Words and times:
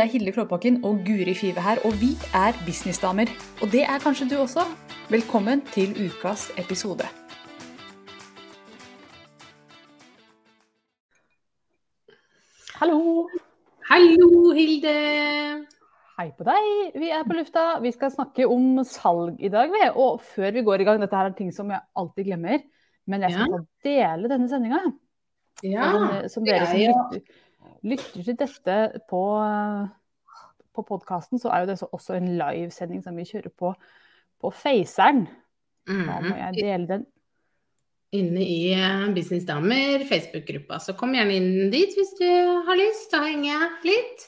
Det 0.00 0.06
er 0.06 0.12
Hilde 0.12 0.32
Klåbakken 0.32 0.84
og 0.88 1.02
Guri 1.04 1.34
Five 1.36 1.60
her, 1.60 1.76
og 1.84 1.92
vi 2.00 2.10
er 2.32 2.54
businessdamer. 2.66 3.28
Og 3.62 3.68
det 3.72 3.82
er 3.84 3.98
kanskje 4.00 4.28
du 4.30 4.36
også. 4.40 4.62
Velkommen 5.10 5.60
til 5.74 5.90
ukas 6.06 6.46
episode. 6.62 7.04
Hallo! 12.80 13.28
Hallo, 13.90 14.30
Hilde! 14.56 14.94
Hei 16.16 16.26
på 16.38 16.48
deg. 16.48 16.70
Vi 16.96 17.12
er 17.18 17.28
på 17.28 17.36
lufta. 17.36 17.66
Vi 17.84 17.92
skal 17.92 18.14
snakke 18.16 18.48
om 18.48 18.80
salg 18.88 19.36
i 19.36 19.52
dag. 19.52 19.68
Og 20.00 20.24
før 20.32 20.56
vi 20.56 20.64
går 20.64 20.80
i 20.80 20.88
gang, 20.88 21.04
dette 21.04 21.20
her 21.20 21.28
er 21.28 21.36
ting 21.36 21.52
som 21.52 21.68
jeg 21.76 21.84
alltid 21.92 22.30
glemmer, 22.32 22.64
men 23.04 23.28
jeg 23.28 23.36
skal 23.36 23.52
ja. 23.52 23.62
dele 23.90 24.32
denne 24.32 24.48
sendinga. 24.48 24.80
Ja, 25.60 25.92
som 26.32 26.48
dere 26.48 26.72
som 26.72 26.80
lytter, 26.80 27.20
lytter, 27.86 28.22
til 28.22 28.36
dette 28.38 28.76
på, 29.10 29.22
på 30.76 30.84
podkasten, 30.88 31.40
så 31.40 31.52
er 31.52 31.64
jo 31.64 31.72
det 31.72 31.78
også 31.90 32.18
en 32.18 32.32
livesending 32.40 33.02
som 33.04 33.16
vi 33.16 33.28
kjører 33.28 33.52
på 33.54 33.74
på 34.40 34.50
Faceren. 34.56 35.26
Da 35.90 36.20
må 36.22 36.36
jeg 36.36 36.56
dele 36.56 36.86
den 36.88 37.08
inne 38.16 38.42
i 38.42 38.72
eh, 38.74 39.06
Businessdamer 39.14 40.02
Facebook-gruppa. 40.08 40.80
Så 40.82 40.96
kom 40.98 41.14
gjerne 41.14 41.36
inn 41.38 41.70
dit 41.70 41.94
hvis 41.94 42.10
du 42.18 42.26
har 42.66 42.78
lyst 42.78 43.10
til 43.12 43.20
å 43.20 43.28
henge 43.28 43.68
litt. 43.86 44.26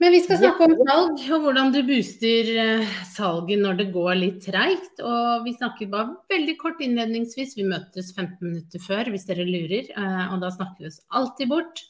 Men 0.00 0.12
vi 0.12 0.20
skal 0.24 0.40
snakke 0.40 0.66
om 0.68 0.74
salg 0.84 1.20
og 1.32 1.44
hvordan 1.44 1.70
du 1.72 1.78
booster 1.88 2.48
eh, 2.62 2.94
salget 3.12 3.60
når 3.60 3.78
det 3.80 3.86
går 3.92 4.14
litt 4.20 4.40
treigt. 4.44 5.02
Og 5.04 5.44
vi 5.44 5.52
snakker 5.56 5.92
bare 5.92 6.16
veldig 6.32 6.56
kort 6.60 6.80
innledningsvis. 6.84 7.56
Vi 7.60 7.68
møtes 7.68 8.14
15 8.14 8.40
minutter 8.40 8.84
før 8.84 9.12
hvis 9.12 9.28
dere 9.28 9.44
lurer. 9.48 9.92
Eh, 9.92 10.24
og 10.32 10.40
da 10.44 10.52
snakker 10.56 10.84
vi 10.84 10.92
oss 10.94 11.02
alltid 11.12 11.52
bort. 11.52 11.84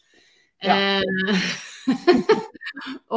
Ja. 0.64 1.02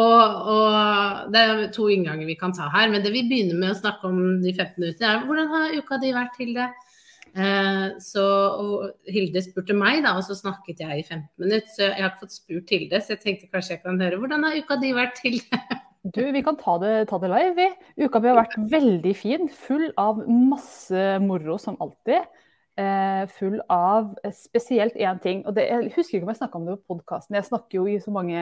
og, 0.04 0.22
og, 0.54 1.32
det 1.34 1.42
er 1.42 1.64
to 1.76 1.88
innganger 1.92 2.30
vi 2.30 2.38
kan 2.40 2.54
ta 2.56 2.70
her. 2.74 2.92
Men 2.92 3.06
det 3.06 3.14
vi 3.16 3.26
begynner 3.30 3.60
med 3.60 3.74
å 3.74 3.80
snakke 3.80 4.12
om 4.12 4.22
de 4.44 4.54
15 4.54 4.78
minuttene, 4.82 5.10
er 5.10 5.26
hvordan 5.28 5.52
har 5.54 5.76
uka 5.80 6.00
di 6.02 6.14
vært 6.16 6.40
Hilde? 6.42 6.70
Eh, 7.38 7.86
så 8.02 8.26
Hilde 9.10 9.44
spurte 9.46 9.76
meg, 9.78 10.02
da, 10.06 10.16
og 10.18 10.26
så 10.26 10.38
snakket 10.38 10.82
jeg 10.86 11.04
i 11.04 11.06
15 11.06 11.28
minutter. 11.44 11.70
Så 11.76 11.86
jeg 11.88 12.00
har 12.00 12.12
ikke 12.12 12.26
fått 12.26 12.40
spurt 12.40 12.74
Hilde, 12.74 13.04
så 13.04 13.16
jeg 13.16 13.24
tenkte 13.26 13.52
kanskje 13.54 13.78
jeg 13.78 13.86
kan 13.86 14.02
høre. 14.02 14.20
Hvordan 14.22 14.48
har 14.48 14.58
uka 14.60 14.80
di 14.82 14.96
vært, 14.98 15.22
Hilde? 15.26 15.62
Du, 16.16 16.22
vi 16.32 16.40
kan 16.42 16.56
ta 16.56 16.78
det, 16.80 17.10
ta 17.10 17.18
det 17.20 17.28
live, 17.28 17.52
vi. 17.58 18.06
Uka 18.06 18.22
mi 18.24 18.30
har 18.32 18.38
vært 18.38 18.54
veldig 18.72 19.12
fin. 19.20 19.50
Full 19.68 19.90
av 20.00 20.22
masse 20.32 21.18
moro 21.20 21.58
som 21.60 21.76
alltid. 21.84 22.24
Eh, 22.80 23.24
full 23.36 23.58
av 23.68 24.14
spesielt 24.32 24.96
én 24.96 25.18
ting. 25.20 25.46
og 25.46 25.56
det, 25.56 25.68
Jeg 25.68 25.92
husker 25.96 26.18
ikke 26.18 26.24
om 26.28 26.30
jeg 26.32 26.40
snakka 26.40 26.56
om 26.56 26.66
det 26.66 26.76
på 26.80 26.96
podkasten, 26.96 27.36
jeg 27.36 27.44
snakker 27.44 27.76
jo 27.76 27.88
i 27.88 28.00
så 28.00 28.12
mange 28.12 28.40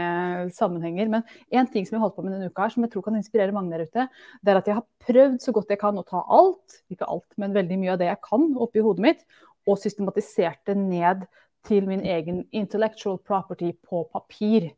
sammenhenger. 0.53 1.09
Men 1.09 1.23
én 1.51 1.71
ting 1.71 1.87
som 1.87 1.95
jeg 1.95 2.01
holdt 2.01 2.15
på 2.15 2.21
med 2.23 2.33
denne 2.33 2.51
uka 2.51 2.61
her, 2.61 2.69
som 2.69 2.83
jeg 2.83 2.91
tror 2.91 3.01
kan 3.01 3.15
inspirere 3.15 3.51
mange 3.51 3.71
der 3.71 3.87
ute, 3.87 4.07
det 4.43 4.51
er 4.51 4.57
at 4.57 4.67
jeg 4.67 4.75
har 4.75 4.85
prøvd 5.07 5.39
så 5.41 5.51
godt 5.51 5.69
jeg 5.69 5.79
kan 5.79 5.97
å 5.97 6.05
ta 6.05 6.21
alt, 6.29 6.83
ikke 6.91 7.09
alt, 7.09 7.25
men 7.37 7.55
veldig 7.55 7.79
mye 7.79 7.93
av 7.95 7.97
det 7.97 8.11
jeg 8.11 8.21
kan 8.29 8.45
oppi 8.57 8.79
hodet 8.79 9.01
mitt, 9.01 9.25
og 9.65 9.79
systematisert 9.79 10.61
det 10.67 10.77
ned 10.77 11.25
til 11.65 11.87
min 11.87 12.05
egen 12.05 12.45
intellectual 12.51 13.17
property 13.17 13.71
på 13.89 14.05
papir. 14.13 14.69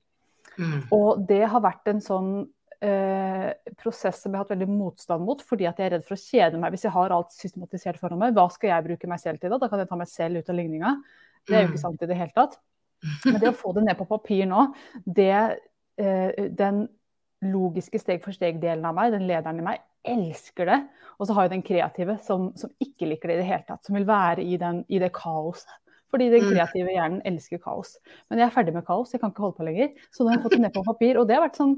Mm. 0.57 0.87
Og 0.91 1.27
det 1.27 1.43
har 1.52 1.59
vært 1.59 1.87
en 1.91 1.99
sånn 1.99 2.47
eh, 2.85 3.73
prosess 3.79 4.21
som 4.23 4.31
jeg 4.31 4.39
har 4.39 4.45
hatt 4.45 4.53
veldig 4.53 4.69
motstand 4.71 5.25
mot, 5.25 5.41
fordi 5.45 5.67
at 5.69 5.79
jeg 5.79 5.89
er 5.89 5.95
redd 5.97 6.05
for 6.07 6.15
å 6.17 6.21
kjede 6.21 6.61
meg 6.61 6.75
hvis 6.75 6.85
jeg 6.87 6.95
har 6.95 7.15
alt 7.15 7.33
systematisert 7.35 7.99
foran 8.01 8.21
meg. 8.21 8.35
Hva 8.37 8.47
skal 8.53 8.73
jeg 8.73 8.87
bruke 8.87 9.11
meg 9.11 9.21
selv 9.23 9.41
til 9.41 9.53
da? 9.53 9.59
Da 9.61 9.71
kan 9.71 9.83
jeg 9.83 9.89
ta 9.89 9.99
meg 9.99 10.11
selv 10.11 10.39
ut 10.39 10.51
av 10.51 10.59
ligninga. 10.59 10.93
Det 11.47 11.55
er 11.55 11.65
jo 11.65 11.71
ikke 11.71 11.79
mm. 11.79 11.85
sant 11.87 12.05
i 12.05 12.09
det 12.09 12.19
hele 12.19 12.35
tatt. 12.35 12.55
Men 13.25 13.41
det 13.41 13.51
å 13.51 13.57
få 13.57 13.73
det 13.75 13.85
ned 13.87 13.99
på 13.99 14.07
papir 14.09 14.47
nå, 14.49 14.69
det, 15.05 15.35
eh, 16.01 16.47
den 16.59 16.87
logiske 17.49 18.01
steg-for-steg-delen 18.01 18.87
av 18.87 18.97
meg, 18.97 19.13
den 19.15 19.27
lederen 19.29 19.61
i 19.61 19.67
meg, 19.69 19.83
elsker 20.07 20.67
det. 20.67 20.79
Og 21.19 21.27
så 21.27 21.35
har 21.35 21.47
jeg 21.47 21.55
den 21.57 21.67
kreative 21.67 22.17
som, 22.23 22.49
som, 22.59 22.71
ikke 22.83 23.07
liker 23.07 23.31
det 23.31 23.37
i 23.37 23.43
det 23.43 23.47
hele 23.51 23.67
tatt. 23.67 23.83
Som 23.87 23.95
vil 23.99 24.07
være 24.07 24.43
i, 24.43 24.57
den, 24.59 24.83
i 24.91 24.99
det 25.01 25.11
kaoset. 25.15 25.71
Fordi 26.09 26.29
den 26.31 26.41
mm. 26.41 26.49
kreative 26.51 26.93
hjernen 26.95 27.21
elsker 27.27 27.61
kaos. 27.61 27.97
Men 28.29 28.41
jeg 28.41 28.47
er 28.47 28.53
ferdig 28.55 28.73
med 28.73 28.85
kaos, 28.87 29.11
jeg 29.13 29.21
kan 29.21 29.33
ikke 29.33 29.45
holde 29.45 29.59
på 29.59 29.67
lenger. 29.67 29.91
Så 30.09 30.23
nå 30.23 30.31
har 30.31 30.39
jeg 30.39 30.45
fått 30.47 30.55
det 30.57 30.63
ned 30.63 30.75
på 30.75 30.85
papir. 30.87 31.19
Og 31.21 31.27
det 31.29 31.37
har 31.37 31.45
vært 31.45 31.59
sånn 31.59 31.75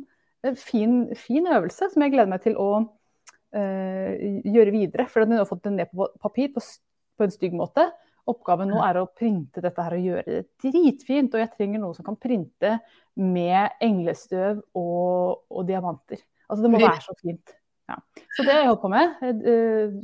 fin, 0.57 0.95
fin, 1.17 1.47
øvelse 1.47 1.89
som 1.91 2.05
jeg 2.05 2.13
gleder 2.13 2.31
meg 2.31 2.43
til 2.43 2.57
å 2.59 2.69
uh, 2.81 4.11
gjøre 4.47 4.73
videre. 4.75 5.07
For 5.11 5.27
nå 5.27 5.41
har 5.41 5.49
fått 5.49 5.65
det 5.67 5.75
ned 5.75 5.91
på 5.91 6.09
papir 6.21 6.51
på, 6.55 6.63
på, 6.63 7.27
en 7.27 7.33
stygg 7.33 7.55
måte. 7.57 7.87
Oppgaven 8.29 8.69
nå 8.69 8.81
er 8.85 9.01
å 9.01 9.07
printe 9.17 9.63
dette 9.63 9.85
her 9.85 9.97
og 9.97 10.09
gjøre 10.09 10.25
det 10.27 10.43
dritfint. 10.63 11.33
Og 11.33 11.43
jeg 11.43 11.53
trenger 11.55 11.83
noe 11.83 11.97
som 11.97 12.07
kan 12.07 12.19
printe 12.21 12.77
med 13.19 13.81
englestøv 13.81 14.61
og, 14.77 15.47
og 15.49 15.65
diamanter. 15.67 16.21
Altså 16.47 16.65
det 16.65 16.71
må 16.73 16.81
være 16.83 17.01
så 17.03 17.17
fint. 17.21 17.57
Ja. 17.91 17.97
Så 18.35 18.43
det 18.45 18.53
har 18.53 18.61
jeg 18.61 18.69
holdt 18.69 18.83
på 18.83 18.91
med. 18.91 19.15
Jeg, 19.25 19.37
eh, 19.51 19.95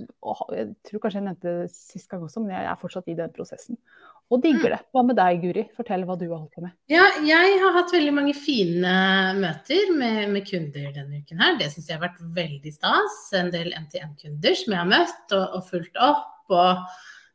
jeg, 0.57 0.71
tror 0.87 1.03
kanskje 1.03 1.19
jeg 1.21 1.27
nevnte 1.27 1.53
det 1.61 1.69
sist 1.71 2.09
gang 2.11 2.25
også, 2.25 2.43
men 2.43 2.55
jeg 2.55 2.67
er 2.67 2.79
fortsatt 2.81 3.07
i 3.11 3.15
den 3.17 3.33
prosessen 3.35 3.79
og 4.27 4.41
digger 4.43 4.73
det. 4.75 4.79
Hva 4.91 5.03
med 5.07 5.15
deg, 5.15 5.39
Guri? 5.43 5.63
Fortell 5.77 6.03
hva 6.07 6.17
du 6.19 6.25
har 6.27 6.41
holdt 6.41 6.57
på 6.57 6.63
med. 6.65 6.73
Ja, 6.91 7.05
jeg 7.23 7.59
har 7.61 7.75
hatt 7.77 7.93
veldig 7.95 8.13
mange 8.15 8.33
fine 8.35 8.95
møter 9.39 9.91
med, 9.95 10.23
med 10.33 10.47
kunder 10.49 10.89
denne 10.95 11.21
uken 11.21 11.43
her. 11.43 11.55
Det 11.59 11.69
syns 11.71 11.88
jeg 11.88 11.95
har 11.95 12.03
vært 12.09 12.23
veldig 12.35 12.73
stas. 12.75 13.19
En 13.39 13.53
del 13.53 13.71
NTN-kunder 13.77 14.57
som 14.59 14.75
jeg 14.75 14.81
har 14.81 14.89
møtt 14.91 15.38
og, 15.38 15.45
og 15.55 15.63
fulgt 15.69 16.01
opp. 16.03 16.33
Og 16.51 16.83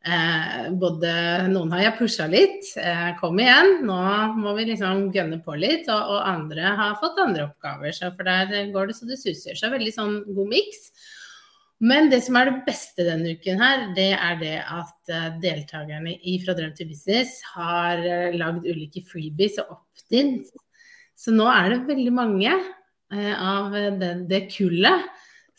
eh, 0.05 0.69
både 0.85 1.15
noen 1.55 1.73
har 1.73 1.87
jeg 1.87 1.97
pusha 2.03 2.29
litt. 2.29 2.75
Eh, 2.77 3.09
kom 3.23 3.41
igjen, 3.41 3.79
nå 3.89 3.99
må 4.37 4.53
vi 4.61 4.69
liksom 4.75 5.09
gønne 5.17 5.41
på 5.47 5.57
litt. 5.57 5.89
Og, 5.89 6.13
og 6.19 6.29
andre 6.29 6.77
har 6.77 7.01
fått 7.01 7.25
andre 7.25 7.49
oppgaver. 7.49 7.97
Så 7.97 8.13
for 8.13 8.29
der 8.29 8.69
går 8.75 8.93
det 8.93 9.01
så 9.01 9.09
det 9.09 9.21
suser. 9.23 9.57
Så 9.57 9.73
veldig 9.73 9.97
sånn 9.97 10.19
god 10.29 10.53
miks. 10.53 10.91
Men 11.83 12.13
det 12.13 12.21
som 12.23 12.37
er 12.39 12.47
det 12.49 12.61
beste 12.67 13.07
denne 13.07 13.35
uken 13.35 13.59
her, 13.59 13.89
det 13.97 14.13
er 14.15 14.37
det 14.39 14.59
at 14.61 15.11
eh, 15.11 15.33
deltakerne 15.43 16.15
i 16.15 16.37
Fra 16.45 16.55
drøm 16.55 16.77
til 16.79 16.93
business 16.93 17.41
har 17.57 18.03
eh, 18.07 18.37
lagd 18.39 18.69
ulike 18.69 19.03
freebies 19.09 19.59
og 19.65 19.81
opt-ins. 19.81 20.53
Så 21.19 21.35
nå 21.35 21.49
er 21.51 21.73
det 21.73 21.89
veldig 21.89 22.13
mange 22.15 22.53
eh, 22.53 23.35
av 23.35 23.75
det, 23.99 24.13
det 24.31 24.45
kullet 24.55 25.11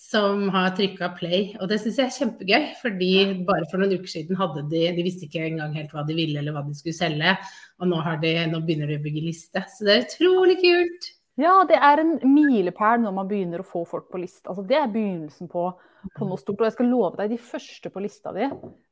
som 0.03 0.47
har 0.51 0.73
trykka 0.77 1.09
play. 1.17 1.49
Og 1.59 1.67
det 1.71 1.79
syns 1.81 1.99
jeg 1.99 2.09
er 2.09 2.15
kjempegøy, 2.17 2.69
fordi 2.81 3.11
bare 3.47 3.67
for 3.71 3.83
noen 3.83 3.95
uker 3.97 4.11
siden 4.11 4.39
hadde 4.39 4.65
de 4.71 4.85
De 4.95 5.05
visste 5.05 5.27
ikke 5.27 5.43
engang 5.47 5.75
helt 5.77 5.91
hva 5.95 6.05
de 6.07 6.15
ville 6.17 6.39
eller 6.39 6.55
hva 6.55 6.63
de 6.67 6.75
skulle 6.77 6.95
selge. 6.97 7.35
Og 7.79 7.91
nå, 7.91 7.99
de, 8.23 8.33
nå 8.51 8.63
begynner 8.63 8.91
de 8.91 8.99
å 8.99 9.03
bygge 9.03 9.27
liste. 9.27 9.63
Så 9.75 9.87
det 9.87 9.95
er 9.95 10.07
utrolig 10.07 10.57
kult. 10.63 11.11
Ja, 11.41 11.53
det 11.65 11.79
er 11.81 12.01
en 12.03 12.17
milepæl 12.29 13.01
når 13.01 13.13
man 13.15 13.29
begynner 13.29 13.63
å 13.63 13.65
få 13.65 13.81
folk 13.89 14.11
på 14.13 14.21
liste. 14.21 14.45
Altså, 14.51 14.65
det 14.69 14.77
er 14.77 14.91
begynnelsen 14.91 15.49
på, 15.49 15.65
på, 16.13 16.27
noe 16.29 16.37
stort. 16.37 16.59
Og 16.61 16.67
jeg 16.67 16.75
skal 16.75 16.91
love 16.91 17.17
deg, 17.17 17.33
de 17.33 17.39
første 17.41 17.89
på 17.89 18.03
lista 18.03 18.33
di, 18.35 18.49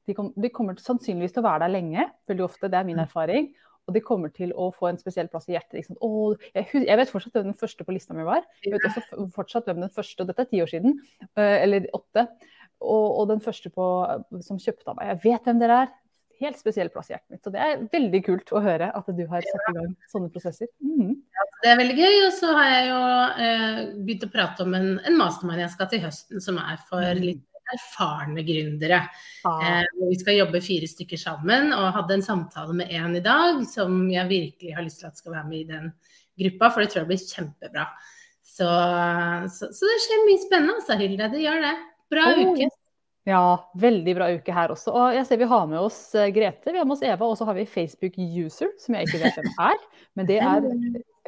de, 0.09 0.15
kom, 0.17 0.31
de 0.33 0.49
kommer 0.53 0.79
sannsynligvis 0.81 1.35
til 1.35 1.43
å 1.43 1.47
være 1.49 1.67
der 1.67 1.75
lenge. 1.75 2.07
Veldig 2.31 2.47
ofte, 2.47 2.71
det 2.71 2.79
er 2.79 2.87
min 2.87 2.97
mm. 2.97 3.03
erfaring. 3.05 3.51
Og 3.89 3.93
de 3.93 4.01
kommer 4.05 4.33
til 4.33 4.53
å 4.57 4.69
få 4.73 4.89
en 4.89 4.99
spesiell 5.01 5.29
plass 5.29 5.45
i 5.49 5.55
hjertet. 5.55 5.77
Liksom. 5.79 5.99
Å, 6.01 6.09
jeg, 6.57 6.67
jeg, 6.81 6.97
vet 6.97 7.13
fortsatt 7.13 7.37
hvem 7.37 7.51
den 7.51 7.61
første 7.61 7.85
på 7.85 7.93
lista 7.93 8.17
mi 8.17 8.25
var. 8.25 8.45
Jeg 8.65 8.73
vet 8.73 8.89
også 8.89 9.27
fortsatt 9.37 9.69
hvem 9.69 9.85
den 9.85 9.93
første, 9.93 10.25
dette 10.25 10.45
er 10.45 10.49
ti 10.49 10.61
år 10.65 10.73
siden, 10.73 10.97
eh, 11.35 11.57
eller 11.61 11.89
åtte. 11.97 12.25
Og, 12.81 13.05
og, 13.05 13.25
den 13.29 13.41
første 13.45 13.69
på, 13.73 13.87
som 14.41 14.57
kjøpte 14.61 14.89
av 14.89 14.97
meg. 14.97 15.11
Jeg 15.13 15.21
vet 15.27 15.49
hvem 15.49 15.61
dere 15.61 15.83
er 15.83 15.91
helt 16.41 16.59
spesiell 16.59 16.89
plass 16.93 17.09
i 17.09 17.15
hjertet 17.15 17.33
mitt. 17.33 17.43
Så 17.45 17.53
det 17.53 17.61
er 17.63 17.83
veldig 17.93 18.21
kult 18.25 18.51
å 18.55 18.63
høre 18.63 18.89
at 18.97 19.11
du 19.17 19.21
har 19.29 19.45
satt 19.45 19.69
i 19.71 19.75
gang 19.77 19.93
sånne 20.11 20.31
prosesser. 20.33 20.69
Mm. 20.83 21.13
Ja, 21.37 21.45
det 21.63 21.71
er 21.71 21.79
veldig 21.81 21.97
gøy. 21.99 22.17
Og 22.25 22.33
så 22.37 22.55
har 22.57 22.67
jeg 22.71 22.89
jo 22.89 22.99
eh, 23.45 23.79
begynt 24.01 24.27
å 24.27 24.31
prate 24.33 24.65
om 24.65 24.75
en, 24.77 24.91
en 25.07 25.17
mastermind 25.19 25.63
jeg 25.63 25.73
skal 25.75 25.89
til 25.91 26.03
høsten, 26.05 26.43
som 26.43 26.59
er 26.61 26.81
for 26.89 27.05
mm. 27.05 27.23
litt 27.29 27.47
erfarne 27.71 28.43
gründere. 28.47 29.03
Ah. 29.47 29.61
Eh, 29.81 30.07
vi 30.09 30.17
skal 30.19 30.39
jobbe 30.39 30.63
fire 30.63 30.89
stykker 30.89 31.19
sammen, 31.19 31.71
og 31.75 31.93
hadde 31.97 32.17
en 32.17 32.25
samtale 32.25 32.75
med 32.77 32.91
en 32.97 33.15
i 33.15 33.23
dag 33.25 33.61
som 33.69 34.01
jeg 34.11 34.31
virkelig 34.31 34.75
har 34.75 34.85
lyst 34.87 35.03
til 35.03 35.11
at 35.11 35.21
skal 35.21 35.37
være 35.37 35.47
med 35.47 35.61
i 35.61 35.69
den 35.69 35.93
gruppa, 36.41 36.71
for 36.71 36.83
det 36.83 36.91
tror 36.91 37.03
jeg 37.03 37.11
blir 37.13 37.23
kjempebra. 37.23 37.87
Så, 38.51 38.67
så, 39.55 39.71
så 39.71 39.87
det 39.87 40.03
skjer 40.03 40.27
mye 40.27 40.43
spennende, 40.43 40.77
altså, 40.81 40.99
Hilde. 40.99 41.31
Det 41.31 41.43
gjør 41.45 41.63
det. 41.63 41.75
Bra 42.11 42.27
oh. 42.33 42.41
uke. 42.51 42.67
Ja, 43.29 43.69
veldig 43.77 44.13
bra 44.17 44.27
uke 44.33 44.53
her 44.55 44.71
også. 44.73 44.91
Og 44.97 45.13
jeg 45.13 45.25
ser 45.29 45.37
vi 45.37 45.49
har 45.51 45.65
med 45.69 45.77
oss 45.77 45.99
eh, 46.17 46.31
Grete, 46.33 46.71
vi 46.73 46.79
har 46.79 46.87
med 46.89 46.95
oss 46.95 47.03
Eva, 47.05 47.27
og 47.27 47.35
så 47.37 47.45
har 47.45 47.57
vi 47.57 47.67
Facebook-user, 47.69 48.71
som 48.81 48.97
jeg 48.97 49.07
ikke 49.07 49.21
vet 49.21 49.37
hvem 49.37 49.51
er. 49.67 49.83
Men 50.17 50.29
det 50.29 50.39
er 50.41 50.65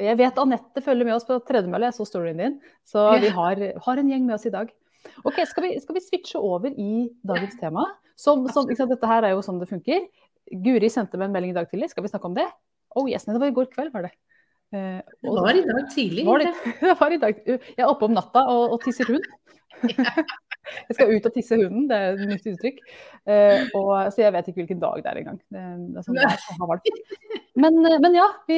Jeg 0.01 0.17
vet 0.17 0.39
Anette 0.41 0.81
følger 0.81 1.05
med 1.05 1.13
oss 1.19 1.27
på 1.27 1.37
tredemølle, 1.45 1.91
jeg 1.91 1.97
så 1.99 2.07
storyen 2.09 2.41
din. 2.41 2.55
Så 2.89 3.05
vi 3.21 3.29
har, 3.35 3.61
har, 3.85 4.01
en 4.01 4.09
gjeng 4.09 4.25
med 4.25 4.39
oss 4.39 4.47
i 4.49 4.53
dag. 4.53 4.73
Ok, 5.21 5.37
Skal 5.45 5.67
vi, 5.67 5.75
skal 5.83 5.99
vi 5.99 6.01
switche 6.01 6.41
over 6.41 6.73
i 6.73 7.11
dagens 7.21 7.59
tema? 7.61 7.85
Som, 8.17 8.47
som, 8.53 8.65
dette 8.69 9.09
her 9.09 9.27
er 9.27 9.35
jo 9.35 9.45
sånn 9.45 9.61
det 9.61 9.69
funker. 9.69 10.05
Guri 10.65 10.89
sendte 10.89 11.19
meg 11.19 11.29
en 11.29 11.37
melding 11.37 11.53
i 11.53 11.57
dag 11.59 11.69
tidlig, 11.69 11.91
skal 11.93 12.05
vi 12.05 12.09
snakke 12.09 12.29
om 12.29 12.37
det? 12.37 12.47
Oh 12.97 13.05
yes, 13.09 13.25
det 13.29 13.37
var 13.37 13.49
i 13.49 13.55
går 13.55 13.69
kveld, 13.73 13.93
var 13.93 14.07
det. 14.07 14.15
Uh, 14.73 14.99
det 15.21 15.33
var 15.37 15.57
i 15.57 15.65
dag 15.67 15.83
tidlig. 15.93 16.25
Var 16.25 16.41
det, 16.41 16.51
det, 16.81 16.95
var 16.99 17.13
i 17.13 17.21
dag. 17.21 17.43
Jeg 17.45 17.77
er 17.77 17.89
oppe 17.89 18.09
om 18.09 18.15
natta 18.15 18.45
og, 18.49 18.75
og 18.75 18.81
tisser 18.85 19.11
hund. 19.11 19.27
jeg 20.87 20.95
skal 20.95 21.11
ut 21.11 21.27
og 21.27 21.35
tisse 21.35 21.57
hunden, 21.59 21.85
det 21.89 21.97
er 21.97 22.15
et 22.15 22.23
nytt 22.31 22.47
uttrykk. 22.53 22.79
Uh, 23.27 23.59
og, 23.77 23.91
så 24.15 24.23
jeg 24.23 24.33
vet 24.35 24.49
ikke 24.49 24.63
hvilken 24.63 24.81
dag 24.81 25.03
det 25.03 25.11
er 25.11 25.21
engang. 25.21 25.39
Det, 25.53 25.67
det 25.93 26.05
sånn 26.05 26.17
det 26.17 26.25
er, 26.25 26.41
men, 27.53 27.77
eh, 27.85 27.99
men, 28.01 28.17
ja, 28.17 28.25
vi, 28.49 28.57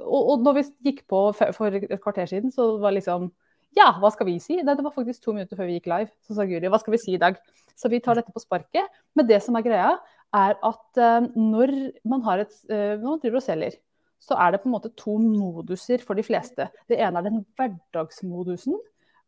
og, 0.00 0.20
og, 0.20 0.42
når 0.42 0.58
vi 0.58 0.64
gikk 0.88 1.04
på 1.10 1.28
for 1.36 1.78
et 1.78 2.00
kvarter 2.02 2.26
siden, 2.30 2.50
så 2.54 2.72
var 2.82 2.96
liksom 2.96 3.30
ja, 3.76 3.86
hva 4.02 4.10
skal 4.12 4.28
vi 4.28 4.34
si? 4.42 4.58
Det, 4.60 4.74
det 4.76 4.84
var 4.84 4.92
faktisk 4.92 5.22
to 5.22 5.32
minutter 5.32 5.56
før 5.56 5.70
vi 5.70 5.78
gikk 5.78 5.86
live. 5.88 6.10
Så 6.26 6.34
sa 6.36 6.44
Guri, 6.44 6.68
hva 6.68 6.80
skal 6.82 6.92
vi 6.92 7.00
si 7.00 7.14
i 7.16 7.20
dag? 7.20 7.38
Så 7.78 7.88
vi 7.88 8.02
tar 8.04 8.18
dette 8.18 8.34
på 8.34 8.42
sparket. 8.42 8.90
Men 9.16 9.28
det 9.30 9.38
som 9.44 9.56
er 9.56 9.64
greia, 9.64 9.94
er 10.36 10.58
at 10.58 11.00
uh, 11.00 11.30
når 11.32 11.72
man 12.08 12.20
har 12.26 12.42
et, 12.44 12.52
uh, 12.68 12.98
når 13.00 13.06
man 13.06 13.22
driver 13.22 13.40
og 13.40 13.46
selger, 13.46 13.78
så 14.22 14.38
er 14.38 14.54
det 14.54 14.62
på 14.62 14.70
en 14.70 14.76
måte 14.76 14.92
to 14.98 15.16
moduser 15.18 16.02
for 16.06 16.18
de 16.18 16.24
fleste. 16.26 16.68
Det 16.90 16.98
ene 17.00 17.18
er 17.18 17.26
den 17.26 17.44
hverdagsmodusen. 17.58 18.78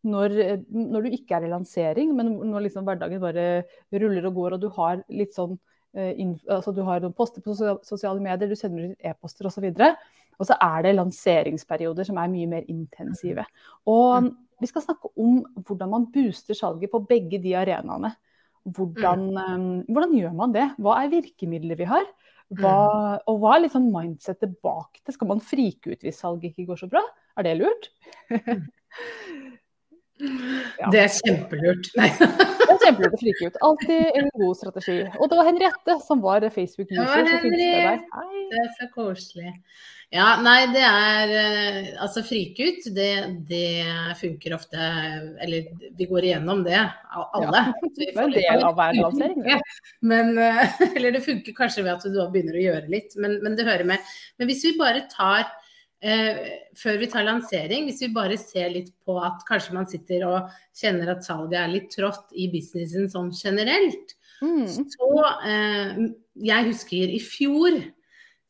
Når, 0.05 0.35
når, 0.69 1.07
du 1.07 1.15
ikke 1.17 1.39
er 1.39 1.47
i 1.47 1.51
lansering, 1.51 2.11
men 2.17 2.35
når 2.51 2.67
liksom 2.67 2.85
hverdagen 2.85 3.23
bare 3.23 3.65
ruller 3.89 4.27
og 4.29 4.35
går, 4.37 4.57
og 4.57 4.61
du 4.61 4.69
har 4.77 5.01
litt 5.09 5.33
sånn 5.33 5.57
uh, 5.57 6.11
altså 6.53 6.75
du 6.77 6.83
har 6.85 7.01
noen 7.01 7.15
poster 7.17 7.41
på 7.45 7.57
sosiale 7.57 8.21
medier, 8.21 8.51
du 8.51 8.59
sender 8.59 8.93
ut 8.93 9.09
e-poster 9.09 9.49
osv. 9.49 9.65
Og, 9.71 9.81
så 9.81 9.95
og 10.35 10.51
så 10.51 10.59
er 10.67 10.85
det 10.85 10.97
lanseringsperioder 10.99 12.07
som 12.07 12.21
er 12.21 12.33
mye 12.33 12.51
mer 12.51 12.69
intensive. 12.71 13.47
Og 13.91 14.29
vi 14.61 14.71
skal 14.71 14.85
snakke 14.85 15.11
om 15.21 15.41
hvordan 15.65 15.91
man 15.91 16.07
booster 16.13 16.59
salget 16.59 16.93
på 16.93 17.03
begge 17.09 17.41
de 17.43 17.57
arenaene. 17.59 18.13
Hvordan, 18.65 19.27
um, 19.37 19.65
hvordan 19.89 20.15
gjør 20.17 20.37
man 20.37 20.55
det? 20.55 20.69
Hva 20.81 21.01
er 21.03 21.13
virkemidler 21.13 21.81
vi 21.81 21.89
har? 21.89 22.07
Hva, 22.53 22.77
mm. 22.77 23.25
og 23.31 23.39
hva 23.41 23.55
er 23.57 23.65
litt 23.65 23.75
sånn 23.75 23.91
mindsetet 23.93 24.59
bak 24.65 25.01
det? 25.01 25.15
Skal 25.17 25.31
man 25.31 25.43
frike 25.43 25.95
ut 25.95 26.05
hvis 26.05 26.21
salget 26.21 26.53
ikke 26.53 26.69
går 26.73 26.83
så 26.85 26.91
bra? 26.93 27.03
Er 27.39 27.47
det 27.47 27.57
lurt? 27.63 27.91
ja. 30.81 30.91
Det 30.93 31.01
er 31.05 31.11
kjempelurt. 31.15 31.91
Nei. 31.99 32.11
det 32.19 32.69
er 32.75 32.83
kjempelurt 32.85 33.17
å 33.17 33.23
frike 33.23 33.49
ut. 33.49 33.59
Alltid 33.69 34.21
en 34.21 34.31
god 34.41 34.61
strategi. 34.61 35.01
Og 35.19 35.31
det 35.31 35.41
var 35.41 35.51
Henriette 35.51 35.99
som 36.07 36.23
var 36.25 36.47
Facebook-user. 36.55 37.03
Ja, 37.03 37.41
Henriette, 37.45 38.25
det 38.53 38.63
er 38.63 38.73
så 38.79 38.89
koselig. 38.95 39.53
Ja, 40.15 40.27
nei, 40.39 40.69
det 40.71 40.83
er 40.85 41.33
eh, 41.35 41.87
Altså 42.03 42.23
frike 42.27 42.69
ut, 42.69 42.85
det, 42.95 43.09
det, 43.49 43.87
funker 44.21 44.55
ofte 44.55 44.79
Eller 45.43 45.71
vi 45.97 46.07
går 46.11 46.29
igjennom 46.29 46.63
det, 46.67 46.79
alle. 47.25 47.65
Ja, 47.67 47.91
det 47.97 48.11
er 48.13 48.21
en 48.23 48.35
del 48.37 48.63
av 48.69 48.79
hver 48.79 48.95
lansering. 49.01 49.43
Men, 50.13 50.37
eh, 50.39 50.79
eller 50.97 51.17
det 51.17 51.25
funker 51.25 51.57
kanskje 51.57 51.87
ved 51.87 51.97
at 51.97 52.07
du 52.07 52.21
begynner 52.31 52.59
å 52.59 52.65
gjøre 52.69 52.93
litt, 52.93 53.15
men, 53.17 53.39
men 53.43 53.55
det 53.57 53.67
hører 53.67 53.87
med. 53.89 54.15
Men 54.39 54.51
hvis 54.51 54.63
vi 54.67 54.75
bare 54.79 55.07
tar 55.11 55.47
Før 56.05 56.99
vi 57.01 57.07
tar 57.09 57.25
lansering, 57.25 57.87
hvis 57.89 58.03
vi 58.05 58.11
bare 58.13 58.37
ser 58.37 58.69
litt 58.75 58.91
på 59.07 59.15
at 59.25 59.41
kanskje 59.49 59.73
man 59.73 59.87
sitter 59.89 60.27
og 60.29 60.51
kjenner 60.77 61.15
at 61.15 61.25
salget 61.25 61.57
er 61.57 61.71
litt 61.73 61.87
trått 61.95 62.35
i 62.37 62.51
businessen 62.53 63.09
sånn 63.09 63.31
generelt, 63.33 64.13
mm. 64.45 64.67
så 64.69 65.09
eh, 65.49 66.03
Jeg 66.45 66.69
husker 66.69 67.15
i 67.15 67.23
fjor 67.25 67.79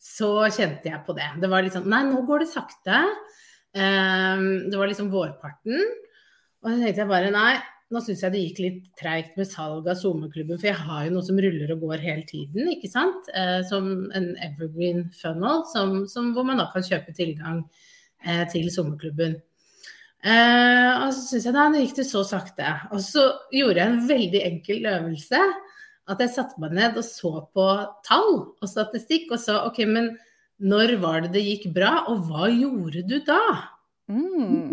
så 0.05 0.33
kjente 0.53 0.91
jeg 0.91 1.01
på 1.07 1.15
det. 1.17 1.31
Det 1.41 1.49
var 1.53 1.65
litt 1.65 1.77
sånn 1.77 1.89
Nei, 1.89 2.03
nå 2.11 2.25
går 2.29 2.45
det 2.45 2.51
sakte. 2.51 3.05
Um, 3.75 4.69
det 4.71 4.77
var 4.77 4.91
liksom 4.91 5.09
vårparten. 5.15 5.79
Og 6.65 6.69
så 6.69 6.77
tenkte 6.81 7.03
jeg 7.03 7.11
bare 7.11 7.33
nei, 7.33 7.55
nå 7.95 8.03
syns 8.03 8.25
jeg 8.25 8.35
det 8.35 8.43
gikk 8.43 8.61
litt 8.63 8.85
treigt 8.99 9.39
med 9.39 9.49
salg 9.49 9.87
av 9.87 9.99
SoMe-klubben, 10.01 10.59
for 10.59 10.71
jeg 10.71 10.83
har 10.83 11.07
jo 11.07 11.15
noe 11.15 11.27
som 11.27 11.39
ruller 11.41 11.73
og 11.75 11.87
går 11.87 12.03
hele 12.03 12.27
tiden, 12.29 12.69
ikke 12.73 12.91
sant. 12.91 13.31
Eh, 13.33 13.61
som 13.69 13.91
en 14.19 14.33
evergreen 14.43 15.07
funnel, 15.15 15.63
som, 15.71 16.01
som, 16.11 16.33
hvor 16.35 16.47
man 16.49 16.61
da 16.63 16.69
kan 16.73 16.87
kjøpe 16.87 17.15
tilgang 17.17 17.63
eh, 18.27 18.45
til 18.53 18.67
SoMe-klubben. 18.75 19.39
Uh, 20.25 21.05
og 21.05 21.11
så 21.13 21.21
syns 21.21 21.45
jeg 21.45 21.53
da 21.53 21.67
det 21.69 21.83
gikk 21.83 21.99
det 21.99 22.07
så 22.09 22.23
sakte. 22.25 22.69
Og 22.97 23.03
så 23.05 23.27
gjorde 23.53 23.77
jeg 23.77 23.91
en 23.91 24.05
veldig 24.09 24.41
enkel 24.47 24.87
øvelse 24.89 25.41
at 26.09 26.21
jeg 26.21 26.33
satte 26.33 26.61
meg 26.61 26.73
ned 26.77 26.97
og 27.01 27.05
så 27.05 27.33
på 27.53 27.67
tall 28.07 28.31
og 28.41 28.69
statistikk 28.69 29.35
og 29.35 29.41
så 29.41 29.59
OK, 29.69 29.83
men 29.89 30.15
når 30.65 30.97
var 31.03 31.25
det 31.25 31.35
det 31.35 31.45
gikk 31.45 31.69
bra, 31.77 32.07
og 32.09 32.25
hva 32.29 32.49
gjorde 32.53 33.05
du 33.09 33.19
da? 33.27 33.41
Mm. 34.09 34.73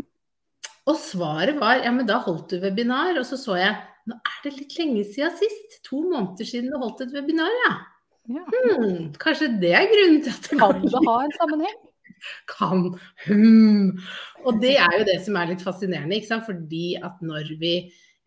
Og 0.89 0.97
svaret 0.97 1.59
var 1.61 1.83
ja, 1.83 1.91
men 1.93 2.07
da 2.09 2.17
holdt 2.23 2.53
du 2.53 2.61
webinar, 2.63 3.17
og 3.19 3.25
så 3.27 3.37
så 3.39 3.57
jeg 3.59 3.77
nå 4.09 4.17
er 4.17 4.37
det 4.43 4.55
litt 4.57 4.75
lenge 4.79 5.05
siden 5.05 5.35
sist. 5.37 5.77
To 5.85 6.01
måneder 6.01 6.47
siden 6.47 6.71
du 6.73 6.79
holdt 6.81 7.03
et 7.05 7.13
webinar, 7.13 7.53
ja. 7.67 7.73
ja. 8.33 8.45
Hmm, 8.49 9.11
kanskje 9.21 9.51
det 9.61 9.75
er 9.77 9.89
grunnen 9.91 10.23
til 10.25 10.33
at 10.33 10.49
det 10.49 10.57
Kan 10.57 10.81
det 10.81 11.03
ha 11.05 11.17
en 11.21 11.35
sammenheng? 11.37 11.79
Kan. 12.49 12.87
Hmm. 13.27 13.91
Og 14.45 14.57
det 14.61 14.73
er 14.81 14.97
jo 14.97 15.05
det 15.05 15.19
som 15.25 15.37
er 15.37 15.51
litt 15.53 15.61
fascinerende, 15.61 16.17
ikke 16.17 16.31
sant? 16.33 16.47
fordi 16.49 16.95
at 16.97 17.21
når 17.25 17.53
vi 17.61 17.75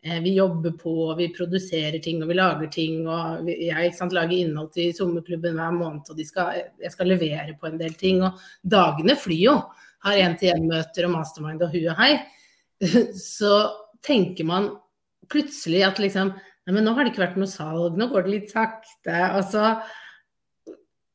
Eh, 0.05 0.21
vi 0.21 0.35
jobber 0.35 0.71
på, 0.71 1.15
vi 1.17 1.31
produserer 1.33 1.97
ting 1.99 2.19
og 2.21 2.29
vi 2.29 2.35
lager 2.37 2.67
ting. 2.69 3.07
og 3.09 3.47
Jeg 3.49 3.93
sant, 3.97 4.13
lager 4.13 4.37
innhold 4.37 4.69
til 4.75 4.93
sommerklubben 4.93 5.57
hver 5.57 5.73
måned, 5.73 6.05
og 6.11 6.21
skal, 6.27 6.59
jeg 6.81 6.91
skal 6.93 7.09
levere 7.09 7.55
på 7.57 7.71
en 7.71 7.79
del 7.79 7.95
ting. 7.97 8.21
Og 8.21 8.37
dagene 8.61 9.15
flyr 9.17 9.41
jo. 9.47 9.55
Har 10.05 10.19
én-til-én-møter 10.21 11.07
og 11.07 11.15
mastermind 11.15 11.65
og 11.65 11.73
hu 11.73 11.79
og 11.89 11.97
hei. 11.97 12.11
Så 13.37 13.53
tenker 14.05 14.47
man 14.47 14.73
plutselig 15.31 15.85
at 15.87 16.01
liksom 16.01 16.35
Nei, 16.65 16.73
men 16.73 16.87
nå 16.87 16.95
har 16.97 17.05
det 17.05 17.11
ikke 17.11 17.21
vært 17.21 17.35
noe 17.37 17.45
salg, 17.45 17.93
nå 17.93 18.07
går 18.09 18.23
det 18.25 18.31
litt 18.31 18.49
sakte. 18.49 19.13
Og 19.37 19.43
så 19.51 19.67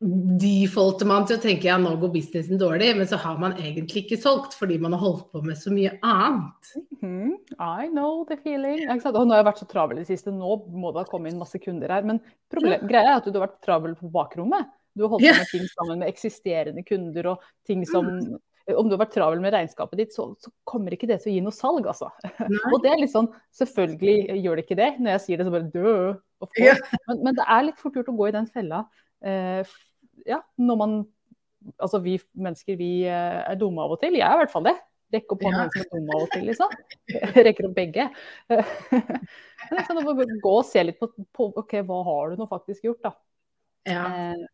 defaulter 0.01 1.05
man 1.05 1.27
til 1.29 1.37
å 1.37 1.43
tenke 1.43 1.69
ja, 1.69 1.75
nå 1.77 1.91
går 2.01 2.13
businessen 2.15 2.61
dårlig, 2.61 2.95
men 2.97 3.09
så 3.09 3.19
har 3.21 3.37
man 3.41 3.53
egentlig 3.59 4.07
ikke 4.07 4.19
solgt 4.23 4.55
fordi 4.57 4.79
man 4.81 4.95
har 4.97 5.03
holdt 5.03 5.27
på 5.35 5.43
med 5.45 5.59
så 5.61 5.73
mye 5.75 5.93
annet. 6.07 6.71
Mm 6.77 6.87
-hmm. 7.03 7.35
I 7.83 7.89
know 7.89 8.25
the 8.25 8.37
feeling. 8.37 8.89
Og 8.89 9.27
nå 9.27 9.35
har 9.35 9.43
jeg 9.43 9.51
vært 9.51 9.59
så 9.59 9.69
travel 9.69 9.99
i 9.99 10.01
det 10.01 10.07
siste, 10.07 10.31
nå 10.31 10.57
må 10.73 10.93
det 10.93 11.03
ha 11.03 11.05
kommet 11.05 11.33
inn 11.33 11.39
masse 11.39 11.59
kunder 11.59 11.89
her. 11.89 12.03
Men 12.03 12.21
problem, 12.51 12.87
greia 12.89 13.11
er 13.11 13.17
at 13.17 13.25
du 13.25 13.39
har 13.39 13.49
vært 13.49 13.63
travel 13.63 13.95
på 13.95 14.09
bakrommet. 14.09 14.67
Du 14.95 15.03
har 15.03 15.09
holdt 15.09 15.27
på 15.27 15.39
med 15.39 15.51
ting 15.51 15.69
sammen 15.69 15.99
med 15.99 16.09
eksisterende 16.09 16.83
kunder 16.83 17.27
og 17.27 17.43
ting 17.67 17.87
som 17.87 18.07
mm. 18.07 18.39
Om 18.79 18.89
du 18.89 18.95
har 18.95 19.03
vært 19.05 19.15
travel 19.17 19.43
med 19.43 19.55
regnskapet 19.55 20.01
ditt, 20.01 20.15
så, 20.17 20.29
så 20.41 20.53
kommer 20.69 20.95
ikke 20.95 21.09
det 21.11 21.21
til 21.23 21.33
å 21.33 21.35
gi 21.35 21.45
noe 21.45 21.55
salg, 21.55 21.87
altså. 21.91 22.11
og 22.73 22.77
det 22.85 22.93
er 22.93 23.01
litt 23.03 23.13
sånn 23.13 23.31
Selvfølgelig 23.57 24.37
gjør 24.41 24.59
det 24.59 24.67
ikke 24.67 24.79
det. 24.81 24.91
Når 24.99 25.17
jeg 25.17 25.25
sier 25.27 25.41
det, 25.41 25.47
så 25.49 25.55
bare 25.55 25.71
dø. 25.75 25.95
Men, 26.57 27.25
men, 27.25 27.33
det 27.39 27.47
er 27.47 27.65
litt 27.67 27.81
fort 27.81 27.97
gjort 27.99 28.13
å 28.13 28.19
gå 28.19 28.29
i 28.29 28.37
den 28.37 28.51
fella. 28.51 28.85
Eh, 29.25 29.79
ja, 30.29 30.43
når 30.61 30.85
man 30.85 31.00
Altså 31.77 31.99
vi 32.00 32.15
mennesker, 32.41 32.73
vi 32.81 33.03
eh, 33.05 33.41
er 33.45 33.59
dumme 33.61 33.83
av 33.85 33.93
og 33.93 33.99
til. 34.00 34.15
Jeg 34.17 34.25
er 34.25 34.39
i 34.39 34.41
hvert 34.41 34.53
fall 34.53 34.65
det. 34.65 34.79
Rekke 35.12 35.35
opp 35.35 35.43
hånda 35.45 35.65
ja. 35.67 35.73
som 35.75 35.83
er 35.83 35.91
dumme 35.93 36.15
av 36.17 36.23
og 36.25 36.31
til, 36.33 36.47
liksom. 36.49 36.77
Rekker 37.47 37.67
opp 37.69 37.75
begge. 37.77 38.07
Men 38.49 39.77
liksom, 39.77 40.23
gå 40.41 40.55
og 40.55 40.65
se 40.65 40.85
litt 40.87 40.97
på, 41.03 41.11
på 41.37 41.50
ok, 41.61 41.75
hva 41.85 41.99
har 42.07 42.33
du 42.33 42.41
nå 42.41 42.47
faktisk 42.49 42.87
gjort, 42.89 43.11
da. 43.11 43.12
Ja. 43.91 44.07
Eh. 44.09 44.47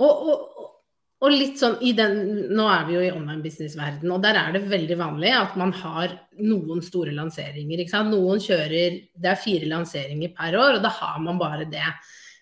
Og, 0.00 0.30
og, 0.30 0.68
og, 1.20 1.34
litt 1.34 1.60
sånn 1.60 1.76
i 1.84 1.92
den 1.96 2.14
Nå 2.56 2.64
er 2.72 2.86
vi 2.88 2.94
jo 2.96 3.02
i 3.04 3.12
online 3.12 3.44
business-verden, 3.44 4.08
og 4.12 4.22
der 4.24 4.38
er 4.40 4.54
det 4.56 4.62
veldig 4.70 4.96
vanlig 5.00 5.34
at 5.36 5.58
man 5.60 5.74
har 5.76 6.14
noen 6.40 6.80
store 6.84 7.12
lanseringer. 7.16 7.82
Ikke 7.82 7.92
sant? 7.92 8.14
Noen 8.14 8.40
kjører 8.40 8.96
Det 9.12 9.28
er 9.28 9.40
fire 9.40 9.68
lanseringer 9.68 10.32
per 10.36 10.56
år, 10.56 10.78
og 10.78 10.86
da 10.86 10.92
har 10.96 11.20
man 11.20 11.40
bare 11.40 11.68
det. 11.68 11.84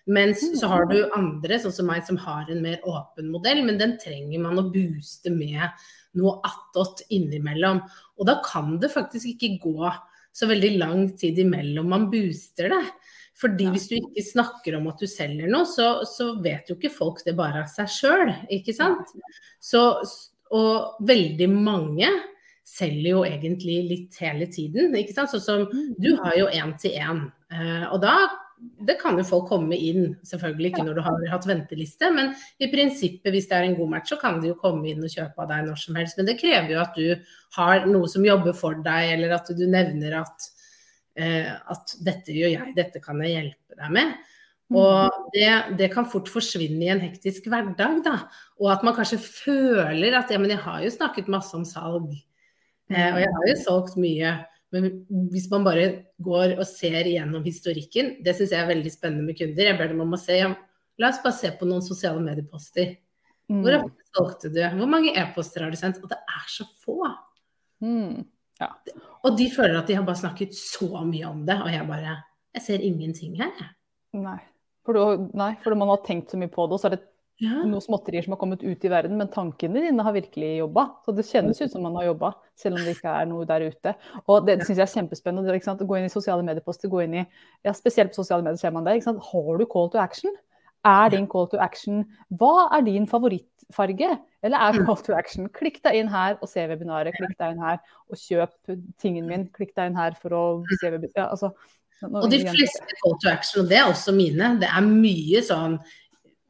Mens 0.09 0.41
så 0.57 0.69
har 0.71 0.87
du 0.89 0.97
andre, 1.13 1.59
sånn 1.61 1.75
som 1.75 1.89
meg, 1.91 2.05
som 2.07 2.17
har 2.23 2.47
en 2.49 2.63
mer 2.63 2.79
åpen 2.87 3.27
modell, 3.29 3.61
men 3.67 3.77
den 3.77 3.97
trenger 4.01 4.41
man 4.41 4.57
å 4.57 4.69
booste 4.73 5.29
med 5.33 5.67
noe 6.17 6.39
attåt 6.47 7.03
innimellom. 7.13 7.83
Og 8.17 8.29
da 8.31 8.39
kan 8.45 8.77
det 8.81 8.93
faktisk 8.95 9.35
ikke 9.35 9.59
gå 9.67 9.91
så 10.33 10.47
veldig 10.49 10.71
lang 10.79 11.03
tid 11.19 11.37
imellom 11.43 11.91
man 11.91 12.07
booster 12.09 12.71
det. 12.71 12.83
Fordi 13.39 13.69
hvis 13.71 13.87
du 13.87 13.95
ikke 13.99 14.25
snakker 14.25 14.75
om 14.79 14.89
at 14.91 14.99
du 14.99 15.07
selger 15.07 15.47
noe, 15.51 15.67
så, 15.69 16.01
så 16.07 16.33
vet 16.43 16.67
jo 16.67 16.75
ikke 16.75 16.91
folk 16.91 17.21
det 17.23 17.37
bare 17.37 17.63
av 17.63 17.71
seg 17.71 17.87
sjøl, 17.93 18.33
ikke 18.51 18.75
sant. 18.75 19.13
Så, 19.63 19.83
og 20.55 20.99
veldig 21.07 21.47
mange 21.53 22.09
selger 22.67 23.09
jo 23.13 23.23
egentlig 23.25 23.79
litt 23.87 24.19
hele 24.21 24.49
tiden, 24.51 24.93
ikke 24.97 25.15
sant. 25.15 25.31
Sånn 25.31 25.45
som 25.45 25.65
mm. 25.71 25.95
du 26.01 26.11
har 26.19 26.35
jo 26.37 26.51
én 26.51 26.75
til 26.81 26.99
én. 26.99 27.25
Eh, 27.53 27.87
og 27.89 28.03
da 28.03 28.17
det 28.59 28.97
kan 28.99 29.15
jo 29.15 29.23
folk 29.23 29.47
komme 29.47 29.77
inn, 29.79 30.13
selvfølgelig 30.27 30.73
ikke 30.73 30.83
når 30.83 30.97
du 30.97 31.03
har 31.05 31.25
hatt 31.31 31.47
venteliste, 31.47 32.09
men 32.11 32.33
i 32.59 32.67
prinsippet 32.71 33.31
hvis 33.31 33.47
det 33.47 33.55
er 33.55 33.67
en 33.69 33.77
god 33.77 33.93
match, 33.93 34.11
så 34.11 34.19
kan 34.19 34.41
de 34.43 34.51
jo 34.51 34.57
komme 34.59 34.89
inn 34.91 35.03
og 35.03 35.13
kjøpe 35.13 35.43
av 35.43 35.51
deg 35.51 35.67
når 35.69 35.79
som 35.79 35.99
helst. 35.99 36.19
Men 36.19 36.27
det 36.27 36.39
krever 36.41 36.73
jo 36.73 36.81
at 36.83 36.99
du 36.99 37.37
har 37.55 37.87
noe 37.87 38.09
som 38.11 38.25
jobber 38.27 38.55
for 38.57 38.81
deg, 38.83 39.13
eller 39.15 39.37
at 39.37 39.51
du 39.55 39.63
nevner 39.63 40.19
at, 40.19 40.49
at 41.17 41.95
'dette 41.99 42.31
gjør 42.31 42.51
jeg, 42.53 42.73
dette 42.77 43.01
kan 43.03 43.19
jeg 43.23 43.33
hjelpe 43.33 43.75
deg 43.79 43.95
med'. 43.95 44.13
Og 44.69 45.29
det, 45.33 45.49
det, 45.79 45.87
kan 45.89 46.05
fort 46.05 46.29
forsvinne 46.29 46.83
i 46.85 46.91
en 46.93 47.01
hektisk 47.01 47.47
hverdag, 47.49 48.03
da. 48.05 48.15
Og 48.61 48.69
at 48.69 48.85
man 48.85 48.93
kanskje 48.97 49.17
føler 49.17 50.13
at 50.19 50.29
ja, 50.29 50.37
men 50.37 50.53
jeg 50.53 50.61
har 50.61 50.83
jo 50.83 50.91
snakket 50.93 51.31
masse 51.31 51.55
om 51.57 51.65
salg. 51.65 52.11
Eh, 52.93 53.09
og 53.09 53.19
jeg 53.23 53.33
har 53.33 53.49
jo 53.49 53.57
solgt 53.63 53.97
mye. 53.97 54.35
Men 54.69 55.01
hvis 55.33 55.49
man 55.49 55.65
bare 55.65 55.87
går 56.21 56.53
og 56.59 56.65
ser 56.69 57.09
gjennom 57.09 57.41
historikken, 57.45 58.19
det 58.25 58.35
syns 58.37 58.53
jeg 58.53 58.61
er 58.61 58.69
veldig 58.69 58.93
spennende 58.93 59.25
med 59.25 59.39
kunder. 59.41 59.71
Jeg 59.71 59.79
ber 59.81 59.89
dem 59.89 60.05
om 60.05 60.13
å 60.13 60.21
se, 60.21 60.37
ja, 60.37 60.53
La 60.99 61.13
oss 61.13 61.21
bare 61.23 61.37
se 61.37 61.49
på 61.55 61.63
noen 61.63 61.79
sosiale 61.79 62.19
medieposter. 62.19 62.97
Hvor 63.49 63.77
ofte 63.77 64.03
solgte 64.13 64.49
du? 64.51 64.59
Hvor 64.77 64.89
mange 64.91 65.13
e-poster 65.17 65.63
har 65.63 65.71
du 65.71 65.79
sendt? 65.79 66.01
Og 66.03 66.11
det 66.11 66.17
er 66.19 66.49
så 66.51 66.65
få. 66.83 66.97
Mm. 67.81 68.27
Ja. 68.59 68.71
Og 69.23 69.37
de 69.39 69.49
føler 69.53 69.77
at 69.79 69.87
de 69.87 69.95
har 69.95 70.03
bare 70.07 70.19
snakket 70.19 70.55
så 70.55 70.89
mye 71.07 71.27
om 71.29 71.45
det, 71.47 71.59
og 71.63 71.71
jeg 71.71 71.87
bare 71.87 72.17
Jeg 72.55 72.61
ser 72.65 72.81
ingenting 72.81 73.35
her, 73.37 73.51
jeg. 73.59 73.69
Nei. 74.17 74.39
For, 74.85 74.97
du, 74.97 75.29
nei, 75.37 75.51
for 75.61 75.75
man 75.77 75.91
har 75.91 75.99
tenkt 76.01 76.31
så 76.31 76.37
mye 76.39 76.49
på 76.49 76.65
det, 76.65 76.73
og 76.73 76.81
så 76.81 76.87
er 76.89 76.95
det 76.97 77.03
Ja. 77.39 77.61
noen 77.63 77.79
småtterier 77.79 78.25
som 78.25 78.33
har 78.33 78.39
kommet 78.41 78.63
ut 78.65 78.83
i 78.83 78.89
verden, 78.91 79.15
men 79.15 79.29
tankene 79.31 79.79
dine 79.85 80.03
har 80.03 80.11
virkelig 80.11 80.57
jobba. 80.59 80.83
Så 81.05 81.13
det 81.15 81.23
kjennes 81.29 81.61
ut 81.61 81.71
som 81.71 81.83
man 81.85 81.95
har 81.95 82.09
jobba, 82.09 82.33
selv 82.57 82.75
om 82.75 82.83
det 82.83 82.97
ikke 82.97 83.13
er 83.21 83.29
noe 83.29 83.45
der 83.45 83.69
ute. 83.69 83.93
Og 84.27 84.45
det 84.45 84.57
syns 84.65 84.75
jeg 84.81 84.87
er 84.87 84.95
kjempespennende. 84.97 85.45
Det, 85.47 85.55
ikke 85.61 85.69
sant? 85.69 85.79
Å 85.81 85.87
Gå 85.87 85.99
inn 86.01 86.09
i 86.09 86.11
sosiale 86.11 86.43
medieposter, 86.43 86.89
gå 86.91 87.03
inn 87.05 87.13
i 87.21 87.23
ja, 87.63 87.71
Spesielt 87.71 88.11
på 88.11 88.19
sosiale 88.25 88.43
medier 88.43 88.57
ser 88.59 88.71
man 88.75 88.83
det. 88.83 88.97
Ikke 88.97 89.07
sant? 89.13 89.23
Har 89.23 89.57
du 89.61 89.65
call 89.71 89.87
to 89.93 90.01
action? 90.01 90.35
Er 90.83 91.09
din 91.13 91.27
call 91.27 91.47
to 91.51 91.57
action 91.59 92.03
Hva 92.39 92.69
er 92.75 92.81
din 92.81 93.05
favorittfarge? 93.73 94.19
Eller 94.43 94.57
er 94.57 94.73
Mm. 94.73 94.85
call 94.85 94.95
to 94.97 95.13
action 95.13 95.49
klikk 95.49 95.81
deg 95.83 95.95
inn 95.95 96.07
her 96.07 96.37
og 96.41 96.49
se 96.49 96.59
webinaret, 96.67 97.13
klikk 97.15 97.37
deg 97.37 97.51
inn 97.51 97.61
her 97.61 97.79
og 98.09 98.17
kjøp 98.17 98.51
tingen 98.99 99.27
min, 99.27 99.47
klikk 99.49 99.75
deg 99.75 99.87
inn 99.91 99.95
her 99.95 100.11
for 100.11 100.29
å 100.29 100.65
se 100.79 100.89
webinaret. 100.89 101.15
Ja, 101.15 101.29
altså, 101.29 101.53
Og 102.01 102.29
de 102.31 102.39
fleste 102.45 102.95
call 103.03 103.17
to 103.19 103.29
action, 103.29 103.63
og 103.63 103.69
det 103.69 103.77
er 103.77 103.89
også 103.91 104.15
mine, 104.15 104.57
det 104.59 104.69
er 104.69 104.81
mye 104.81 105.41
sånn 105.43 105.79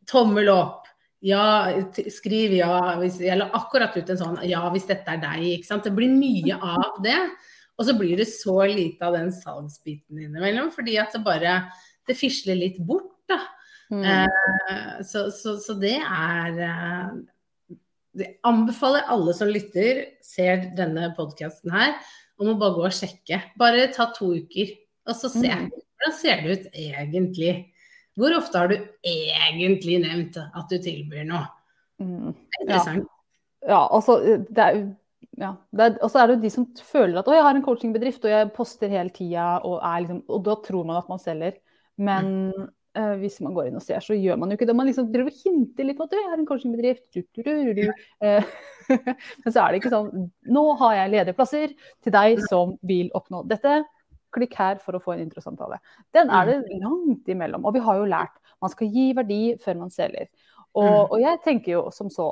tommel 0.05 0.47
opp. 0.49 0.85
Ja, 1.21 1.73
skriv 2.07 2.53
ja. 2.55 2.95
Hvis, 2.99 3.19
jeg 3.19 3.37
la 3.37 3.49
akkurat 3.49 3.97
ut 3.97 4.09
en 4.09 4.17
sånn 4.17 4.37
ja, 4.47 4.69
hvis 4.69 4.85
dette 4.87 5.09
er 5.09 5.17
deg. 5.17 5.41
Ikke 5.57 5.65
sant? 5.65 5.83
Det 5.83 5.91
blir 5.95 6.07
mye 6.07 6.55
av 6.61 7.01
det. 7.03 7.17
Og 7.79 7.85
så 7.87 7.97
blir 7.97 8.15
det 8.17 8.27
så 8.27 8.61
lite 8.67 9.01
av 9.01 9.13
den 9.13 9.31
salgsbiten 9.31 10.19
innimellom, 10.19 10.69
fordi 10.71 10.97
at 10.99 11.11
det 11.11 11.23
bare 11.23 11.71
det 12.07 12.15
fisler 12.15 12.55
litt 12.55 12.77
bort, 12.85 13.11
da. 13.27 13.39
Mm. 13.89 14.03
Eh, 14.05 15.01
så, 15.05 15.27
så, 15.33 15.55
så 15.57 15.73
det 15.81 15.95
er 15.97 16.59
eh, 16.61 17.13
Det 18.19 18.27
anbefaler 18.45 19.09
alle 19.09 19.33
som 19.37 19.49
lytter, 19.49 20.03
ser 20.25 20.67
denne 20.77 21.11
podkasten 21.17 21.73
her, 21.73 21.97
om 22.41 22.53
å 22.53 22.57
bare 22.59 22.77
gå 22.77 22.87
og 22.89 22.95
sjekke. 22.95 23.41
Bare 23.59 23.89
ta 23.93 24.09
to 24.15 24.31
uker, 24.37 24.73
og 25.07 25.17
så 25.17 25.31
se. 25.31 25.49
Mm. 25.49 25.69
Hvordan 25.69 26.15
ser 26.17 26.41
det 26.43 26.55
ut 26.55 26.65
egentlig? 26.73 27.53
Hvor 28.19 28.35
ofte 28.35 28.61
har 28.61 28.71
du 28.71 28.75
egentlig 29.05 29.99
nevnt 30.03 30.39
at 30.41 30.71
du 30.71 30.79
tilbyr 30.83 31.27
noe? 31.29 31.45
Mm. 32.01 32.33
Det 32.33 32.59
er 32.59 32.65
interessant. 32.65 33.13
Ja, 33.67 33.83
altså 33.91 34.17
det 34.47 34.63
er 34.63 34.81
ja, 35.39 35.53
er, 35.77 35.95
og 36.03 36.09
så 36.11 36.19
er 36.19 36.27
det 36.27 36.35
jo 36.35 36.43
de 36.43 36.51
som 36.51 36.65
føler 36.83 37.19
at 37.19 37.29
å, 37.29 37.35
jeg 37.35 37.45
har 37.45 37.55
en 37.55 37.63
coachingbedrift 37.63 38.25
og 38.25 38.33
jeg 38.33 38.49
poster 38.55 38.91
hele 38.91 39.11
tida, 39.15 39.59
og, 39.63 39.79
liksom, 40.03 40.23
og 40.27 40.41
da 40.47 40.55
tror 40.65 40.87
man 40.87 40.99
at 40.99 41.11
man 41.11 41.21
selger. 41.21 41.59
Men 41.99 42.27
eh, 42.97 43.13
hvis 43.21 43.37
man 43.45 43.53
går 43.55 43.69
inn 43.69 43.77
og 43.79 43.85
ser, 43.85 44.01
så 44.03 44.17
gjør 44.17 44.39
man 44.39 44.51
jo 44.51 44.57
ikke 44.57 44.67
det. 44.69 44.75
Man 44.77 44.89
liksom 44.89 45.11
driver 45.13 45.31
og 45.31 45.43
hinter 45.43 45.87
litt 45.87 45.99
på 45.99 46.07
at 46.07 46.13
du 46.13 46.17
jeg 46.17 46.31
har 46.31 46.39
en 46.39 46.49
coachingbedrift. 46.49 47.05
Du, 47.13 47.21
du, 47.35 47.41
du, 47.43 47.53
du, 47.69 47.81
du. 47.83 48.03
Eh, 48.25 48.51
Men 49.43 49.53
så 49.53 49.61
er 49.61 49.69
det 49.69 49.79
ikke 49.83 49.91
sånn 49.93 50.29
Nå 50.49 50.63
har 50.79 50.95
jeg 50.97 51.13
ledige 51.13 51.37
plasser 51.37 51.73
til 52.01 52.15
deg 52.15 52.41
som 52.49 52.73
vil 52.89 53.11
oppnå 53.17 53.43
dette. 53.49 53.81
Klikk 54.33 54.55
her 54.59 54.81
for 54.81 54.97
å 54.97 55.01
få 55.01 55.15
en 55.15 55.23
introsamtale. 55.25 55.79
Den 56.13 56.29
er 56.33 56.49
det 56.49 56.59
langt 56.81 57.29
imellom. 57.29 57.65
Og 57.65 57.77
vi 57.77 57.83
har 57.85 58.01
jo 58.01 58.09
lært 58.09 58.37
man 58.59 58.73
skal 58.73 58.91
gi 58.91 59.09
verdi 59.15 59.41
før 59.63 59.83
man 59.85 59.93
selger. 59.93 60.27
Og, 60.77 61.13
og 61.15 61.17
jeg 61.21 61.39
tenker 61.45 61.77
jo 61.77 61.83
som 61.95 62.11
så 62.13 62.31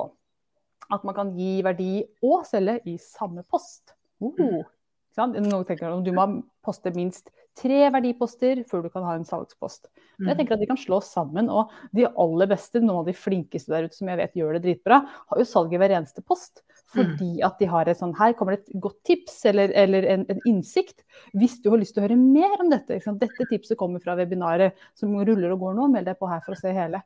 at 0.94 1.04
man 1.04 1.16
kan 1.16 1.32
gi 1.36 1.58
verdi 1.64 1.92
og 2.24 2.44
selge 2.48 2.78
i 2.88 2.96
samme 3.02 3.44
post. 3.48 3.94
Uh, 4.22 4.30
ikke 4.30 4.46
sant? 4.48 4.77
Noen 5.16 5.64
tenker 5.66 5.88
at 5.90 6.04
Du 6.06 6.12
må 6.14 6.26
poste 6.64 6.92
minst 6.94 7.32
tre 7.58 7.88
verdiposter 7.90 8.62
før 8.68 8.84
du 8.84 8.90
kan 8.92 9.06
ha 9.06 9.16
en 9.18 9.26
salgspost. 9.26 9.88
Men 10.18 10.32
jeg 10.32 10.40
tenker 10.40 10.56
at 10.56 10.62
de 10.62 10.68
kan 10.70 10.78
slå 10.78 11.00
sammen. 11.04 11.50
Og 11.50 11.72
de 11.96 12.06
aller 12.08 12.50
beste, 12.50 12.82
noen 12.82 13.02
av 13.02 13.08
de 13.08 13.16
flinkeste 13.16 13.72
der 13.72 13.88
ute 13.88 13.98
som 13.98 14.10
jeg 14.10 14.20
vet 14.20 14.38
gjør 14.38 14.56
det 14.56 14.62
dritbra, 14.66 15.00
har 15.30 15.42
jo 15.42 15.46
salg 15.48 15.74
i 15.74 15.80
hver 15.80 15.94
eneste 15.98 16.24
post. 16.26 16.62
Fordi 16.94 17.42
at 17.44 17.58
de 17.60 17.66
har 17.68 17.88
et 17.90 17.98
sånn 17.98 18.14
Her 18.16 18.32
kommer 18.36 18.54
det 18.54 18.62
et 18.62 18.78
godt 18.80 19.02
tips 19.04 19.42
eller, 19.50 19.74
eller 19.76 20.06
en, 20.14 20.24
en 20.32 20.40
innsikt. 20.48 21.02
Hvis 21.36 21.58
du 21.64 21.68
har 21.72 21.82
lyst 21.82 21.96
til 21.96 22.04
å 22.04 22.06
høre 22.06 22.18
mer 22.20 22.56
om 22.62 22.72
dette. 22.72 23.00
Dette 23.20 23.50
tipset 23.50 23.78
kommer 23.80 24.02
fra 24.04 24.16
webinaret 24.18 24.78
som 24.98 25.12
ruller 25.18 25.52
og 25.52 25.66
går 25.66 25.78
nå. 25.78 25.90
Meld 25.92 26.08
deg 26.08 26.20
på 26.20 26.30
her 26.30 26.42
for 26.46 26.56
å 26.56 26.60
se 26.60 26.72
hele. 26.74 27.02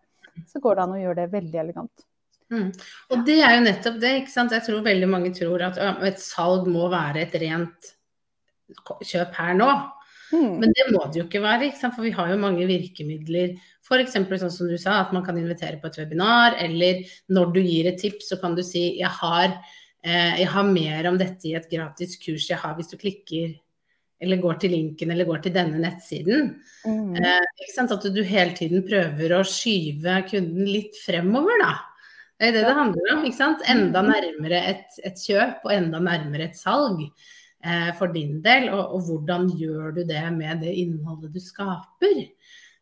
Så 0.49 0.63
går 0.65 0.79
det 0.79 0.87
an 0.87 0.97
å 0.97 1.01
gjøre 1.03 1.21
det 1.23 1.33
veldig 1.33 1.65
elegant. 1.65 2.07
Mm. 2.53 2.69
Og 3.13 3.25
det 3.27 3.39
er 3.41 3.57
jo 3.57 3.65
nettopp 3.65 3.99
det. 4.03 4.13
ikke 4.21 4.35
sant? 4.35 4.55
Jeg 4.55 4.67
tror 4.67 4.85
veldig 4.85 5.09
mange 5.09 5.33
tror 5.37 5.65
at 5.71 5.81
et 6.09 6.21
salg 6.23 6.69
må 6.71 6.91
være 6.93 7.25
et 7.25 7.37
rent 7.43 7.93
kjøp 9.09 9.35
her 9.41 9.59
nå. 9.59 9.73
Hmm. 10.33 10.57
Men 10.63 10.73
det 10.73 10.87
må 10.89 11.03
det 11.13 11.21
jo 11.21 11.27
ikke 11.27 11.43
være, 11.45 11.69
ikke 11.69 11.81
sant? 11.83 11.97
for 11.97 12.07
vi 12.07 12.15
har 12.17 12.31
jo 12.33 12.41
mange 12.41 12.65
virkemidler. 12.69 13.59
F.eks. 13.85 14.15
sånn 14.17 14.55
som 14.55 14.71
du 14.71 14.79
sa, 14.81 15.03
at 15.03 15.13
man 15.13 15.25
kan 15.27 15.37
invitere 15.37 15.77
på 15.81 15.91
et 15.91 15.99
webinar, 16.01 16.57
eller 16.63 17.03
når 17.33 17.53
du 17.53 17.61
gir 17.61 17.91
et 17.91 18.01
tips, 18.01 18.31
så 18.33 18.39
kan 18.41 18.57
du 18.57 18.63
si 18.65 18.87
jeg 19.01 19.13
har, 19.19 19.59
eh, 20.01 20.41
jeg 20.41 20.49
har 20.55 20.71
mer 20.71 21.11
om 21.11 21.21
dette 21.21 21.51
i 21.51 21.53
et 21.59 21.69
gratis 21.69 22.17
kurs 22.23 22.49
jeg 22.49 22.61
har 22.63 22.79
hvis 22.79 22.89
du 22.95 22.97
klikker 22.97 23.53
eller 24.23 24.39
går 24.39 24.61
til 24.63 24.71
linken 24.71 25.11
eller 25.11 25.27
går 25.27 25.41
til 25.43 25.55
denne 25.57 25.81
nettsiden. 25.83 26.53
Mm. 26.87 27.17
Eh? 27.19 27.81
At 27.83 28.05
du 28.15 28.23
hele 28.23 28.55
tiden 28.55 28.85
prøver 28.87 29.35
å 29.35 29.43
skyve 29.47 30.21
kunden 30.31 30.69
litt 30.69 30.95
fremover, 31.03 31.59
da. 31.59 31.73
Det 32.43 32.49
er 32.49 32.57
det 32.57 32.63
det 32.67 32.75
handler 32.75 33.13
om. 33.15 33.21
ikke 33.29 33.39
sant? 33.39 33.61
Enda 33.71 34.01
nærmere 34.03 34.59
et, 34.73 34.97
et 35.07 35.21
kjøp 35.23 35.63
og 35.63 35.75
enda 35.77 36.01
nærmere 36.03 36.49
et 36.49 36.59
salg 36.59 37.05
eh, 37.07 37.93
for 37.95 38.11
din 38.11 38.41
del. 38.43 38.67
Og, 38.73 38.97
og, 38.97 39.05
hvordan 39.07 39.47
gjør 39.61 39.95
du 39.95 40.03
det 40.09 40.25
med 40.35 40.65
det 40.65 40.73
innholdet 40.83 41.31
du 41.31 41.39
skaper? 41.39 42.19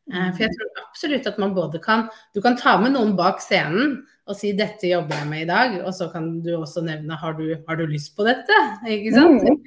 Eh, 0.09 0.31
for 0.33 0.47
jeg 0.47 0.55
tror 0.55 0.81
absolutt 0.87 1.29
at 1.29 1.43
man 1.43 1.53
både 1.55 1.83
kan 1.85 2.09
Du 2.33 2.41
kan 2.41 2.57
ta 2.57 2.79
med 2.81 2.97
noen 2.97 3.13
bak 3.19 3.45
scenen 3.45 4.01
og 4.31 4.39
si 4.39 4.55
'dette 4.55 4.87
jobber 4.87 5.19
jeg 5.19 5.27
med 5.29 5.43
i 5.43 5.49
dag', 5.49 5.77
og 5.83 5.93
så 5.93 6.07
kan 6.13 6.41
du 6.41 6.55
også 6.57 6.85
nevne 6.87 7.17
'har 7.19 7.33
du, 7.35 7.57
har 7.67 7.77
du 7.77 7.85
lyst 7.87 8.17
på 8.17 8.23
dette'? 8.23 8.61
Ikke 8.87 9.13
sant? 9.13 9.43
Mm. 9.43 9.61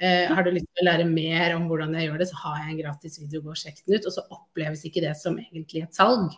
Uh, 0.00 0.34
har 0.34 0.42
du 0.42 0.50
lyst 0.50 0.64
til 0.64 0.80
å 0.80 0.88
lære 0.88 1.04
mer 1.04 1.54
om 1.54 1.66
hvordan 1.68 1.92
jeg 1.94 2.08
gjør 2.08 2.18
det, 2.18 2.28
så 2.30 2.36
har 2.40 2.62
jeg 2.62 2.70
en 2.72 2.78
gratis 2.80 3.18
video, 3.20 3.42
gå 3.44 3.52
og 3.52 3.60
sjekk 3.60 3.82
den 3.84 3.98
ut. 3.98 4.06
Og 4.08 4.14
så 4.14 4.24
oppleves 4.32 4.84
ikke 4.88 5.02
det 5.04 5.12
som 5.20 5.36
egentlig 5.36 5.82
et 5.84 5.94
salg. 5.94 6.32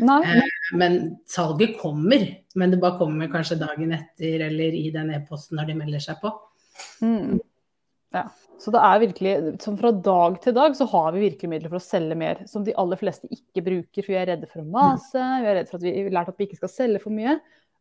Nei, 0.00 0.20
Eh, 0.26 0.76
men 0.78 0.98
salget 1.28 1.78
kommer, 1.80 2.26
men 2.54 2.72
det 2.72 2.80
bare 2.82 2.98
kommer 3.00 3.30
kanskje 3.32 3.58
dagen 3.60 3.92
etter 3.96 4.46
eller 4.48 4.76
i 4.76 4.88
den 4.94 5.12
e-posten 5.16 5.58
når 5.58 5.70
de 5.70 5.78
melder 5.80 6.04
seg 6.04 6.20
på. 6.22 6.32
Mm. 7.04 7.40
Ja. 8.14 8.28
Så 8.60 8.72
det 8.74 8.80
er 8.84 8.98
virkelig, 9.00 9.32
som 9.64 9.76
fra 9.80 9.90
dag 10.04 10.34
til 10.44 10.52
dag 10.56 10.74
så 10.76 10.84
har 10.90 11.14
vi 11.14 11.22
virkemidler 11.22 11.70
for 11.72 11.78
å 11.78 11.84
selge 11.84 12.16
mer, 12.18 12.42
som 12.50 12.64
de 12.66 12.74
aller 12.76 13.00
fleste 13.00 13.30
ikke 13.32 13.64
bruker, 13.64 14.04
for 14.04 14.12
vi 14.12 14.18
er 14.20 14.28
redde 14.34 14.50
for 14.50 14.60
å 14.60 14.68
mase, 14.68 15.16
vi 15.16 15.48
er 15.48 15.56
redde 15.60 15.70
for 15.70 15.80
at 15.80 15.86
vi 15.86 15.94
har 15.96 16.12
lært 16.18 16.32
at 16.32 16.36
vi 16.36 16.48
ikke 16.48 16.58
skal 16.60 16.72
selge 16.74 17.00
for 17.00 17.14
mye. 17.14 17.38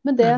Men 0.07 0.15
det, 0.15 0.29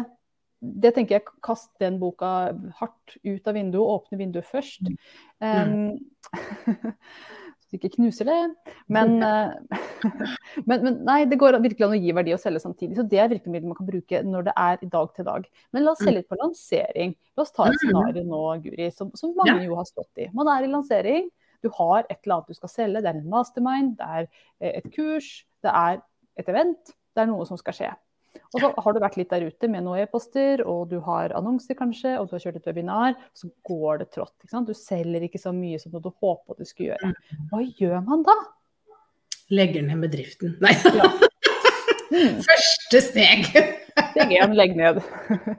det 0.82 0.94
tenker 0.96 1.20
jeg, 1.20 1.28
kast 1.46 1.70
den 1.84 2.00
boka 2.02 2.32
hardt 2.80 3.18
ut 3.22 3.52
av 3.52 3.58
vinduet, 3.60 3.94
åpne 4.00 4.22
vinduet 4.24 4.50
først. 4.50 4.90
Um, 5.38 6.00
så 6.26 6.82
du 7.72 7.78
ikke 7.80 7.96
knuser 7.96 8.28
det. 8.28 8.38
Men, 8.92 9.18
eh, 9.28 9.82
men, 10.70 10.86
men 10.86 11.00
nei, 11.08 11.22
det 11.30 11.40
går 11.42 11.58
virkelig 11.64 11.88
an 11.88 11.96
å 11.96 12.02
gi 12.02 12.16
verdi 12.18 12.36
og 12.36 12.42
selge 12.44 12.64
samtidig. 12.64 12.98
Så 13.00 13.08
det 13.08 13.22
er 13.24 13.32
virkemidler 13.32 13.72
man 13.72 13.80
kan 13.80 13.90
bruke 13.90 14.24
når 14.28 14.50
det 14.50 14.56
er 14.60 14.86
dag 14.96 15.14
til 15.18 15.28
dag. 15.28 15.48
Men 15.72 15.86
la 15.86 15.96
oss 15.96 16.04
se 16.04 16.14
litt 16.14 16.30
på 16.32 16.40
lansering. 16.40 17.16
La 17.38 17.46
oss 17.46 17.56
ta 17.56 17.70
et 17.70 17.80
scenario 17.82 18.26
nå, 18.28 18.42
Guri, 18.66 18.92
som, 18.96 19.14
som 19.18 19.36
mange 19.38 19.62
Ja. 19.62 19.70
jo 19.70 19.80
har 19.80 19.88
stått 19.90 20.24
i. 20.24 20.30
Man 20.36 20.52
er 20.52 20.68
i 20.68 20.72
lansering. 20.72 21.32
Du 21.62 21.70
har 21.78 22.06
et 22.08 22.18
eller 22.24 22.40
annet 22.40 22.54
du 22.54 22.58
skal 22.58 22.74
selge. 22.74 23.02
Det 23.04 23.12
er 23.12 23.20
en 23.20 23.30
mastermind, 23.30 23.98
det 24.00 24.08
er 24.08 24.30
eh, 24.60 24.80
et 24.82 24.88
kurs, 24.94 25.34
det 25.62 25.74
er 25.74 26.02
et 26.40 26.50
event. 26.50 26.96
Det 27.12 27.24
er 27.24 27.30
noe 27.30 27.46
som 27.48 27.60
skal 27.60 27.76
skje. 27.76 27.92
Og 28.52 28.60
så 28.64 28.70
har 28.84 28.94
du 28.96 29.00
vært 29.04 29.18
litt 29.20 29.32
der 29.32 29.46
ute 29.48 29.68
med 29.72 29.86
noen 29.86 30.04
e-poster, 30.04 30.64
og 30.68 30.90
du 30.92 30.98
har 31.06 31.34
annonser 31.38 31.78
kanskje, 31.80 32.18
og 32.20 32.28
du 32.28 32.36
har 32.36 32.44
kjørt 32.44 32.60
et 32.60 32.68
webinar. 32.68 33.16
Så 33.38 33.50
går 33.68 34.02
det 34.04 34.10
trått. 34.16 34.34
ikke 34.44 34.52
sant? 34.54 34.68
Du 34.72 34.76
selger 34.78 35.28
ikke 35.28 35.40
så 35.42 35.54
mye 35.56 35.80
som 35.80 35.96
du 35.96 36.10
håper 36.12 36.60
du 36.60 36.68
skulle 36.68 36.94
gjøre. 36.94 37.14
Hva 37.52 37.62
gjør 37.80 38.00
man 38.08 38.26
da? 38.28 38.38
Legger 39.52 39.84
ned 39.88 40.04
bedriften. 40.08 40.58
Nei, 40.64 40.76
Ja. 40.96 41.12
Mm. 42.12 42.42
første 42.44 43.00
steg. 43.00 43.46
Steg 44.12 44.34
én, 44.36 44.52
legg 44.60 44.74
ned. 44.76 44.98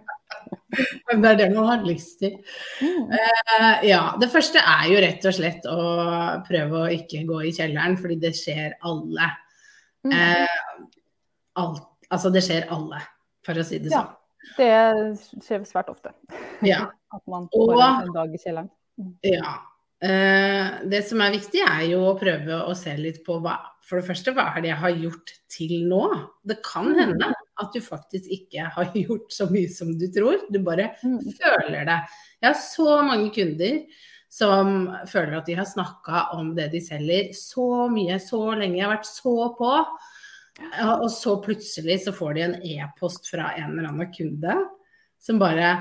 Det 0.72 1.28
er 1.28 1.36
det 1.36 1.46
man 1.52 1.66
har 1.68 1.82
lyst 1.84 2.18
til. 2.20 2.38
Mm. 2.80 3.10
Uh, 3.12 3.78
ja, 3.84 4.00
det 4.20 4.28
første 4.32 4.60
er 4.60 4.86
jo 4.88 5.00
rett 5.04 5.26
og 5.28 5.34
slett 5.36 5.66
å 5.68 5.78
prøve 6.46 6.78
å 6.82 6.90
ikke 6.92 7.22
gå 7.28 7.40
i 7.48 7.52
kjelleren, 7.56 7.98
fordi 8.00 8.16
det 8.22 8.32
skjer 8.38 8.78
alle. 8.88 9.28
Mm. 10.08 10.12
Uh, 10.12 10.86
alt, 11.60 11.82
altså 12.12 12.30
det 12.34 12.42
skjer 12.46 12.68
alle, 12.74 13.00
for 13.46 13.58
å 13.58 13.64
si 13.66 13.80
det 13.82 13.90
sånn. 13.92 14.10
Ja. 14.12 14.18
Det 14.58 15.42
skjer 15.46 15.66
svært 15.68 15.90
ofte. 15.92 16.12
Ja. 16.66 16.84
At 17.14 17.22
man 17.30 17.48
får 17.52 17.74
en, 17.76 18.08
en 18.08 18.14
dag 18.16 18.32
i 18.34 18.40
kjelleren. 18.42 18.70
ja. 19.26 19.58
Eh, 20.02 20.80
det 20.90 21.04
som 21.06 21.20
er 21.22 21.30
viktig, 21.30 21.60
er 21.62 21.84
jo 21.92 22.00
å 22.08 22.16
prøve 22.18 22.56
å 22.66 22.72
se 22.74 22.90
litt 22.98 23.20
på 23.22 23.36
hva 23.38 23.52
For 23.86 24.00
det 24.00 24.08
første, 24.08 24.32
hva 24.34 24.48
er 24.56 24.62
det 24.64 24.70
jeg 24.72 24.78
har 24.80 24.96
gjort 24.98 25.30
til 25.52 25.72
nå? 25.90 26.00
Det 26.46 26.56
kan 26.66 26.88
Mm. 26.90 26.98
hende 26.98 27.28
at 27.62 27.72
du 27.74 27.78
faktisk 27.80 28.26
ikke 28.34 28.64
har 28.74 28.90
gjort 28.98 29.30
så 29.30 29.46
mye 29.50 29.70
som 29.70 29.92
du 29.98 30.08
tror. 30.10 30.40
Du 30.50 30.58
bare 30.58 30.88
Mm. 31.04 31.20
føler 31.38 31.84
det. 31.86 31.98
Jeg 32.42 32.48
har 32.48 32.58
så 32.58 32.96
mange 33.06 33.30
kunder 33.34 33.82
som 34.28 34.88
føler 35.06 35.36
at 35.38 35.46
de 35.46 35.54
har 35.60 35.66
snakka 35.70 36.24
om 36.34 36.54
det 36.56 36.70
de 36.72 36.80
selger 36.80 37.30
så 37.36 37.86
mye, 37.92 38.18
så 38.18 38.42
lenge. 38.58 38.78
Jeg 38.80 38.86
har 38.88 38.96
vært 38.96 39.06
så 39.10 39.36
på. 39.58 39.72
Og 41.02 41.08
så 41.12 41.38
plutselig 41.44 42.02
så 42.04 42.12
får 42.14 42.36
de 42.36 42.44
en 42.44 42.58
e-post 42.74 43.30
fra 43.32 43.54
en 43.56 43.72
eller 43.72 43.88
annen 43.88 44.12
kunde 44.12 44.58
som 45.22 45.40
bare 45.40 45.74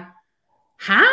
Hæ? 0.82 1.04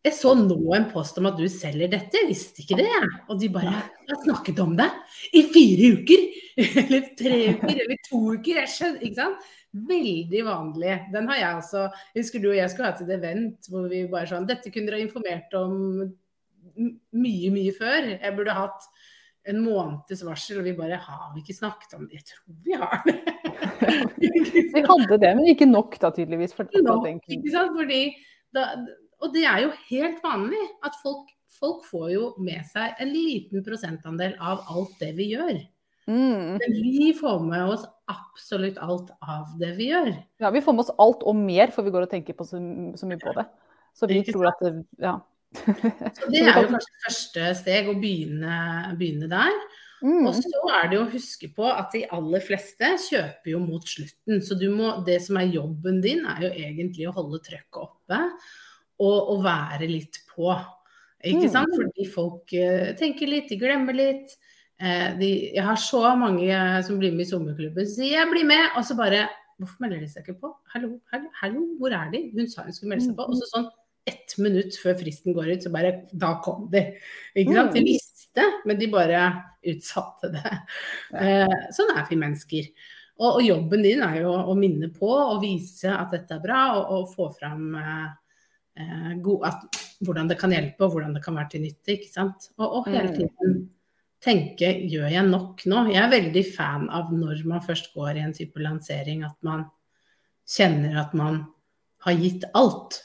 jeg 0.00 0.16
så 0.16 0.30
nå 0.32 0.56
en 0.72 0.86
post 0.88 1.18
om 1.20 1.28
at 1.28 1.36
du 1.36 1.44
selger 1.52 1.90
dette, 1.92 2.16
jeg 2.16 2.30
visste 2.30 2.62
ikke 2.62 2.78
det. 2.78 2.88
Og 3.28 3.36
de 3.40 3.50
bare 3.52 3.68
Jeg 3.74 4.14
har 4.14 4.22
snakket 4.24 4.62
om 4.62 4.72
det 4.78 4.88
i 5.36 5.42
fire 5.52 5.90
uker! 5.98 6.22
Eller 6.80 7.10
tre 7.16 7.36
uker, 7.54 7.70
eller 7.72 7.98
to 8.04 8.18
uker. 8.34 8.58
Jeg 8.58 8.68
skjønner, 8.68 9.04
ikke 9.06 9.16
sant? 9.16 9.44
Veldig 9.88 10.40
vanlig. 10.44 10.96
Den 11.14 11.28
har 11.30 11.38
jeg 11.38 11.60
også. 11.60 11.84
Husker 12.16 12.42
du 12.42 12.48
og 12.50 12.56
jeg 12.58 12.72
skulle 12.72 12.90
hatt 12.90 13.00
et 13.04 13.12
event 13.14 13.68
hvor 13.70 13.86
vi 13.88 14.02
bare 14.10 14.28
sånn 14.28 14.48
Dette 14.48 14.72
kunne 14.74 14.90
dere 14.90 15.04
informert 15.06 15.54
om 15.56 15.78
mye, 16.76 17.52
mye 17.54 17.72
før. 17.76 18.10
Jeg 18.16 18.36
burde 18.36 18.56
hatt 18.58 18.90
en 19.48 19.60
måneds 19.64 20.24
varsel, 20.26 20.60
og 20.60 20.66
vi 20.68 20.76
bare 20.76 20.98
Har 21.00 21.30
vi 21.34 21.40
ikke 21.44 21.56
snakket 21.56 21.94
om 21.96 22.06
det? 22.08 22.20
Jeg 22.20 22.26
tror 22.28 22.56
vi 22.64 22.76
har 22.76 23.02
det. 23.06 23.16
vi 24.74 24.82
hadde 24.84 25.20
det, 25.22 25.30
men 25.36 25.50
ikke 25.52 25.68
nok 25.68 25.96
da, 26.00 26.12
tydeligvis. 26.14 26.54
For 26.56 26.68
nok, 26.84 27.08
ikke 27.24 27.52
sant? 27.52 27.76
Fordi 27.78 28.02
da, 28.54 28.66
og 29.20 29.34
det 29.34 29.44
er 29.48 29.64
jo 29.64 29.74
helt 29.90 30.22
vanlig 30.24 30.62
at 30.86 30.96
folk, 31.02 31.28
folk, 31.60 31.84
får 31.88 32.08
jo 32.14 32.24
med 32.42 32.64
seg 32.68 33.00
en 33.00 33.12
liten 33.12 33.64
prosentandel 33.66 34.36
av 34.40 34.64
alt 34.72 34.96
det 35.00 35.12
vi 35.18 35.30
gjør. 35.34 35.60
Mm. 36.10 36.58
Men 36.58 36.76
vi 36.82 37.10
får 37.14 37.42
med 37.44 37.72
oss 37.74 37.84
absolutt 38.10 38.80
alt 38.82 39.12
av 39.22 39.52
det 39.60 39.74
vi 39.78 39.90
gjør. 39.92 40.12
Ja, 40.42 40.50
vi 40.50 40.62
får 40.64 40.74
med 40.74 40.86
oss 40.86 40.94
alt 40.98 41.22
og 41.22 41.36
mer, 41.38 41.70
for 41.74 41.86
vi 41.86 41.92
går 41.94 42.08
og 42.08 42.12
tenker 42.12 42.36
på 42.36 42.46
så, 42.48 42.60
så 42.98 43.08
mye 43.08 43.20
på 43.20 43.34
det. 43.36 43.46
Så 43.94 44.08
vi 44.10 44.22
tror 44.26 44.50
at 44.50 44.64
det, 44.64 44.72
ja. 45.02 45.18
Så 45.50 46.30
det 46.30 46.44
er 46.44 46.54
jo 46.54 46.68
kanskje 46.70 46.98
første 47.04 47.46
steg 47.58 47.88
å 47.90 47.98
begynne, 47.98 48.56
begynne 48.98 49.30
der. 49.30 49.54
Mm. 50.00 50.24
Og 50.24 50.36
så 50.38 50.60
er 50.78 50.88
det 50.88 50.96
jo 50.96 51.02
å 51.04 51.12
huske 51.12 51.50
på 51.52 51.66
at 51.68 51.92
de 51.92 52.06
aller 52.16 52.44
fleste 52.44 52.88
kjøper 53.08 53.52
jo 53.52 53.60
mot 53.62 53.84
slutten. 53.84 54.40
Så 54.44 54.56
må, 54.72 54.94
det 55.06 55.18
som 55.26 55.36
er 55.40 55.50
jobben 55.52 56.00
din, 56.04 56.22
er 56.24 56.46
jo 56.46 56.52
egentlig 56.54 57.08
å 57.10 57.16
holde 57.18 57.42
trøkket 57.44 57.82
oppe 57.82 58.20
og, 59.00 59.18
og 59.34 59.42
være 59.44 59.90
litt 59.90 60.22
på. 60.30 60.54
Ikke 61.20 61.48
mm. 61.48 61.52
sant? 61.52 61.74
Fordi 61.76 62.06
folk 62.08 62.54
uh, 62.56 62.92
tenker 63.00 63.28
litt, 63.28 63.50
de 63.52 63.60
glemmer 63.60 63.96
litt. 63.96 64.38
Uh, 64.80 65.12
de, 65.20 65.28
jeg 65.52 65.66
har 65.66 65.76
så 65.76 66.00
mange 66.16 66.56
som 66.86 66.96
blir 67.00 67.12
med 67.12 67.26
i 67.26 67.28
sommerklubben 67.28 67.84
som 67.84 67.98
sier 67.98 68.16
'jeg 68.16 68.30
blir 68.30 68.48
med', 68.48 68.72
og 68.76 68.86
så 68.86 68.96
bare 68.96 69.28
Hvorfor 69.60 69.82
melder 69.84 70.00
de 70.00 70.06
seg 70.08 70.24
ikke 70.24 70.40
på? 70.40 70.48
Hallo, 70.72 70.94
hallo, 71.12 71.26
hallo, 71.36 71.62
hvor 71.76 71.92
er 71.92 72.08
de? 72.08 72.30
Hun 72.32 72.46
sa 72.48 72.62
hun 72.64 72.72
skulle 72.72 72.94
melde 72.94 73.10
seg 73.10 73.16
på. 73.18 73.26
Og 73.28 73.36
så 73.36 73.48
sånn 73.50 73.66
ett 74.08 74.36
minutt 74.38 74.76
før 74.80 74.96
fristen 75.00 75.34
går 75.36 75.54
ut, 75.54 75.64
så 75.64 75.72
bare 75.74 75.92
Da 76.12 76.36
kom 76.44 76.68
de. 76.72 76.86
Ikke 77.34 77.56
sant? 77.56 77.74
De 77.74 77.82
mm. 77.82 77.88
visste, 77.88 78.46
men 78.68 78.80
de 78.80 78.88
bare 78.92 79.26
utsatte 79.70 80.30
det. 80.32 80.54
Uh, 81.12 81.58
sånn 81.76 81.92
er 81.96 82.06
vi 82.08 82.18
mennesker. 82.20 82.70
Og, 83.20 83.34
og, 83.34 83.42
jobben 83.44 83.84
din 83.84 84.00
er 84.04 84.22
jo 84.22 84.32
å 84.32 84.54
minne 84.56 84.88
på 84.94 85.10
og 85.10 85.42
vise 85.42 85.92
at 85.92 86.14
dette 86.14 86.38
er 86.38 86.44
bra, 86.44 86.62
og, 86.78 86.94
og 86.96 87.10
få 87.12 87.28
fram 87.36 87.74
uh, 87.76 88.06
eh, 88.80 89.10
god, 89.20 89.50
at, 89.50 89.82
hvordan 90.00 90.30
det 90.30 90.38
kan 90.40 90.54
hjelpe 90.54 90.86
og 90.86 90.94
hvordan 90.94 91.12
det 91.18 91.24
kan 91.26 91.36
være 91.36 91.52
til 91.52 91.66
nytte. 91.66 91.98
ikke 91.98 92.08
sant? 92.08 92.48
Og, 92.56 92.80
og 92.80 92.88
hele 92.88 93.10
mm. 93.10 93.18
tiden 93.18 93.60
tenke 94.24 94.72
gjør 94.88 95.12
jeg 95.12 95.28
nok 95.28 95.66
nå? 95.68 95.84
Jeg 95.92 96.00
er 96.02 96.14
veldig 96.14 96.46
fan 96.54 96.88
av 96.92 97.12
når 97.12 97.44
man 97.48 97.62
først 97.64 97.92
går 97.96 98.16
i 98.16 98.24
en 98.24 98.34
type 98.36 98.60
lansering, 98.60 99.24
at 99.28 99.36
man 99.46 99.66
kjenner 100.48 100.98
at 101.04 101.14
man 101.16 101.44
har 102.04 102.16
gitt 102.16 102.46
alt. 102.56 103.02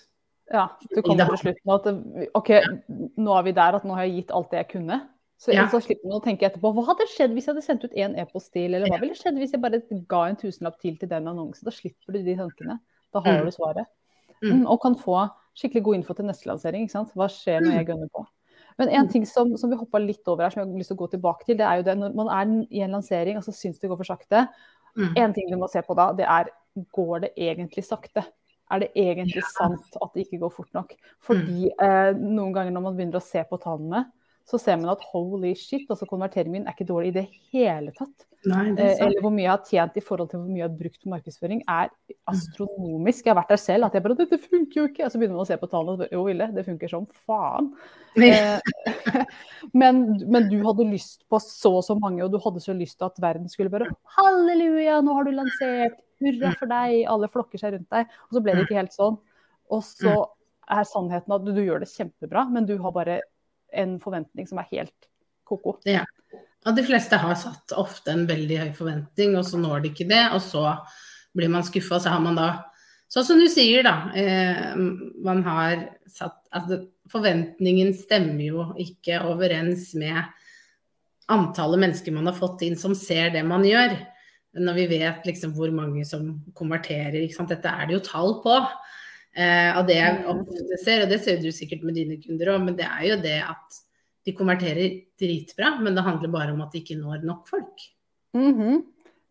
Ja, 0.53 0.67
du 0.91 1.01
kommer 1.01 1.31
til 1.33 1.41
slutten 1.41 1.73
at 1.73 1.87
OK, 2.37 2.51
nå 3.17 3.35
er 3.35 3.45
vi 3.47 3.53
der 3.57 3.77
at 3.79 3.85
nå 3.87 3.95
har 3.97 4.05
jeg 4.05 4.19
gitt 4.19 4.33
alt 4.37 4.51
det 4.51 4.61
jeg 4.61 4.71
kunne. 4.75 4.99
Så, 5.41 5.51
ja. 5.51 5.65
så 5.71 5.81
slipper 5.83 6.07
man 6.07 6.21
å 6.21 6.23
tenke 6.23 6.47
etterpå 6.47 6.69
hva 6.71 6.85
hadde 6.87 7.07
skjedd 7.11 7.33
hvis 7.35 7.47
jeg 7.49 7.55
hadde 7.55 7.65
sendt 7.65 7.83
ut 7.83 7.97
én 7.97 8.13
e-post 8.21 8.53
til, 8.55 8.69
eller 8.69 8.87
hva 8.87 9.01
ville 9.01 9.17
skjedd 9.17 9.35
hvis 9.41 9.55
jeg 9.55 9.61
bare 9.63 9.81
ga 10.11 10.21
en 10.29 10.37
tusenlapp 10.39 10.77
til 10.79 10.95
til 11.01 11.11
den 11.11 11.27
annonsen? 11.27 11.65
Da 11.67 11.73
slipper 11.75 12.15
du 12.15 12.21
de 12.23 12.37
tankene. 12.39 12.77
Da 13.13 13.23
har 13.25 13.41
mm. 13.41 13.49
du 13.49 13.55
svaret. 13.55 13.89
Mm. 14.43 14.63
Og 14.63 14.79
kan 14.83 14.95
få 14.99 15.25
skikkelig 15.57 15.83
god 15.87 15.99
info 15.99 16.15
til 16.15 16.29
neste 16.29 16.49
lansering. 16.49 16.87
Hva 16.91 17.27
skjer 17.31 17.65
når 17.65 17.79
jeg 17.79 17.89
gønner 17.89 18.11
på? 18.13 18.23
Men 18.79 18.91
en 18.91 19.07
mm. 19.07 19.11
ting 19.11 19.27
som, 19.27 19.53
som 19.59 19.71
vi 19.71 19.79
hoppa 19.79 19.99
litt 20.03 20.27
over 20.27 20.45
her, 20.45 20.53
som 20.53 20.61
jeg 20.61 20.69
har 20.69 20.79
lyst 20.79 20.91
til 20.91 20.97
å 20.97 21.03
gå 21.03 21.11
tilbake 21.13 21.47
til, 21.47 21.59
det 21.59 21.67
er 21.67 21.79
jo 21.79 21.85
det 21.87 21.97
når 21.99 22.15
man 22.19 22.31
er 22.35 22.55
i 22.75 22.83
en 22.83 22.95
lansering 22.97 23.39
og 23.39 23.45
så 23.45 23.55
syns 23.55 23.79
det 23.81 23.91
går 23.91 23.99
for 24.01 24.11
sakte. 24.11 24.45
Mm. 24.95 25.13
En 25.23 25.35
ting 25.35 25.51
du 25.51 25.59
må 25.59 25.69
se 25.71 25.83
på 25.83 25.95
da, 25.97 26.09
det 26.15 26.27
er 26.27 26.51
går 26.95 27.23
det 27.23 27.31
egentlig 27.39 27.85
sakte? 27.87 28.25
Er 28.73 28.81
det 28.81 28.91
egentlig 28.97 29.43
sant 29.53 29.97
at 30.01 30.13
det 30.15 30.25
ikke 30.25 30.41
går 30.41 30.53
fort 30.53 30.71
nok? 30.73 30.95
Fordi 31.23 31.69
eh, 31.69 32.11
noen 32.17 32.53
ganger 32.55 32.73
når 32.73 32.85
man 32.87 32.95
begynner 32.97 33.21
å 33.21 33.25
se 33.25 33.43
på 33.45 33.59
tallene, 33.61 34.07
så 34.45 34.59
ser 34.61 34.77
man 34.77 34.91
at 34.93 35.03
holy 35.09 35.55
shit, 35.57 35.87
altså 35.89 36.05
konverteringen 36.09 36.59
min 36.59 36.67
er 36.69 36.75
ikke 36.75 36.85
dårlig 36.85 37.11
i 37.11 37.17
det 37.17 37.25
hele 37.53 37.93
tatt. 37.95 38.27
Nei, 38.45 38.75
det 38.77 38.85
eh, 38.91 38.99
Eller 39.01 39.23
hvor 39.23 39.33
mye 39.33 39.47
jeg 39.47 39.51
har 39.51 39.63
tjent 39.65 39.97
i 39.97 40.03
forhold 40.05 40.29
til 40.29 40.41
hvor 40.41 40.51
mye 40.51 40.61
jeg 40.61 40.67
har 40.67 40.77
brukt 40.77 40.99
på 41.01 41.09
markedsføring, 41.09 41.63
er 41.65 41.89
astronomisk. 42.29 43.25
Jeg 43.25 43.33
har 43.33 43.39
vært 43.39 43.53
der 43.55 43.61
selv 43.61 43.87
at 43.87 43.97
jeg 43.97 44.05
bare 44.05 44.17
Dette 44.19 44.39
funker 44.41 44.81
jo 44.81 44.85
ikke! 44.91 45.07
Og 45.07 45.13
så 45.13 45.21
begynner 45.21 45.39
man 45.39 45.47
å 45.47 45.49
se 45.49 45.57
på 45.61 45.69
tallene 45.71 45.95
og 45.95 46.03
bare 46.03 46.13
Jo, 46.13 46.23
Ville, 46.29 46.49
det 46.53 46.65
funker 46.67 46.93
som 46.93 47.07
faen. 47.25 47.71
Eh, 48.21 48.61
men, 49.81 50.03
men, 50.29 50.49
du 50.51 50.59
hadde 50.65 50.89
lyst 50.91 51.25
på 51.29 51.41
så 51.41 51.73
og 51.81 51.85
så 51.87 51.97
mange, 51.97 52.21
og 52.25 52.33
du 52.33 52.37
hadde 52.43 52.61
så 52.63 52.77
lyst 52.77 52.99
til 53.01 53.09
at 53.09 53.21
verden 53.23 53.49
skulle 53.49 53.73
bare 53.73 53.89
Halleluja, 54.19 55.01
nå 55.05 55.17
har 55.17 55.25
du 55.25 55.33
lansert! 55.41 56.04
Hurra 56.23 56.51
for 56.59 56.71
deg! 56.71 56.97
Alle 57.11 57.29
flokker 57.31 57.61
seg 57.61 57.75
rundt 57.75 57.89
deg. 57.91 58.11
Og 58.27 58.37
så 58.37 58.43
ble 58.43 58.55
det 58.55 58.65
ikke 58.65 58.79
helt 58.79 58.95
sånn. 58.95 59.17
Og 59.73 59.81
så 59.85 60.15
er 60.71 60.87
sannheten 60.89 61.35
at 61.35 61.45
du, 61.45 61.51
du 61.55 61.63
gjør 61.63 61.83
det 61.83 61.91
kjempebra, 61.91 62.45
men 62.51 62.67
du 62.69 62.77
har 62.81 62.93
bare 62.95 63.19
en 63.75 63.97
forventning 64.01 64.47
som 64.49 64.61
er 64.61 64.69
helt 64.71 65.09
ko-ko. 65.45 65.77
Ja. 65.89 66.05
Og 66.65 66.77
de 66.77 66.85
fleste 66.85 67.17
har 67.21 67.35
satt 67.37 67.75
ofte 67.77 68.13
en 68.13 68.25
veldig 68.29 68.61
høy 68.63 68.71
forventning, 68.77 69.35
og 69.37 69.45
så 69.45 69.59
når 69.61 69.83
de 69.83 69.91
ikke 69.93 70.07
det. 70.09 70.23
Og 70.33 70.41
så 70.41 70.63
blir 71.35 71.51
man 71.51 71.65
skuffa, 71.67 71.99
så 72.01 72.15
har 72.15 72.23
man 72.23 72.39
da 72.39 72.49
Sånn 73.05 73.21
som 73.27 73.37
du 73.37 73.45
sier, 73.53 73.85
da. 73.85 74.09
Eh, 74.17 74.71
man 75.23 75.43
har 75.45 75.83
satt 76.09 76.39
Altså 76.55 76.79
forventningen 77.13 77.91
stemmer 77.93 78.41
jo 78.41 78.63
ikke 78.81 79.19
overens 79.29 79.91
med 79.99 80.23
antallet 81.29 81.81
mennesker 81.83 82.15
man 82.15 82.29
har 82.29 82.37
fått 82.37 82.63
inn 82.65 82.77
som 82.79 82.95
ser 82.97 83.29
det 83.35 83.43
man 83.45 83.65
gjør. 83.67 83.93
Når 84.55 84.77
vi 84.77 84.85
vet 84.93 85.25
liksom 85.27 85.53
hvor 85.57 85.71
mange 85.75 86.05
som 86.07 86.29
konverterer. 86.55 87.25
Dette 87.25 87.71
er 87.71 87.87
det 87.87 87.97
jo 87.97 88.03
tall 88.05 88.37
på. 88.43 88.55
Eh, 89.35 89.71
og 89.75 89.83
det 89.89 89.97
jeg 89.99 90.21
ofte 90.31 90.77
ser, 90.79 91.03
og 91.03 91.11
det 91.11 91.19
ser 91.25 91.41
du 91.43 91.49
sikkert 91.51 91.83
med 91.83 91.97
dine 91.99 92.15
kunder 92.21 92.53
òg, 92.53 92.61
men 92.63 92.77
det 92.77 92.87
er 92.87 93.03
jo 93.09 93.17
det 93.19 93.39
at 93.43 93.81
de 94.25 94.33
konverterer 94.33 95.01
dritbra, 95.19 95.75
men 95.83 95.97
det 95.97 96.05
handler 96.05 96.31
bare 96.33 96.53
om 96.55 96.63
at 96.63 96.71
de 96.71 96.81
ikke 96.81 96.97
når 97.01 97.25
nok 97.27 97.47
folk. 97.49 97.83
Mm 98.33 98.53
-hmm. 98.55 98.83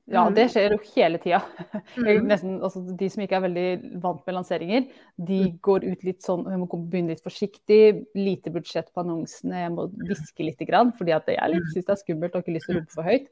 Ja, 0.04 0.26
mm. 0.28 0.34
det 0.37 0.50
skjer 0.52 0.74
jo 0.74 0.78
hele 0.94 1.18
tida. 1.18 1.40
Mm. 1.94 2.30
altså, 2.62 2.80
de 2.98 3.08
som 3.10 3.22
ikke 3.22 3.37
er 3.37 3.44
veldig 3.44 4.00
vant 4.02 4.26
med 4.26 4.34
lanseringer, 4.34 4.87
de 5.16 5.38
mm. 5.44 5.58
går 5.62 5.84
ut 5.84 6.02
litt 6.04 6.22
sånn 6.22 6.44
Jeg 6.50 6.58
må 6.58 6.66
begynne 6.66 7.14
litt 7.14 7.22
forsiktig, 7.22 8.04
lite 8.14 8.50
budsjett 8.50 8.90
på 8.92 9.00
annonsene, 9.00 9.62
jeg 9.62 9.72
må 9.72 9.87
hviske 10.08 10.44
litt, 10.44 10.58
fordi 10.98 11.12
at 11.12 11.28
jeg 11.28 11.62
syns 11.72 11.87
det 11.87 11.94
er 11.94 12.00
skummelt 12.02 12.34
og 12.34 12.42
ikke 12.42 12.56
lyst 12.56 12.66
til 12.66 12.76
å 12.76 12.80
rope 12.80 12.92
for 12.92 13.04
høyt. 13.04 13.28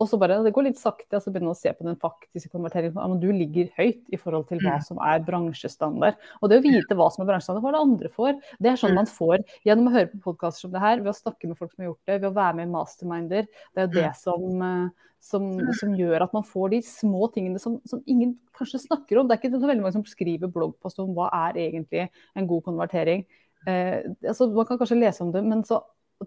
Og 0.00 0.08
så 0.08 0.16
bare, 0.20 0.38
Det 0.44 0.52
går 0.56 0.64
litt 0.70 0.80
sakte, 0.80 1.18
og 1.18 1.22
så 1.22 1.30
begynner 1.30 1.50
man 1.50 1.56
å 1.58 1.60
se 1.60 1.72
på 1.76 1.84
den 1.84 1.98
faktiske 2.00 2.50
konverteringen. 2.52 2.96
Ja, 2.96 3.08
men 3.10 3.20
du 3.20 3.28
ligger 3.36 3.68
høyt 3.76 4.08
i 4.08 4.18
forhold 4.20 4.48
til 4.48 4.62
hva 4.64 4.78
mm. 4.78 4.86
som 4.86 5.00
er 5.04 5.20
bransjestandard. 5.26 6.16
Og 6.40 6.48
det 6.50 6.60
å 6.60 6.64
vite 6.64 6.96
hva 6.96 7.10
som 7.12 7.24
er 7.24 7.28
bransjestandard, 7.28 7.66
hva 7.66 7.74
det 7.76 7.82
andre 7.84 8.12
får, 8.14 8.38
det 8.58 8.72
er 8.72 8.80
sånn 8.80 8.96
mm. 8.96 9.00
man 9.02 9.10
får 9.10 9.44
gjennom 9.68 9.90
å 9.90 9.94
høre 9.98 10.10
på 10.14 10.22
podkaster 10.30 10.64
som 10.64 10.72
det 10.72 10.82
her, 10.82 11.04
ved 11.04 11.12
å 11.12 11.18
snakke 11.18 11.50
med 11.50 11.60
folk 11.60 11.74
som 11.74 11.84
har 11.84 11.90
gjort 11.90 12.08
det, 12.08 12.16
ved 12.16 12.30
å 12.30 12.38
være 12.40 12.58
med 12.58 12.68
i 12.68 12.72
masterminder. 12.72 13.52
Det 13.74 13.84
er 13.84 13.88
jo 13.88 13.94
det 13.98 14.08
mm. 14.08 14.18
som, 14.22 14.66
eh, 14.70 15.12
som, 15.30 15.52
som 15.82 15.94
gjør 16.00 16.24
at 16.24 16.36
man 16.40 16.48
får 16.48 16.74
de 16.74 16.82
små 16.88 17.28
tingene 17.36 17.60
som, 17.60 17.76
som, 17.84 18.00
ingen 18.08 18.34
kanskje 18.56 18.80
snakker 18.86 19.20
om. 19.20 19.28
Det 19.28 19.36
er 19.36 19.44
ikke 19.44 19.54
så 19.58 19.64
veldig 19.68 19.84
mange 19.84 19.98
som 20.00 20.08
skriver 20.08 20.52
bloggpost 20.52 21.04
om 21.04 21.12
hva 21.16 21.28
er 21.44 21.60
egentlig 21.68 22.08
en 22.08 22.48
god 22.48 22.64
konvertering. 22.72 23.28
Eh, 23.68 23.98
altså, 24.24 24.48
man 24.56 24.68
kan 24.68 24.80
kanskje 24.80 25.02
lese 25.02 25.26
om 25.26 25.36
det, 25.36 25.44
men 25.44 25.64
så 25.68 25.82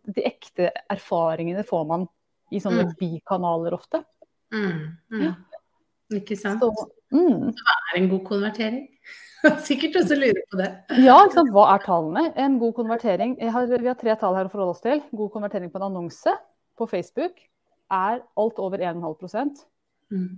de 0.10 0.26
ekte 0.26 0.72
erfaringene 0.90 1.66
får 1.66 1.90
man 1.90 2.06
i 2.54 2.62
sånne 2.64 2.88
mm. 2.88 2.96
bikanaler 3.00 3.76
ofte. 3.76 4.04
Mm, 4.54 4.80
mm. 5.12 5.24
Ja. 5.24 5.34
Ikke 6.20 6.38
sant. 6.38 6.62
Så, 6.62 6.88
mm. 7.16 7.54
Hva 7.58 7.78
er 7.92 8.00
en 8.00 8.10
god 8.12 8.24
konvertering? 8.28 8.88
Sikkert 9.68 9.98
også 10.04 10.18
lurer 10.20 10.44
på 10.52 10.60
det. 10.62 10.70
Ja, 11.04 11.18
ikke 11.26 11.40
sant? 11.40 11.54
hva 11.56 11.66
er 11.74 11.84
tallene? 11.84 12.26
En 12.40 12.60
god 12.62 12.76
konvertering 12.78 13.36
har, 13.42 13.68
Vi 13.72 13.90
har 13.90 14.00
tre 14.00 14.16
tall 14.20 14.38
her 14.38 14.48
å 14.48 14.54
forholde 14.54 14.76
oss 14.76 14.84
til. 14.84 15.02
God 15.12 15.34
konvertering 15.34 15.72
på 15.74 15.82
en 15.82 15.90
annonse 15.90 16.36
på 16.80 16.88
Facebook 16.90 17.42
er 17.94 18.22
alt 18.40 18.60
over 18.62 18.82
1,5 18.82 19.52
mm. 20.10 20.30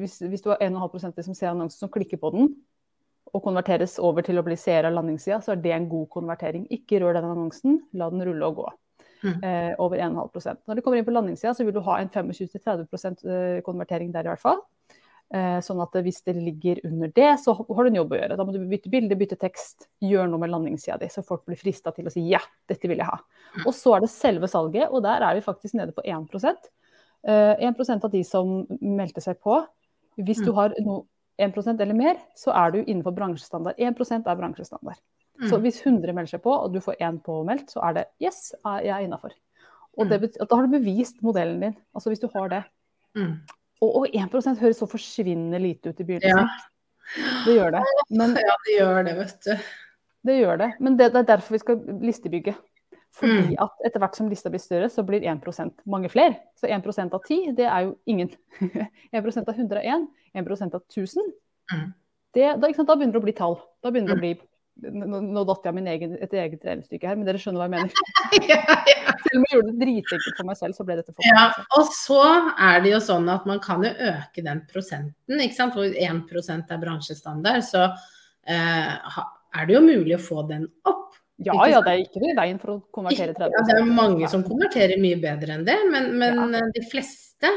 hvis, 0.00 0.20
hvis, 0.22 0.44
du 0.44 0.52
har 0.52 0.62
1,5% 0.64 1.26
som 1.26 1.34
ser 1.36 1.50
annonsen, 1.50 1.82
som 1.82 1.90
klikker 1.92 2.20
på 2.20 2.30
den, 2.32 2.54
og 3.32 3.42
konverteres 3.44 3.98
over 4.02 4.24
til 4.24 4.40
å 4.40 4.44
bli 4.46 4.56
seer 4.60 4.86
av 4.88 4.94
landingssida, 4.96 5.40
så 5.44 5.54
er 5.54 5.60
det 5.64 5.74
en 5.74 5.88
god 5.88 6.08
konvertering. 6.12 6.64
Ikke 6.74 7.00
rør 7.02 7.16
den 7.18 7.28
annonsen, 7.28 7.80
la 7.96 8.08
den 8.12 8.24
rulle 8.26 8.48
og 8.48 8.58
gå. 8.60 8.70
Mm. 9.22 9.42
Eh, 9.46 9.72
over 9.78 10.00
1,5 10.02 10.56
Når 10.66 10.74
du 10.74 10.82
kommer 10.82 10.98
inn 10.98 11.06
på 11.06 11.14
landingssida, 11.14 11.54
så 11.54 11.64
vil 11.64 11.74
du 11.76 11.82
ha 11.86 11.98
en 12.00 12.10
25-30 12.10 13.26
eh, 13.30 13.60
konvertering 13.62 14.10
der 14.14 14.26
i 14.26 14.32
hvert 14.32 14.42
fall. 14.42 14.62
Eh, 15.32 15.60
sånn 15.64 15.80
at 15.80 15.94
hvis 16.04 16.20
det 16.26 16.34
ligger 16.36 16.82
under 16.84 17.08
det, 17.16 17.30
så 17.40 17.54
har 17.56 17.78
du 17.78 17.88
en 17.88 18.00
jobb 18.02 18.10
å 18.12 18.18
gjøre. 18.18 18.36
Da 18.36 18.44
må 18.44 18.52
du 18.52 18.58
bytte 18.68 18.90
bilde, 18.92 19.16
bytte 19.16 19.38
tekst, 19.40 19.86
gjøre 20.04 20.28
noe 20.28 20.42
med 20.42 20.52
landingssida 20.52 20.98
di, 21.00 21.08
så 21.08 21.24
folk 21.24 21.46
blir 21.48 21.56
frista 21.56 21.94
til 21.96 22.10
å 22.10 22.12
si 22.12 22.26
ja, 22.28 22.42
dette 22.68 22.90
vil 22.90 23.00
jeg 23.00 23.08
ha. 23.08 23.16
Mm. 23.54 23.62
Og 23.64 23.72
så 23.78 23.94
er 23.96 24.04
det 24.04 24.10
selve 24.12 24.50
salget, 24.52 24.90
og 24.90 25.00
der 25.06 25.24
er 25.24 25.38
vi 25.38 25.44
faktisk 25.46 25.78
nede 25.78 25.96
på 25.96 26.04
1 26.04 26.28
eh, 27.24 27.64
1% 27.70 28.04
av 28.04 28.12
de 28.12 28.20
som 28.28 28.60
meldte 28.82 29.24
seg 29.24 29.40
på. 29.40 29.62
Hvis 30.20 30.42
du 30.44 30.50
mm. 30.50 30.56
har 30.58 30.76
no, 30.84 30.98
1% 31.40 31.80
eller 31.80 31.96
mer, 31.96 32.20
så 32.36 32.52
er 32.52 32.74
du 32.74 32.82
innenfor 32.82 33.16
bransjestandard. 33.16 33.80
1% 33.80 34.28
er 34.28 34.36
bransjestandard. 34.36 35.00
Så 35.48 35.56
Mm. 35.58 35.62
hvis 35.62 35.80
100 35.82 36.12
melder 36.14 36.30
seg 36.30 36.42
på, 36.42 36.50
og 36.52 36.72
du 36.72 36.80
får 36.80 36.96
én 37.00 37.18
påmeldt, 37.22 37.70
så 37.72 37.80
er 37.88 37.92
det 37.94 38.04
yes, 38.22 38.54
jeg 38.64 38.86
er 38.88 39.00
innafor. 39.06 39.30
Og 39.98 40.08
det 40.08 40.20
Mm. 40.20 40.26
betyr, 40.28 40.46
da 40.48 40.56
har 40.56 40.66
du 40.66 40.78
bevist 40.78 41.22
modellen 41.22 41.60
din. 41.60 41.76
Altså 41.94 42.08
hvis 42.10 42.20
du 42.20 42.28
har 42.34 42.48
det. 42.48 42.64
Mm. 43.16 43.40
Og, 43.82 43.96
og 43.96 44.06
1 44.14 44.58
høres 44.60 44.78
så 44.78 44.86
forsvinnende 44.86 45.58
lite 45.60 45.88
ut 45.90 46.00
i 46.00 46.18
Ja. 46.22 46.46
Det 47.44 47.56
gjør 47.58 47.70
det. 47.72 47.82
Men 48.10 48.30
ja, 48.36 48.54
det 48.66 48.78
gjør 48.78 49.04
det, 49.04 49.16
vet 49.16 49.40
du. 49.44 49.56
det 50.24 50.36
gjør 50.40 50.58
det. 50.58 50.72
Men 50.80 50.96
det, 50.96 51.12
det 51.12 51.18
er 51.18 51.36
derfor 51.36 51.52
vi 51.52 51.58
skal 51.58 51.76
listebygge. 52.00 52.54
Fordi 53.12 53.42
Mm. 53.48 53.56
at 53.60 53.70
etter 53.84 53.98
hvert 54.00 54.16
som 54.16 54.28
lista 54.28 54.48
blir 54.48 54.60
større, 54.60 54.88
så 54.88 55.02
blir 55.04 55.20
1% 55.20 55.72
mange 55.84 56.08
flere. 56.08 56.36
Så 56.56 56.66
1% 56.70 57.12
av 57.12 57.20
10, 57.26 57.52
det 57.56 57.66
er 57.66 57.80
jo 57.84 57.98
ingen. 58.06 58.30
1% 59.12 59.48
av 59.48 59.54
100 59.54 59.76
er 59.82 59.82
1. 59.96 60.08
1 60.34 60.74
av 60.74 60.80
1000. 60.88 61.20
Mm. 61.72 61.92
Det, 62.34 62.60
da, 62.60 62.68
da 62.72 62.94
begynner 62.96 63.12
det 63.12 63.20
å 63.20 63.24
bli 63.26 63.32
tall. 63.32 63.58
Da 63.82 63.90
begynner 63.90 64.14
det 64.14 64.16
å 64.16 64.20
bli 64.20 64.40
Nå, 64.80 65.18
nå 65.20 65.42
datt 65.46 65.66
jeg 65.66 65.74
av 65.74 65.88
egen, 65.92 66.14
et 66.24 66.32
eget 66.32 66.62
regnestykke 66.64 67.06
her, 67.06 67.18
men 67.18 67.28
dere 67.28 67.38
skjønner 67.38 67.60
hva 67.60 67.66
jeg 67.68 67.74
mener. 67.74 67.92
ja, 68.50 68.78
ja. 68.88 69.14
Selv 69.20 69.36
om 69.38 69.44
jeg 69.44 69.56
gjorde 69.56 69.68
det 69.68 69.84
dritenkelt 69.84 70.38
for 70.40 70.48
meg 70.48 70.58
selv, 70.58 70.76
så 70.78 70.86
ble 70.88 70.96
dette 70.98 71.12
for 71.12 71.28
Ja, 71.28 71.44
og 71.78 71.92
så 71.94 72.22
er 72.56 72.80
det 72.82 72.94
jo 72.94 73.02
sånn 73.04 73.28
at 73.30 73.46
man 73.48 73.60
kan 73.62 73.84
jo 73.86 73.92
øke 73.92 74.44
den 74.44 74.64
prosenten, 74.72 75.44
ikke 75.44 75.58
sant. 75.58 75.76
For 75.76 75.86
1% 75.86 76.74
er 76.74 76.82
bransjestandard, 76.82 77.66
så 77.68 77.84
eh, 78.48 79.20
er 79.52 79.68
det 79.68 79.76
jo 79.76 79.84
mulig 79.84 80.16
å 80.16 80.22
få 80.22 80.46
den 80.48 80.66
opp. 80.88 81.12
Ja 81.42 81.56
ja, 81.66 81.80
det 81.82 81.92
er 81.92 82.02
ikke 82.04 82.20
noe 82.22 82.32
i 82.32 82.38
veien 82.38 82.58
for 82.62 82.74
å 82.74 82.80
konvertere 82.94 83.34
30 83.34 83.54
Ja, 83.56 83.62
det 83.66 83.78
er 83.80 83.86
mange 83.88 84.28
som 84.30 84.44
konverterer 84.46 85.00
mye 85.02 85.18
bedre 85.18 85.56
enn 85.56 85.64
det, 85.66 85.78
men, 85.90 86.12
men 86.20 86.54
eh, 86.54 86.68
de 86.76 86.84
fleste 86.86 87.50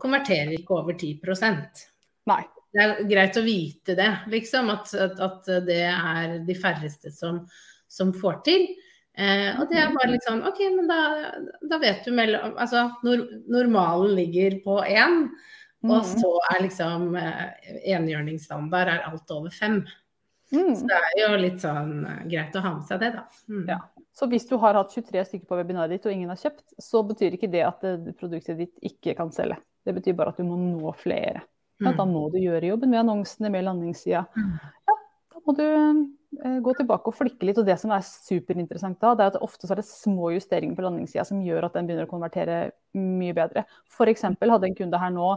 konverterer 0.00 0.54
ikke 0.56 0.80
over 0.80 0.96
10% 0.98 1.84
Nei. 2.30 2.40
Det 2.74 2.82
er 2.82 3.04
greit 3.06 3.36
å 3.38 3.44
vite 3.46 3.94
det, 3.98 4.10
liksom. 4.32 4.70
At, 4.74 4.90
at, 4.98 5.20
at 5.22 5.50
det 5.68 5.82
er 5.86 6.38
de 6.46 6.56
færreste 6.58 7.12
som, 7.14 7.44
som 7.86 8.10
får 8.16 8.40
til. 8.48 8.66
Eh, 9.14 9.52
og 9.60 9.68
det 9.70 9.78
er 9.78 9.92
bare 9.94 10.10
litt 10.10 10.26
sånn 10.26 10.42
OK, 10.42 10.58
men 10.74 10.88
da, 10.90 11.02
da 11.70 11.78
vet 11.78 12.02
du 12.02 12.10
mellom 12.10 12.56
Altså 12.58 12.88
nor 13.06 13.20
normalen 13.46 14.16
ligger 14.18 14.56
på 14.64 14.80
én, 14.82 15.28
og 15.84 16.00
Mm. 16.00 16.08
så 16.16 16.30
er 16.50 16.62
liksom 16.64 17.14
eh, 17.20 17.68
enhjørningsstandard 17.94 18.88
er 18.88 19.04
alt 19.04 19.30
over 19.30 19.52
fem. 19.54 19.82
Mm. 20.50 20.72
Så 20.74 20.88
det 20.88 20.96
er 20.96 21.18
jo 21.20 21.28
litt 21.38 21.60
sånn 21.62 22.06
eh, 22.08 22.22
greit 22.32 22.56
å 22.56 22.62
ha 22.64 22.72
med 22.78 22.88
seg 22.88 23.04
det, 23.04 23.10
da. 23.18 23.24
Mm. 23.52 23.66
Ja. 23.68 23.78
Så 24.14 24.26
hvis 24.32 24.48
du 24.48 24.56
har 24.62 24.78
hatt 24.78 24.94
23 24.96 25.24
stykker 25.28 25.46
på 25.50 25.58
webinaret 25.60 25.94
ditt 25.94 26.06
og 26.08 26.14
ingen 26.14 26.32
har 26.32 26.40
kjøpt, 26.40 26.64
så 26.82 27.02
betyr 27.06 27.36
ikke 27.36 27.52
det 27.52 27.62
at 27.68 27.84
produktet 28.18 28.58
ditt 28.64 28.74
ikke 28.82 29.14
kan 29.18 29.30
selge. 29.34 29.60
Det 29.84 29.94
betyr 29.94 30.16
bare 30.16 30.32
at 30.32 30.40
du 30.40 30.46
må 30.48 30.56
nå 30.56 30.94
flere. 30.96 31.44
Ja, 31.82 31.92
da 31.92 32.04
Mm. 32.04 32.12
må 32.14 32.30
du 32.30 32.38
gjøre 32.38 32.68
jobben 32.70 32.90
med 32.90 33.00
annonsene, 33.00 33.50
med 33.50 33.64
landingssida. 33.64 34.26
Mm. 34.36 34.52
Ja, 34.88 34.94
da 35.34 35.40
må 35.46 35.56
du 35.56 35.64
eh, 36.44 36.60
gå 36.60 36.74
tilbake 36.78 37.06
og 37.10 37.14
flikke 37.14 37.42
litt. 37.48 37.58
Og 37.58 37.66
det 37.66 37.78
som 37.80 37.90
er 37.90 38.00
superinteressant 38.06 38.98
da, 39.00 39.14
det 39.14 39.24
er 39.24 39.32
at 39.34 39.42
ofte 39.42 39.66
så 39.66 39.72
er 39.72 39.82
det 39.82 39.86
små 39.88 40.30
justeringer 40.34 40.76
på 40.76 40.82
landingssida 40.86 41.24
som 41.26 41.42
gjør 41.42 41.64
at 41.66 41.74
den 41.74 41.86
begynner 41.86 42.06
å 42.06 42.10
konvertere 42.10 42.72
mye 42.94 43.34
bedre. 43.34 43.64
F.eks. 43.90 44.22
hadde 44.22 44.64
en 44.70 44.74
kunde 44.74 44.98
her 44.98 45.10
nå, 45.10 45.36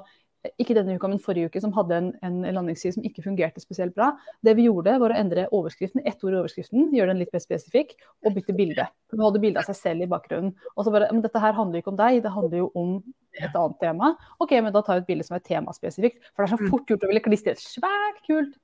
ikke 0.61 0.75
denne 0.77 0.95
uka, 0.95 1.09
men 1.09 1.19
forrige 1.19 1.49
uke, 1.49 1.59
som 1.61 1.73
hadde 1.75 1.95
en, 1.97 2.07
en 2.23 2.35
landingsside 2.55 2.93
som 2.95 3.05
ikke 3.07 3.23
fungerte 3.25 3.59
spesielt 3.59 3.95
bra. 3.97 4.11
Det 4.45 4.53
vi 4.55 4.67
gjorde, 4.67 4.93
var 5.01 5.11
å 5.11 5.17
endre 5.17 5.47
overskriften, 5.55 6.03
ett 6.07 6.23
ord 6.23 6.35
i 6.35 6.39
overskriften, 6.39 6.91
gjøre 6.95 7.11
den 7.11 7.21
litt 7.23 7.33
mer 7.35 7.43
spesifikk, 7.43 7.95
og 8.23 8.35
bytte 8.37 8.55
bilde. 8.55 8.85
Hun 9.11 9.23
hadde 9.25 9.41
bilde 9.43 9.59
av 9.59 9.67
seg 9.67 9.79
selv 9.79 10.05
i 10.05 10.09
bakgrunnen. 10.11 10.53
Og 10.75 10.85
så 10.85 10.93
bare 10.93 11.09
Men 11.11 11.23
dette 11.25 11.41
her 11.41 11.57
handler 11.57 11.81
ikke 11.81 11.91
om 11.91 11.99
deg, 11.99 12.21
det 12.23 12.31
handler 12.31 12.63
jo 12.63 12.69
om 12.77 12.93
et 13.37 13.53
annet 13.53 13.79
tema. 13.81 14.13
OK, 14.39 14.55
men 14.61 14.71
da 14.73 14.81
tar 14.85 14.99
vi 14.99 15.05
et 15.05 15.09
bilde 15.11 15.27
som 15.27 15.35
er 15.37 15.43
temaspesifikt. 15.45 16.21
For 16.33 16.45
det 16.45 16.51
er 16.51 16.55
så 16.55 16.63
Mm. 16.63 16.69
fort 16.71 16.87
gjort 16.87 17.03
å 17.03 17.11
ville 17.11 17.25
klistre 17.25 17.51
et 17.51 17.61
svært 17.61 18.23
kult 18.25 18.55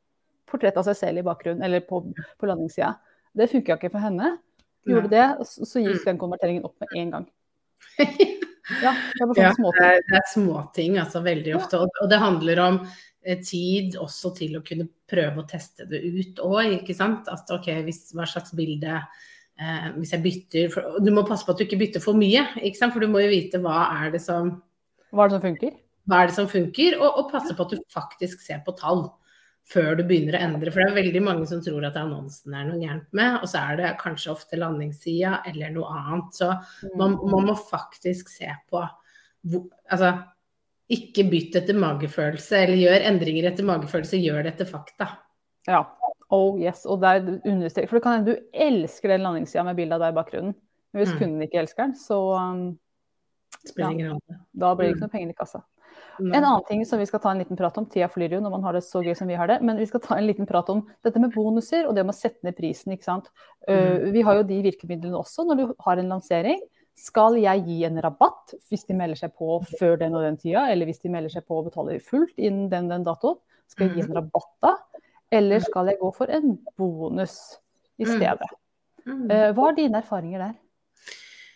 portrett 0.50 0.78
av 0.78 0.86
seg 0.86 0.96
selv 0.96 1.20
i 1.20 1.26
bakgrunnen, 1.26 1.64
eller 1.64 1.82
på, 1.82 2.04
på 2.40 2.48
landingssida. 2.50 2.96
Det 3.36 3.50
funka 3.50 3.78
ikke 3.78 3.92
for 3.92 4.00
henne. 4.00 4.38
Gjorde 4.86 5.10
det, 5.10 5.26
så, 5.48 5.66
så 5.66 5.80
gikk 5.82 6.06
den 6.06 6.18
konverteringen 6.20 6.66
opp 6.68 6.76
med 6.80 6.90
en 7.00 7.12
gang. 7.12 7.28
Ja, 8.84 8.94
det 9.18 9.26
er, 9.26 9.42
Ja, 9.42 9.52
det 9.56 9.88
er, 9.88 10.00
det 10.08 10.20
er 10.20 10.28
småting 10.32 11.00
altså, 11.02 11.24
veldig 11.26 11.58
ofte. 11.58 11.82
Og, 11.84 12.00
og 12.04 12.10
det 12.12 12.22
handler 12.22 12.62
om 12.64 12.80
eh, 13.26 13.42
tid 13.44 13.98
også 14.00 14.34
til 14.38 14.56
å 14.60 14.64
kunne 14.66 14.88
prøve 15.10 15.44
å 15.44 15.48
teste 15.50 15.88
det 15.90 16.00
ut 16.06 16.42
òg, 16.44 16.80
ikke 16.80 16.96
sant. 16.98 17.28
At 17.32 17.52
OK, 17.54 17.70
hvis, 17.88 18.06
hva 18.16 18.28
slags 18.30 18.56
bilde 18.58 18.98
eh, 19.00 19.88
Hvis 19.98 20.16
jeg 20.16 20.24
bytter 20.24 20.74
for, 20.74 21.00
Du 21.04 21.12
må 21.16 21.26
passe 21.28 21.48
på 21.48 21.56
at 21.56 21.60
du 21.60 21.68
ikke 21.68 21.82
bytter 21.84 22.04
for 22.04 22.20
mye, 22.20 22.48
ikke 22.64 22.80
sant. 22.80 22.96
For 22.96 23.04
du 23.04 23.12
må 23.12 23.26
jo 23.26 23.34
vite 23.34 23.62
hva 23.64 23.88
er 24.04 24.16
det 24.16 24.24
som, 24.24 24.56
Hva 25.12 25.28
er 25.28 25.34
det 25.34 25.40
som 25.40 25.48
funker? 25.50 25.80
hva 26.10 26.20
er 26.20 26.30
det 26.30 26.36
som 26.36 26.50
funker, 26.52 26.98
og, 27.00 27.20
og 27.20 27.30
passe 27.32 27.54
på 27.56 27.66
at 27.66 27.76
du 27.76 27.84
faktisk 27.94 28.42
ser 28.44 28.64
på 28.66 28.76
tall 28.76 29.06
før 29.70 29.96
du 29.98 30.04
begynner 30.04 30.36
å 30.38 30.42
endre. 30.44 30.72
For 30.72 30.82
det 30.84 30.90
er 30.92 30.98
veldig 31.04 31.22
mange 31.24 31.48
som 31.48 31.62
tror 31.64 31.86
at 31.88 31.96
annonsen 31.96 32.54
er 32.54 32.66
noe 32.68 32.80
gærent 32.82 33.08
med, 33.16 33.38
og 33.42 33.48
så 33.48 33.62
er 33.72 33.78
det 33.80 33.92
kanskje 34.02 34.34
ofte 34.34 34.60
landingssida 34.60 35.42
eller 35.50 35.72
noe 35.72 35.88
annet. 35.88 36.34
Så 36.36 36.50
man, 37.00 37.16
man 37.32 37.48
må 37.48 37.56
faktisk 37.56 38.30
se 38.30 38.52
på 38.70 38.84
hvor, 39.48 39.66
Altså, 39.92 40.14
ikke 40.94 41.24
bytt 41.32 41.56
etter 41.56 41.76
magefølelse, 41.80 42.60
eller 42.66 42.76
gjør 42.80 43.08
endringer 43.08 43.48
etter 43.50 43.66
magefølelse, 43.68 44.20
gjør 44.20 44.44
det 44.44 44.54
etter 44.54 44.66
fakta. 44.70 45.08
Ja. 45.68 45.86
Oh 46.30 46.58
yes. 46.60 46.86
Og 46.86 47.00
der 47.02 47.22
understreker 47.46 47.88
For 47.88 47.98
det 48.00 48.04
kan 48.04 48.18
hende 48.20 48.34
du 48.36 48.48
elsker 48.54 49.12
den 49.14 49.22
landingssida 49.24 49.64
med 49.68 49.76
bilde 49.78 49.96
av 49.96 50.02
deg 50.04 50.14
i 50.14 50.18
bakgrunnen. 50.18 50.56
Men 50.94 51.04
hvis 51.04 51.14
Mm. 51.14 51.20
kunden 51.20 51.42
ikke 51.48 51.60
elsker 51.62 51.84
den, 51.88 51.94
så 51.96 52.18
um, 52.36 52.80
Ja. 53.78 53.90
da 54.54 54.76
blir 54.76 54.88
det 54.90 54.96
Mm. 54.96 54.98
ikke 54.98 55.02
noe 55.08 55.10
penger 55.10 55.30
i 55.30 55.34
kassa. 55.40 55.64
En 56.20 56.44
annen 56.44 56.64
ting 56.68 56.86
som 56.86 57.00
vi 57.00 57.06
skal 57.10 57.20
ta 57.24 57.32
en 57.32 57.40
liten 57.42 57.58
prat 57.58 57.78
om, 57.78 57.86
tida 57.90 58.08
flyr 58.12 58.36
jo 58.36 58.42
når 58.44 58.52
man 58.54 58.64
har 58.64 58.74
det 58.78 58.84
så 58.86 59.02
gøy 59.02 59.16
som 59.18 59.28
vi 59.28 59.38
har 59.40 59.48
det, 59.50 59.62
men 59.66 59.78
vi 59.82 59.88
skal 59.90 60.00
ta 60.04 60.18
en 60.18 60.28
liten 60.28 60.46
prat 60.50 60.70
om 60.70 60.84
dette 61.04 61.20
med 61.20 61.34
bonuser 61.34 61.88
og 61.88 61.96
det 61.98 62.04
med 62.06 62.14
å 62.14 62.18
sette 62.20 62.46
ned 62.46 62.56
prisen. 62.58 62.94
ikke 62.94 63.08
sant? 63.08 63.32
Uh, 63.68 64.12
vi 64.14 64.22
har 64.22 64.38
jo 64.38 64.44
de 64.48 64.62
virkemidlene 64.68 65.18
også 65.18 65.46
når 65.48 65.56
du 65.62 65.76
har 65.88 65.98
en 65.98 66.12
lansering. 66.16 66.62
Skal 66.94 67.40
jeg 67.42 67.64
gi 67.66 67.80
en 67.88 67.98
rabatt 68.06 68.54
hvis 68.70 68.86
de 68.86 68.94
melder 68.94 69.18
seg 69.18 69.34
på 69.34 69.56
før 69.80 69.98
den 69.98 70.14
og 70.14 70.22
den 70.28 70.38
tida, 70.38 70.68
eller 70.70 70.86
hvis 70.86 71.02
de 71.02 71.10
melder 71.10 71.34
seg 71.34 71.48
på 71.50 71.58
og 71.58 71.72
betaler 71.72 71.98
fullt 72.00 72.38
innen 72.38 72.70
den 72.70 72.92
den 72.92 73.04
datoen? 73.08 73.40
Skal 73.68 73.88
jeg 73.90 73.96
gi 73.96 74.04
en 74.06 74.18
rabatt 74.20 74.52
da? 74.62 74.76
Eller 75.34 75.64
skal 75.66 75.90
jeg 75.90 75.98
gå 75.98 76.12
for 76.14 76.30
en 76.30 76.60
bonus 76.78 77.58
i 77.98 78.06
Mm. 78.06 78.12
stedet? 78.20 78.52
Mm. 79.08 79.26
Uh, 79.32 79.50
hva 79.58 79.70
er 79.72 79.76
dine 79.82 79.98
erfaringer 80.04 80.40
der? 80.40 80.54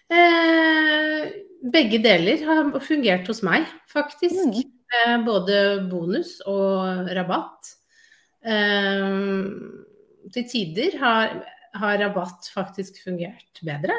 Eh, 0.10 1.28
begge 1.74 2.00
deler 2.04 2.44
har 2.48 2.70
fungert 2.86 3.28
hos 3.28 3.42
meg, 3.46 3.66
faktisk. 3.92 4.36
Mm. 4.38 4.64
Eh, 4.98 5.18
både 5.26 5.58
bonus 5.92 6.38
og 6.48 7.10
rabatt. 7.18 7.74
Eh, 8.48 9.08
til 10.34 10.48
tider 10.52 10.98
har, 11.02 11.34
har 11.78 11.98
rabatt 12.06 12.50
faktisk 12.54 13.02
fungert 13.04 13.62
bedre 13.66 13.96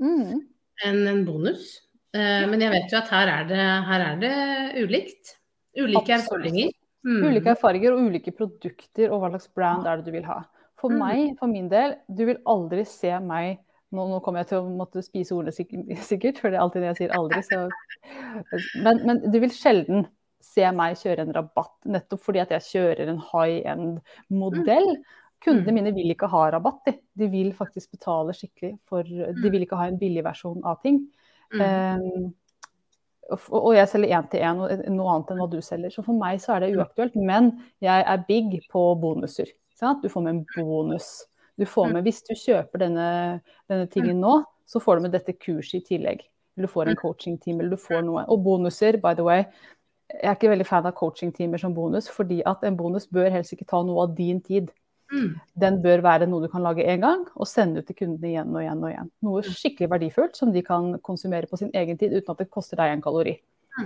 Mm. 0.00 0.44
enn 0.86 1.06
en 1.10 1.24
bonus. 1.26 1.80
Eh, 2.14 2.44
men 2.46 2.60
jeg 2.62 2.70
vet 2.70 2.92
jo 2.92 2.98
at 3.00 3.08
her 3.10 3.28
er 3.32 3.48
det, 3.48 3.64
her 3.88 4.04
er 4.12 4.20
det 4.22 4.84
ulikt. 4.84 5.32
Ulike 5.78 6.14
Absolutt. 6.14 6.44
erfaringer. 6.46 6.70
Mm. 7.06 7.24
Ulike 7.24 7.50
erfaringer 7.54 7.92
og 7.94 8.06
ulike 8.10 8.32
produkter 8.36 9.10
og 9.12 9.20
hva 9.22 9.30
slags 9.32 9.48
brand 9.54 9.86
er 9.86 9.96
det 10.00 10.06
du 10.06 10.12
vil 10.12 10.24
ha. 10.28 10.42
For 10.78 10.90
Mm. 10.90 10.98
meg, 10.98 11.38
for 11.38 11.46
min 11.48 11.68
del, 11.68 11.96
du 12.14 12.24
vil 12.26 12.38
aldri 12.46 12.84
se 12.86 13.10
meg 13.20 13.58
nå, 13.94 14.04
nå 14.10 14.20
kommer 14.24 14.42
jeg 14.42 14.50
til 14.52 14.60
å 14.60 14.70
måtte 14.70 15.02
spise 15.04 15.34
ordene 15.36 15.54
sikkert, 15.54 16.40
for 16.40 16.50
det 16.50 16.58
er 16.58 16.64
alltid 16.64 16.84
det 16.84 16.90
jeg 16.92 17.00
sier 17.02 17.16
aldri. 17.16 17.42
Så. 17.46 17.64
Men, 18.84 19.00
men 19.08 19.20
du 19.32 19.38
vil 19.40 19.52
sjelden 19.54 20.06
se 20.44 20.66
meg 20.74 20.98
kjøre 21.00 21.24
en 21.24 21.32
rabatt, 21.34 21.74
nettopp 21.88 22.22
fordi 22.22 22.42
at 22.42 22.52
jeg 22.54 22.66
kjører 22.68 23.10
en 23.10 23.22
high 23.30 23.64
end-modell. 23.72 24.92
Kundene 25.44 25.70
Mm. 25.70 25.74
mine 25.74 25.94
vil 25.94 26.10
ikke 26.10 26.28
ha 26.30 26.48
rabatt, 26.50 26.80
de. 26.86 26.94
de 27.14 27.28
vil 27.30 27.52
faktisk 27.54 27.92
betale 27.94 28.34
skikkelig 28.34 28.72
for 28.88 29.06
De 29.06 29.50
vil 29.50 29.62
ikke 29.62 29.78
ha 29.78 29.86
en 29.86 29.98
billig 29.98 30.24
versjon 30.26 30.64
av 30.66 30.80
ting. 30.82 31.00
Mm. 31.54 31.62
Um, 31.62 32.34
og, 33.28 33.74
jeg 33.76 33.88
selger 33.90 34.14
én 34.16 34.28
til 34.32 34.40
én, 34.40 34.60
noe 34.96 35.14
annet 35.14 35.30
enn 35.32 35.40
hva 35.42 35.48
du 35.52 35.58
selger. 35.62 35.92
Så 35.92 36.02
for 36.04 36.16
meg 36.16 36.40
så 36.40 36.56
er 36.56 36.64
det 36.64 36.76
uaktuelt. 36.78 37.16
Men 37.16 37.52
jeg 37.84 38.04
er 38.06 38.24
big 38.28 38.56
på 38.72 38.84
bonuser. 39.00 39.50
Sant? 39.76 40.02
Du 40.02 40.08
får 40.08 40.24
med 40.24 40.34
en 40.34 40.46
bonus. 40.56 41.26
Du 41.58 41.66
får 41.66 41.92
med, 41.92 42.04
Hvis 42.06 42.22
du 42.22 42.34
kjøper 42.38 42.78
denne, 42.84 43.40
denne 43.68 43.86
tingen 43.90 44.20
nå, 44.22 44.44
så 44.68 44.80
får 44.80 44.96
du 44.98 45.02
med 45.08 45.12
dette 45.16 45.32
kurset 45.34 45.80
i 45.80 45.96
tillegg. 45.96 46.22
Eller 46.56 46.68
du 46.68 46.72
får 46.72 46.88
en 46.90 46.98
coaching-team, 46.98 47.60
eller 47.60 47.70
du 47.70 47.80
får 47.80 48.02
noe. 48.06 48.24
Og 48.30 48.42
bonuser, 48.44 48.98
by 49.02 49.14
the 49.18 49.24
way. 49.26 49.44
Jeg 50.08 50.24
er 50.30 50.36
ikke 50.36 50.50
veldig 50.52 50.66
fan 50.66 50.86
av 50.88 50.94
coaching-timer 50.96 51.60
som 51.60 51.74
bonus, 51.74 52.08
fordi 52.08 52.40
at 52.46 52.62
en 52.64 52.76
bonus 52.78 53.06
bør 53.12 53.30
helst 53.34 53.52
ikke 53.52 53.66
ta 53.68 53.82
noe 53.84 54.06
av 54.06 54.14
din 54.16 54.40
tid. 54.40 54.70
Mm. 55.12 55.34
Den 55.56 55.80
bør 55.82 56.02
være 56.04 56.26
noe 56.28 56.44
du 56.44 56.48
kan 56.52 56.62
lage 56.64 56.84
én 56.84 57.00
gang, 57.00 57.26
og 57.34 57.48
sende 57.48 57.80
ut 57.82 57.86
til 57.88 57.96
kundene 57.96 58.30
igjen 58.30 58.54
og 58.54 58.62
igjen 58.62 58.82
og 58.84 58.90
igjen. 58.92 59.10
Noe 59.24 59.42
skikkelig 59.42 59.90
verdifullt 59.90 60.36
som 60.36 60.52
de 60.52 60.62
kan 60.64 60.94
konsumere 61.04 61.48
på 61.50 61.58
sin 61.60 61.70
egen 61.74 61.98
tid 62.00 62.12
uten 62.12 62.34
at 62.34 62.42
det 62.42 62.50
koster 62.50 62.76
deg 62.80 62.92
en 62.96 63.04
kalori. 63.04 63.38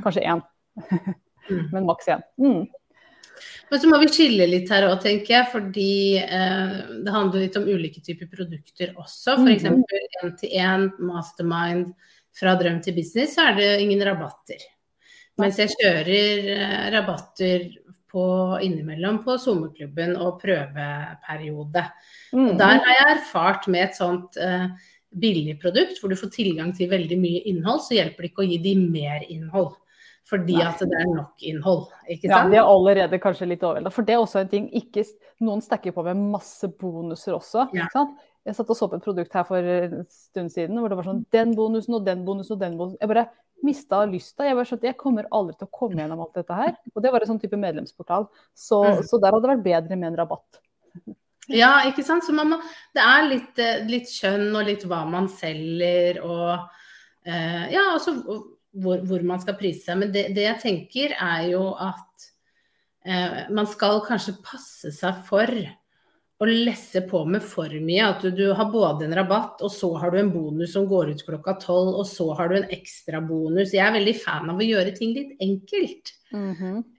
Kanskje 0.03 0.25
én, 0.29 0.43
Mm. 1.51 1.73
men 1.73 1.87
maks 1.89 2.07
én. 2.07 2.21
Mm. 2.39 2.67
Men 3.71 3.81
så 3.81 3.89
må 3.91 3.99
vi 4.03 4.11
skille 4.13 4.47
litt 4.51 4.71
her 4.73 4.87
òg, 4.89 4.99
tenker 5.05 5.37
jeg, 5.37 5.49
fordi 5.53 5.95
eh, 6.21 6.75
det 7.05 7.15
handler 7.15 7.47
litt 7.47 7.59
om 7.61 7.69
ulike 7.69 8.03
typer 8.05 8.29
produkter 8.31 8.93
også. 9.01 9.39
F.eks. 9.39 9.69
Mhm. 9.71 9.85
én-til-én, 10.23 10.89
mastermind, 11.09 11.93
fra 12.33 12.55
drøm 12.57 12.79
til 12.85 12.97
business, 12.97 13.37
så 13.37 13.51
er 13.51 13.59
det 13.59 13.71
ingen 13.83 14.03
rabatter. 14.07 14.63
Mens 15.41 15.59
jeg 15.61 15.73
kjører 15.73 16.53
eh, 16.53 16.87
rabatter 16.93 17.69
på 18.13 18.25
innimellom 18.61 19.23
på 19.25 19.39
sommerklubben 19.41 20.15
og 20.21 20.41
prøveperiode. 20.43 21.85
Og 22.37 22.57
der 22.61 22.81
har 22.85 22.97
jeg 22.99 23.13
erfart 23.17 23.69
med 23.73 23.87
et 23.87 23.97
sånt 23.97 24.37
eh, 24.37 24.67
billig 25.13 25.59
produkt 25.63 26.01
hvor 26.01 26.13
du 26.13 26.19
får 26.21 26.33
tilgang 26.35 26.73
til 26.77 26.91
veldig 26.93 27.19
mye 27.21 27.45
innhold, 27.49 27.81
så 27.85 27.97
hjelper 27.97 28.25
det 28.25 28.33
ikke 28.33 28.45
å 28.45 28.51
gi 28.51 28.61
de 28.65 28.75
mer 28.83 29.25
innhold. 29.33 29.73
Fordi 30.33 30.55
Nei. 30.57 30.65
at 30.65 30.79
det 30.81 30.97
er 30.97 31.09
nok 31.13 31.43
innhold. 31.45 31.83
Ikke 32.09 32.29
Ja, 32.31 32.39
sant? 32.41 32.51
de 32.55 32.57
er 32.57 32.65
allerede 32.73 33.19
kanskje 33.21 33.47
litt 33.51 33.61
overvelda. 33.69 33.91
For 33.93 34.03
det 34.09 34.15
er 34.15 34.23
også 34.23 34.41
en 34.41 34.49
ting. 34.49 34.71
Ikke, 34.73 35.05
noen 35.45 35.61
stacker 35.61 35.93
på 35.93 36.05
med 36.07 36.17
masse 36.33 36.65
bonuser 36.81 37.35
også. 37.37 37.67
Ja. 37.77 37.85
Ikke 37.85 37.93
sant? 37.99 38.19
Jeg 38.47 38.57
satt 38.57 38.71
og 38.73 38.77
så 38.79 38.89
på 38.91 38.97
et 38.97 39.05
produkt 39.05 39.33
her 39.37 39.45
for 39.45 39.57
en 39.63 40.07
stund 40.11 40.51
siden 40.51 40.81
hvor 40.81 40.89
det 40.89 40.97
var 40.99 41.05
sånn 41.07 41.21
den 41.31 41.53
bonusen 41.55 41.95
og 41.95 42.05
den 42.09 42.25
bonusen 42.25 42.57
og 42.57 42.61
den 42.65 42.79
bonusen. 42.81 42.99
Jeg 43.01 43.09
bare 43.13 43.27
mista 43.63 44.01
lysta. 44.09 44.43
Jeg 44.49 44.57
bare 44.57 44.67
skjønte 44.67 44.89
jeg 44.89 44.97
kommer 44.99 45.29
aldri 45.31 45.55
til 45.61 45.69
å 45.69 45.71
komme 45.79 46.01
gjennom 46.01 46.25
alt 46.25 46.35
dette 46.41 46.57
her. 46.57 46.73
Og 46.97 47.03
det 47.05 47.13
var 47.13 47.21
en 47.21 47.29
sånn 47.35 47.41
type 47.45 47.61
medlemsportal. 47.61 48.27
Så, 48.57 48.81
Mm. 48.83 49.03
så 49.07 49.21
der 49.21 49.31
hadde 49.37 49.43
det 49.47 49.53
vært 49.59 49.65
bedre 49.69 49.97
med 50.01 50.09
en 50.13 50.17
rabatt. 50.17 50.59
Ja, 51.49 51.83
ikke 51.91 52.03
sant. 52.05 52.25
Så 52.25 52.33
man 52.35 52.49
må, 52.51 52.59
det 52.95 53.03
er 53.03 53.29
litt, 53.29 53.59
eh, 53.59 53.85
litt 53.87 54.09
kjønn 54.09 54.57
og 54.57 54.65
litt 54.67 54.83
hva 54.89 55.05
man 55.09 55.29
selger 55.29 56.23
og 56.25 56.59
eh, 57.27 57.71
Ja, 57.71 57.93
altså 57.95 58.17
hvor, 58.73 59.03
hvor 59.09 59.23
man 59.27 59.41
skal 59.43 59.59
prise 59.61 59.85
seg. 59.87 60.01
Men 60.01 60.13
det, 60.15 60.29
det 60.37 60.47
jeg 60.49 60.61
tenker 60.63 61.15
er 61.19 61.47
jo 61.53 61.69
at 61.77 62.27
eh, 63.07 63.39
man 63.53 63.69
skal 63.71 64.03
kanskje 64.07 64.39
passe 64.45 64.93
seg 64.97 65.23
for 65.29 65.53
å 66.43 66.47
lesse 66.49 67.05
på 67.07 67.21
med 67.31 67.45
for 67.47 67.71
mye. 67.71 68.09
At 68.09 68.25
du, 68.25 68.33
du 68.35 68.49
har 68.59 68.71
både 68.73 69.07
en 69.07 69.15
rabatt, 69.15 69.61
og 69.63 69.71
så 69.71 69.93
har 70.03 70.11
du 70.11 70.19
en 70.19 70.33
bonus 70.35 70.73
som 70.75 70.89
går 70.91 71.13
ut 71.13 71.23
klokka 71.29 71.55
tolv, 71.63 71.93
og 72.01 72.09
så 72.11 72.27
har 72.39 72.51
du 72.51 72.57
en 72.59 72.73
ekstra 72.75 73.21
bonus. 73.23 73.75
Jeg 73.77 73.85
er 73.87 73.95
veldig 73.95 74.17
fan 74.25 74.51
av 74.51 74.59
å 74.59 74.67
gjøre 74.67 74.95
ting 74.97 75.13
litt 75.15 75.37
enkelt. 75.45 76.17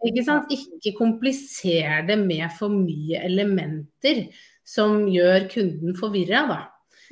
Ikke 0.08 0.24
sant? 0.24 0.52
Ikke 0.54 0.94
kompliser 0.96 2.06
det 2.08 2.16
med 2.22 2.48
for 2.56 2.72
mye 2.72 3.20
elementer 3.26 4.28
som 4.64 5.10
gjør 5.12 5.50
kunden 5.52 5.98
forvirra, 6.00 6.46
da. 6.48 6.62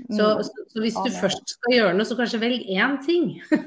Så, 0.08 0.24
Mm. 0.24 0.43
så, 0.47 0.63
så 0.71 0.82
hvis 0.82 0.95
du 1.04 1.12
først 1.13 1.52
skal 1.52 1.74
gjøre 1.76 1.97
noe, 1.97 2.08
så 2.08 2.15
kanskje 2.17 2.39
velg 2.41 2.63
én 2.74 2.95
ting. 3.06 3.26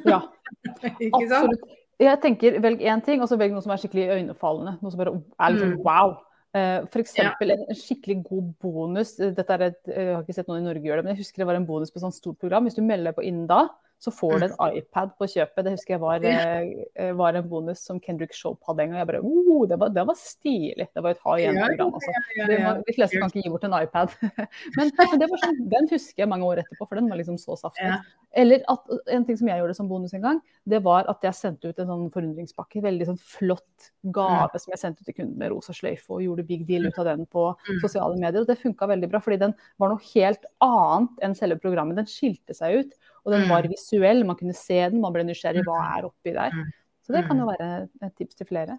Ja, 0.09 0.23
Ikke 1.01 1.29
sant? 1.29 1.51
absolutt. 1.55 1.81
Jeg 2.03 2.19
tenker 2.25 2.57
velg 2.61 2.81
én 2.83 3.03
ting, 3.07 3.21
og 3.23 3.29
så 3.31 3.37
velg 3.39 3.53
noe 3.55 3.63
som 3.63 3.71
er 3.71 3.79
skikkelig 3.79 4.09
øynefallende. 4.17 4.73
Noe 4.83 4.91
som 4.91 4.99
bare 4.99 5.13
er 5.15 5.59
sånn 5.61 5.75
Mm. 5.77 5.83
wow. 5.87 6.17
F.eks. 6.55 6.91
For 6.93 7.03
eksempel 7.03 7.51
en 7.51 7.63
skikkelig 7.75 8.17
god 8.29 8.51
bonus. 8.63 9.17
eh, 9.21 9.31
Dette 9.35 9.55
er 9.57 9.63
et, 9.69 9.81
jeg 9.91 10.13
har 10.15 10.23
ikke 10.23 10.35
sett 10.37 10.47
noen 10.51 10.61
i 10.63 10.67
Norge 10.69 10.83
gjøre 10.87 11.01
det, 11.03 11.05
men 11.09 11.15
jeg 11.17 11.23
husker 11.25 11.43
det 11.43 11.47
var 11.49 11.57
en 11.59 11.67
bonus 11.67 11.91
på 11.91 11.99
et 11.99 12.05
sånt 12.07 12.15
stort 12.15 12.39
program. 12.39 12.67
Hvis 12.69 12.77
du 12.79 12.83
melder 12.83 13.11
deg 13.11 13.17
på 13.19 13.25
innen 13.27 13.47
da, 13.51 13.69
så 13.99 14.11
får 14.13 14.39
du 14.39 14.47
en 14.47 14.57
iPad 14.79 15.15
på 15.19 15.29
kjøpet. 15.33 15.65
Det 15.65 15.73
husker 15.77 15.95
jeg 15.95 16.03
var, 16.03 16.25
eh, 16.29 17.13
var 17.17 17.39
en 17.39 17.47
bonus 17.49 17.85
som 17.87 18.01
Kendrick 18.01 18.35
Shope 18.37 18.61
hadde 18.69 18.85
en 18.85 18.93
gang. 18.93 19.01
Jeg 19.01 19.09
bare, 19.09 19.23
oh, 19.25 19.63
det, 19.71 19.79
var, 19.81 19.95
det 19.95 20.05
var 20.11 20.19
stilig. 20.21 20.89
Det 20.93 21.05
var 21.05 21.15
et 21.15 21.23
ha 21.25 21.37
igjen-program. 21.41 21.95
Altså. 21.95 22.83
De 22.85 22.97
fleste 22.99 23.23
kan 23.23 23.33
ikke 23.33 23.47
gi 23.47 23.55
bort 23.55 23.65
en 23.69 23.79
iPad. 23.79 24.13
men, 24.77 24.93
men 24.99 25.23
det 25.23 25.31
var 25.31 25.45
sånn, 25.47 25.63
den 25.73 25.89
husker 25.93 26.25
jeg 26.25 26.31
mange 26.31 26.51
år 26.51 26.61
etterpå, 26.65 26.89
for 26.89 27.01
den 27.01 27.09
var 27.09 27.21
liksom 27.23 27.41
så 27.41 27.57
saftig. 27.61 27.87
Ja. 27.89 28.03
Eller 28.35 28.65
at, 28.69 28.93
en 29.15 29.25
ting 29.25 29.39
som 29.39 29.49
jeg 29.49 29.63
gjorde 29.63 29.77
som 29.79 29.89
bonus 29.89 30.13
en 30.19 30.25
gang, 30.25 30.43
det 30.69 30.83
var 30.85 31.07
at 31.09 31.23
jeg 31.23 31.39
sendte 31.39 31.71
ut 31.71 31.81
en 31.81 31.91
sånn 31.93 32.09
forundringspakke. 32.13 32.83
Veldig 32.85 33.09
sånn 33.13 33.21
flott 33.23 33.91
gave 34.15 34.59
som 34.61 34.75
jeg 34.75 34.83
sendte 34.83 35.07
til 35.07 35.17
kunden 35.17 35.39
med 35.41 35.55
rosa 35.55 35.73
sløyfe, 35.77 36.11
og 36.17 36.25
gjorde 36.27 36.47
big 36.49 36.67
deal 36.69 36.91
ut 36.91 36.99
av 37.01 37.09
den 37.13 37.25
på 37.31 37.45
Mm. 37.55 37.81
sosiale 37.81 38.17
medier. 38.19 38.43
Og 38.43 38.49
det 38.51 38.59
funka 38.61 38.89
veldig 38.91 39.09
bra, 39.11 39.21
fordi 39.23 39.39
den 39.39 39.55
var 39.79 39.93
noe 39.93 40.03
helt 40.13 40.45
annet 40.61 41.23
enn 41.23 41.35
selve 41.39 41.61
programmet. 41.63 41.97
Den 41.97 42.11
skilte 42.11 42.55
seg 42.57 42.81
ut, 42.83 42.97
og 43.25 43.33
den 43.33 43.43
Mm. 43.47 43.51
var 43.51 43.63
visuell. 43.69 44.25
Man 44.25 44.37
kunne 44.37 44.55
se 44.55 44.81
den, 44.91 45.01
man 45.01 45.13
ble 45.13 45.25
nysgjerrig. 45.25 45.65
Hva 45.65 45.99
er 45.99 46.05
oppi 46.11 46.33
der? 46.33 46.51
Mm. 46.53 46.73
Så 47.07 47.13
det 47.13 47.27
kan 47.29 47.39
jo 47.39 47.47
være 47.47 47.89
et 48.03 48.17
tips 48.17 48.35
til 48.37 48.47
flere. 48.47 48.79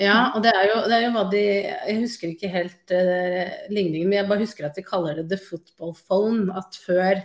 Ja, 0.00 0.32
og 0.34 0.42
det 0.42 0.52
er 0.56 0.64
jo, 0.70 0.76
det 0.88 0.92
er 0.96 1.02
jo 1.04 1.10
hva 1.12 1.30
de 1.30 1.40
Jeg 1.42 1.98
husker 2.00 2.28
ikke 2.32 2.48
helt 2.48 2.90
eh, 2.90 3.50
ligningen, 3.68 4.08
men 4.08 4.18
jeg 4.22 4.28
bare 4.28 4.40
husker 4.40 4.64
at 4.64 4.74
de 4.74 4.82
kaller 4.82 5.14
det 5.20 5.28
the 5.28 5.36
football 5.36 5.92
phone. 5.92 6.48
At 6.56 6.72
før, 6.86 7.20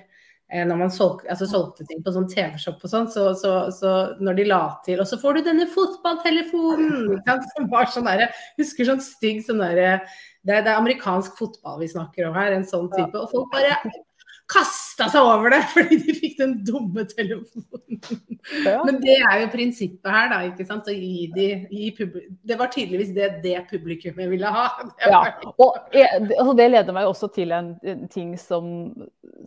eh, 0.52 0.66
når 0.68 0.78
man 0.78 0.90
solg, 0.92 1.24
altså 1.30 1.48
solgte 1.48 1.88
ting 1.88 2.04
på 2.04 2.12
sånn 2.12 2.28
TV-shop 2.28 2.84
og 2.84 2.92
sånn, 2.92 3.08
så, 3.08 3.30
så, 3.40 3.72
så 3.72 3.94
når 4.20 4.36
de 4.36 4.44
la 4.52 4.60
til 4.86 5.00
Og 5.00 5.08
så 5.08 5.16
får 5.20 5.36
du 5.40 5.44
denne 5.48 5.68
fotballtelefonen! 5.72 7.22
Som 7.56 7.70
var 7.72 7.86
sånn 7.92 8.08
derre 8.08 8.30
Husker 8.60 8.86
sånn 8.92 9.02
stygg 9.04 9.44
sånn 9.48 9.60
derre 9.64 10.02
det, 10.44 10.54
er- 10.56 10.64
det 10.64 10.72
er 10.72 10.78
amerikansk 10.80 11.36
fotball 11.40 11.80
vi 11.82 11.88
snakker 11.92 12.28
om 12.30 12.36
her, 12.36 12.52
en 12.56 12.64
sånn 12.68 12.88
type. 12.92 13.16
Og 13.20 13.30
folk 13.32 13.52
bare 13.52 13.76
kasta 14.48 15.10
seg 15.12 15.28
over 15.28 15.52
det 15.54 15.62
fordi 15.76 16.00
de 16.06 16.16
fikk 16.16 16.38
den 16.40 16.56
dumme 16.68 17.04
telefonen. 17.10 18.00
Ja. 18.64 18.80
Men 18.88 19.02
det 19.04 19.18
er 19.20 19.42
jo 19.44 19.52
prinsippet 19.52 20.10
her, 20.12 20.30
da. 20.32 20.40
ikke 20.48 20.66
sant? 20.68 20.88
De, 20.88 21.52
det 22.48 22.60
var 22.60 22.72
tydeligvis 22.72 23.12
det 23.16 23.30
det 23.44 23.58
publikummet 23.72 24.32
ville 24.32 24.52
ha. 24.54 24.70
Det 24.98 25.12
Ja, 25.12 25.22
og 25.60 25.94
jeg, 25.96 26.08
altså 26.38 26.54
det 26.58 26.72
leder 26.72 26.96
meg 26.96 27.10
også 27.10 27.30
til 27.36 27.52
en, 27.56 27.74
en 27.84 28.08
ting 28.12 28.36
som, 28.40 28.70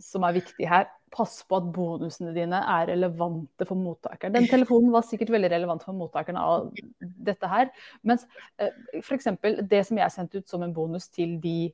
som 0.01 0.25
er 0.27 0.37
viktig 0.37 0.69
her. 0.69 0.89
Pass 1.11 1.41
på 1.43 1.57
at 1.59 1.65
bonusene 1.75 2.31
dine 2.35 2.61
er 2.61 2.87
relevante 2.93 3.65
for 3.67 3.75
mottakeren. 3.75 4.35
Den 4.37 4.47
telefonen 4.47 4.93
var 4.93 5.03
sikkert 5.03 5.33
veldig 5.33 5.49
relevant 5.51 5.83
for 5.83 5.97
mottakeren 5.97 6.39
av 6.39 6.69
dette 7.01 7.49
her. 7.51 7.67
Mens 8.07 8.23
eh, 8.61 8.71
f.eks. 9.01 9.27
det 9.67 9.81
som 9.89 9.99
jeg 9.99 10.13
sendte 10.13 10.39
ut 10.39 10.47
som 10.47 10.63
en 10.63 10.75
bonus 10.75 11.09
til 11.11 11.35
de 11.43 11.73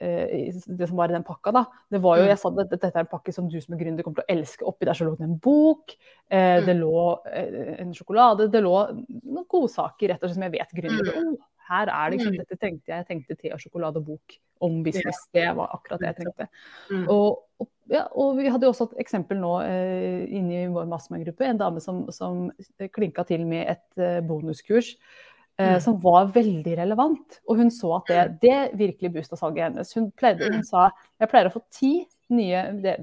det 0.00 0.88
som 0.88 0.96
var 0.96 1.10
i 1.10 1.16
den 1.16 1.24
pakka, 1.26 1.52
da. 1.52 1.64
Det 1.90 2.00
var 2.02 2.18
jo, 2.18 2.24
Mm. 2.24 2.28
jeg 2.28 2.38
sa 2.38 2.48
at 2.48 2.70
dette 2.70 2.86
er 2.94 3.00
en 3.00 3.06
pakke 3.06 3.32
som 3.34 3.48
du 3.48 3.60
som 3.60 3.74
er 3.74 3.78
gründer 3.84 4.02
kommer 4.02 4.22
til 4.22 4.26
å 4.28 4.36
elske. 4.38 4.64
Oppi 4.66 4.84
der 4.86 4.94
så 4.94 5.04
lå 5.04 5.16
det 5.18 5.24
en 5.26 5.38
bok, 5.38 5.96
eh, 6.30 6.60
Mm. 6.60 6.66
det 6.66 6.76
lå 6.76 7.18
eh, 7.26 7.80
en 7.80 7.92
sjokolade, 7.92 8.50
det 8.50 8.62
lå 8.62 9.04
noen 9.24 9.46
godsaker 9.48 10.08
rett 10.08 10.22
og 10.22 10.30
slett 10.30 10.34
som 10.34 10.42
jeg 10.42 10.52
vet 10.52 10.70
gründere 10.74 11.16
oh, 11.16 11.36
her 11.68 11.86
er 11.88 12.10
det, 12.10 12.20
ikke 12.20 12.32
Mm. 12.32 12.38
dette 12.38 12.56
tenkte 12.58 12.86
jeg. 12.88 13.04
Jeg 13.04 13.06
tenkte 13.06 13.36
te 13.36 13.52
og 13.52 13.58
sjokolade 13.60 13.96
og 13.96 14.06
bok 14.06 14.38
om 14.60 14.82
business. 14.82 15.28
Det 15.32 15.54
var 15.54 15.68
akkurat 15.68 16.00
det 16.00 16.06
jeg 16.06 16.16
trengte. 16.16 16.48
Mm. 16.90 17.08
Og, 17.08 17.42
og, 17.60 17.68
ja, 17.90 18.06
og 18.12 18.36
vi 18.36 18.48
hadde 18.48 18.62
jo 18.64 18.70
også 18.72 18.92
et 18.92 18.98
eksempel 19.04 19.36
nå 19.38 19.60
eh, 19.62 20.26
inni 20.34 20.66
vår 20.72 20.86
mastermind-gruppe. 20.88 21.44
En 21.44 21.58
dame 21.58 21.80
som, 21.80 22.10
som 22.10 22.50
klinka 22.92 23.24
til 23.26 23.44
med 23.46 23.68
et 23.68 23.98
eh, 23.98 24.20
bonuskurs 24.20 24.96
eh, 24.96 25.27
Mm. 25.58 25.80
som 25.82 25.96
var 25.98 26.28
veldig 26.30 26.76
relevant. 26.78 27.40
Og 27.50 27.58
hun 27.58 27.70
så 27.74 27.96
at 27.96 28.10
det, 28.10 28.24
det 28.44 28.58
virkelig 28.78 29.10
boosta 29.16 29.34
salget 29.38 29.64
hennes. 29.66 29.90
Hun, 29.96 30.12
pleide, 30.14 30.46
hun 30.52 30.62
sa 30.66 30.84
jeg 31.18 31.30
pleier 31.32 31.50
å 31.50 31.54
få 31.56 31.64
ti 31.74 31.92
nye 32.30 32.60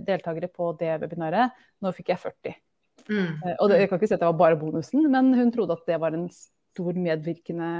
deltakere 0.07 0.47
på 0.47 0.69
det 0.79 0.93
webinaret. 1.01 1.55
Nå 1.83 1.91
fikk 1.97 2.13
jeg 2.13 2.21
40. 2.21 2.55
Mm. 3.09 3.31
Eh, 3.43 3.55
og 3.59 3.69
det, 3.69 3.81
jeg 3.81 3.91
kan 3.91 3.99
ikke 3.99 4.09
si 4.09 4.15
at 4.15 4.23
det 4.23 4.29
var 4.29 4.39
bare 4.39 4.59
bonusen, 4.61 5.03
men 5.11 5.33
hun 5.35 5.51
trodde 5.53 5.75
at 5.75 5.89
det 5.91 5.99
var 6.01 6.15
en 6.15 6.29
stor 6.31 6.95
medvirkende 6.95 7.71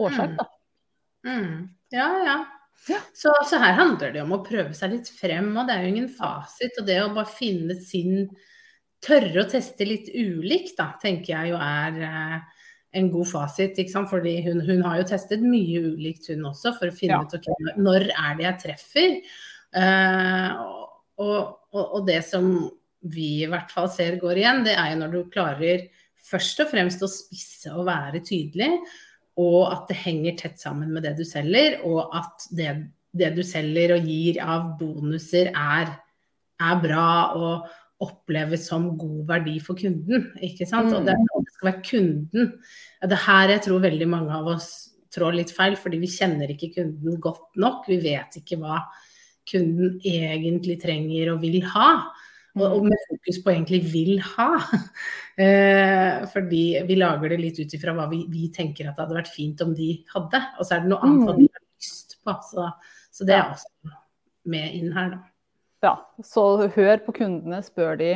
årsak. 0.00 0.34
Da. 0.40 0.48
Mm. 1.28 1.54
Ja, 1.94 2.10
ja. 2.26 2.38
Ja. 2.88 2.98
Så, 3.12 3.32
så 3.44 3.58
her 3.60 3.74
handler 3.76 4.14
det 4.14 4.22
om 4.22 4.32
å 4.32 4.42
prøve 4.44 4.72
seg 4.74 4.94
litt 4.94 5.10
frem, 5.12 5.50
og 5.52 5.66
det 5.68 5.74
er 5.74 5.84
jo 5.84 5.90
ingen 5.94 6.12
fasit. 6.12 6.78
Og 6.80 6.86
det 6.88 6.96
å 7.02 7.12
bare 7.14 7.30
finne 7.30 7.78
sin 7.78 8.30
Tørre 9.00 9.40
å 9.40 9.48
teste 9.48 9.86
litt 9.88 10.10
ulikt, 10.12 10.74
da, 10.76 10.90
tenker 11.00 11.30
jeg 11.32 11.54
jo 11.54 11.60
er 11.64 11.94
eh, 12.04 12.59
en 12.96 13.10
god 13.12 13.28
fasit. 13.30 13.78
ikke 13.78 13.92
sant? 13.92 14.10
Fordi 14.10 14.34
hun, 14.46 14.62
hun 14.66 14.82
har 14.86 15.00
jo 15.00 15.08
testet 15.12 15.44
mye 15.44 15.82
ulikt, 15.92 16.30
hun 16.32 16.48
også, 16.50 16.74
for 16.78 16.90
å 16.90 16.96
finne 16.96 17.20
Ja. 17.20 17.22
ut 17.22 17.36
okay, 17.38 17.74
når 17.78 18.08
er 18.10 18.36
det 18.38 18.46
jeg 18.48 18.60
treffer. 18.64 19.16
Uh, 19.70 20.50
og, 21.20 21.38
og, 21.70 21.84
og 22.00 22.06
det 22.08 22.22
som 22.26 22.50
vi 23.10 23.44
i 23.44 23.50
hvert 23.50 23.70
fall 23.72 23.88
ser 23.92 24.18
går 24.20 24.42
igjen, 24.42 24.64
det 24.66 24.74
er 24.74 24.92
jo 24.92 25.02
når 25.04 25.14
du 25.14 25.20
klarer 25.32 25.86
først 26.30 26.60
og 26.64 26.72
fremst 26.72 27.02
å 27.02 27.08
spisse 27.08 27.70
og 27.72 27.86
være 27.88 28.20
tydelig 28.26 28.74
og 29.40 29.72
at 29.72 29.90
det 29.90 29.98
henger 30.02 30.38
tett 30.38 30.60
sammen 30.60 30.92
med 30.94 31.04
det 31.06 31.14
du 31.18 31.24
selger, 31.26 31.80
og 31.86 32.10
at 32.16 32.46
det, 32.56 32.70
det 33.16 33.32
du 33.36 33.42
selger 33.46 33.94
og 33.96 34.08
gir 34.08 34.40
av 34.42 34.72
bonuser 34.80 35.52
er, 35.54 35.92
er 36.60 36.82
bra 36.82 37.10
og 37.38 37.70
oppleves 38.00 38.64
som 38.70 38.90
god 38.98 39.22
verdi 39.28 39.58
for 39.62 39.78
kunden. 39.78 40.30
ikke 40.40 40.66
sant? 40.68 40.90
Mm. 40.90 40.96
Og 40.98 41.08
det, 41.08 41.16
og 41.16 41.26
det 41.28 41.29
skal 41.60 41.70
være 41.70 41.84
kunden. 41.84 42.54
Det 43.04 43.16
er 43.16 43.26
her 43.26 43.54
jeg 43.54 43.64
tror 43.68 43.84
veldig 43.84 44.08
mange 44.08 44.32
av 44.32 44.48
oss 44.56 44.70
trår 45.12 45.36
litt 45.36 45.52
feil, 45.52 45.76
fordi 45.78 46.00
vi 46.00 46.10
kjenner 46.10 46.50
ikke 46.52 46.72
kunden 46.78 47.20
godt 47.22 47.58
nok. 47.60 47.86
Vi 47.90 48.00
vet 48.02 48.40
ikke 48.40 48.60
hva 48.60 48.80
kunden 49.50 49.98
egentlig 50.06 50.78
trenger 50.82 51.34
og 51.34 51.40
vil 51.44 51.60
ha. 51.74 51.92
Og, 52.58 52.82
med 52.82 52.98
fokus 53.06 53.38
på 53.44 53.52
egentlig 53.54 53.84
vil 53.92 54.20
ha. 54.34 54.52
Eh, 55.40 56.26
fordi 56.28 56.82
vi 56.84 56.96
lager 56.98 57.30
det 57.32 57.38
litt 57.40 57.56
ut 57.62 57.72
ifra 57.72 57.94
hva 57.96 58.04
vi, 58.10 58.18
vi 58.28 58.50
tenker 58.52 58.90
at 58.90 58.98
det 58.98 59.06
hadde 59.06 59.16
vært 59.16 59.30
fint 59.32 59.62
om 59.64 59.70
de 59.72 59.86
hadde. 60.10 60.36
Og 60.58 60.66
så 60.68 60.74
er 60.76 60.82
det 60.82 60.90
noe 60.90 61.06
annet 61.06 61.38
de 61.38 61.46
har 61.46 61.62
lyst 61.80 62.18
på. 62.20 62.34
Så, 62.44 62.66
så 63.08 63.24
det 63.24 63.38
er 63.38 63.46
også 63.54 63.94
med 64.52 64.74
inn 64.76 64.90
her, 64.92 65.14
da. 65.14 65.22
Ja, 65.86 65.94
så 66.26 66.44
hør 66.76 67.00
på 67.06 67.14
kundene, 67.22 67.62
spør 67.64 67.96
de, 68.02 68.10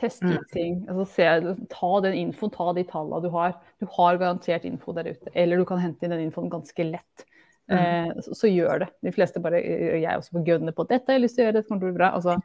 test 0.00 0.22
ut 0.22 0.30
Mm. 0.30 0.46
ting. 0.52 0.86
Altså, 0.88 1.06
se, 1.14 1.66
ta 1.70 2.00
den 2.00 2.14
infoen, 2.14 2.50
ta 2.50 2.72
de 2.72 2.84
tallene 2.84 3.22
du 3.22 3.28
har. 3.30 3.54
Du 3.80 3.86
har 3.86 4.16
garantert 4.18 4.64
info 4.64 4.92
der 4.92 5.04
ute. 5.12 5.28
Eller 5.34 5.56
du 5.58 5.64
kan 5.64 5.78
hente 5.78 6.02
inn 6.04 6.10
den 6.10 6.30
infoen 6.30 6.50
ganske 6.50 6.84
lett. 6.90 7.24
Mm. 7.70 7.78
Eh, 7.78 8.20
så, 8.22 8.34
så 8.34 8.48
gjør 8.50 8.80
det. 8.80 8.88
De 9.02 9.12
fleste 9.12 9.40
bare, 9.40 9.60
jeg 9.62 10.04
er 10.04 10.16
også 10.18 10.32
på 10.32 10.44
gønne 10.46 10.72
på 10.74 10.86
dette 10.88 11.06
har 11.12 11.18
jeg 11.18 11.22
lyst 11.26 11.36
til 11.36 11.44
å 11.44 11.46
gjøre, 11.50 11.60
det, 11.60 11.66
kommer 11.68 11.80
til 11.80 11.88
å 11.88 11.92
bli 11.92 11.98
bra. 12.00 12.10
Og 12.16 12.22
så 12.22 12.38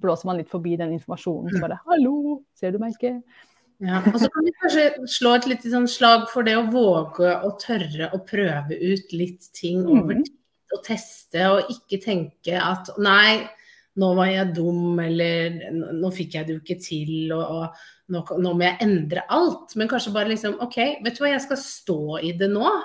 blåser 0.00 0.26
man 0.30 0.36
litt 0.40 0.48
forbi 0.50 0.76
den 0.80 0.92
informasjonen. 0.98 1.50
Så 1.52 1.60
bare 1.60 1.80
hallo, 1.86 2.42
ser 2.54 2.72
du 2.72 2.78
meg 2.78 2.94
ikke? 2.96 3.20
Ja, 3.84 3.98
og 4.06 4.14
så 4.22 4.28
kan 4.30 4.44
vi 4.46 4.52
kanskje 4.62 4.86
slå 5.10 5.34
et 5.36 5.46
lite 5.50 5.68
sånn 5.72 5.88
slag 5.90 6.28
for 6.30 6.46
det 6.46 6.54
å 6.56 6.64
våge 6.70 7.26
å 7.44 7.50
tørre 7.60 8.08
å 8.14 8.20
prøve 8.24 8.78
ut 8.80 9.12
litt 9.12 9.50
ting 9.52 9.82
over 9.84 10.14
Mhm. 10.14 10.24
tid. 10.24 10.34
Og 10.74 10.82
teste, 10.82 11.42
og 11.50 11.68
ikke 11.70 12.00
tenke 12.02 12.54
at 12.58 12.88
nei, 12.98 13.48
nå 14.00 14.10
var 14.18 14.26
jeg 14.30 14.54
dum, 14.56 14.98
eller 14.98 15.54
nå 15.94 16.10
fikk 16.14 16.34
jeg 16.38 16.48
det 16.48 16.56
jo 16.56 16.62
ikke 16.62 16.80
til, 16.82 17.32
og, 17.36 17.44
og 17.44 18.14
nå, 18.14 18.24
nå 18.42 18.52
må 18.56 18.66
jeg 18.66 18.80
endre 18.86 19.22
alt. 19.32 19.74
Men 19.78 19.90
kanskje 19.90 20.14
bare 20.16 20.32
liksom 20.32 20.58
OK, 20.64 20.78
vet 21.04 21.14
du 21.14 21.22
hva, 21.22 21.30
jeg 21.34 21.44
skal 21.46 21.60
stå 21.62 22.00
i 22.26 22.34
det 22.38 22.50
nå. 22.52 22.66
Og, 22.66 22.82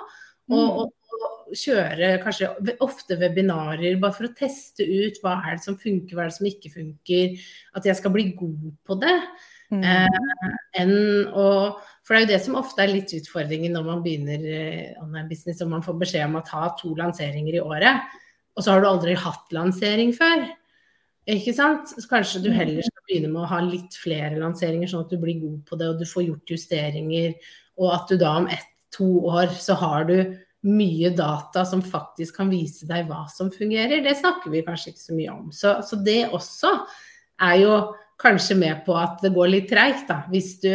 Mm. 0.50 0.70
og, 0.82 0.88
og 1.14 1.54
kjøre 1.54 2.08
kanskje 2.24 2.48
ofte 2.82 3.14
webinarer 3.20 3.98
bare 4.02 4.14
for 4.16 4.26
å 4.26 4.34
teste 4.34 4.82
ut 4.82 5.20
hva 5.22 5.36
er 5.46 5.58
det 5.58 5.62
som 5.62 5.76
funker, 5.78 6.16
hva 6.16 6.24
er 6.24 6.32
det 6.32 6.36
som 6.38 6.48
ikke 6.48 6.72
funker. 6.74 7.36
At 7.78 7.86
jeg 7.86 7.98
skal 7.98 8.14
bli 8.14 8.24
god 8.38 8.72
på 8.86 8.96
det. 8.98 9.14
Mm. 9.70 9.84
Eh, 9.86 10.50
enn 10.82 10.94
å 11.30 11.46
For 12.02 12.16
det 12.16 12.18
er 12.18 12.24
jo 12.24 12.30
det 12.32 12.40
som 12.42 12.56
ofte 12.58 12.82
er 12.82 12.90
litt 12.90 13.12
utfordringen 13.14 13.76
når 13.76 13.84
man 13.86 14.00
begynner 14.02 14.42
eh, 14.42 14.96
online 14.98 15.28
business 15.30 15.60
og 15.62 15.70
man 15.70 15.84
får 15.86 16.00
beskjed 16.00 16.26
om 16.26 16.40
å 16.40 16.46
ta 16.46 16.64
to 16.80 16.90
lanseringer 16.98 17.54
i 17.54 17.62
året, 17.62 18.08
og 18.58 18.64
så 18.66 18.72
har 18.74 18.82
du 18.82 18.88
aldri 18.90 19.14
hatt 19.14 19.54
lansering 19.54 20.10
før. 20.16 20.42
Ikke 21.30 21.54
sant? 21.54 21.92
Så 21.94 22.06
kanskje 22.10 22.42
du 22.44 22.50
heller 22.54 22.84
skal 22.86 23.06
begynne 23.06 23.30
med 23.32 23.44
å 23.44 23.50
ha 23.50 23.60
litt 23.64 23.96
flere 23.98 24.38
lanseringer, 24.40 24.90
sånn 24.90 25.06
at 25.06 25.12
du 25.12 25.18
blir 25.22 25.40
god 25.42 25.58
på 25.68 25.78
det 25.80 25.90
og 25.92 26.00
du 26.00 26.06
får 26.08 26.26
gjort 26.26 26.54
justeringer, 26.54 27.34
og 27.80 27.92
at 27.94 28.10
du 28.10 28.20
da 28.20 28.36
om 28.40 28.48
ett-to 28.50 29.10
år 29.30 29.52
så 29.56 29.76
har 29.80 30.08
du 30.10 30.16
mye 30.66 31.12
data 31.16 31.64
som 31.64 31.80
faktisk 31.80 32.36
kan 32.36 32.50
vise 32.52 32.88
deg 32.88 33.06
hva 33.08 33.24
som 33.32 33.48
fungerer. 33.52 34.02
Det 34.04 34.18
snakker 34.18 34.52
vi 34.52 34.64
kanskje 34.66 34.92
ikke 34.92 35.04
så 35.06 35.16
mye 35.16 35.32
om. 35.32 35.46
Så, 35.56 35.78
så 35.86 35.98
det 36.04 36.22
også 36.28 36.74
er 37.40 37.62
jo 37.62 37.76
kanskje 38.20 38.58
med 38.60 38.82
på 38.84 38.96
at 39.00 39.22
det 39.24 39.32
går 39.32 39.54
litt 39.54 39.70
treigt, 39.70 40.04
da, 40.10 40.22
hvis 40.32 40.58
du 40.60 40.74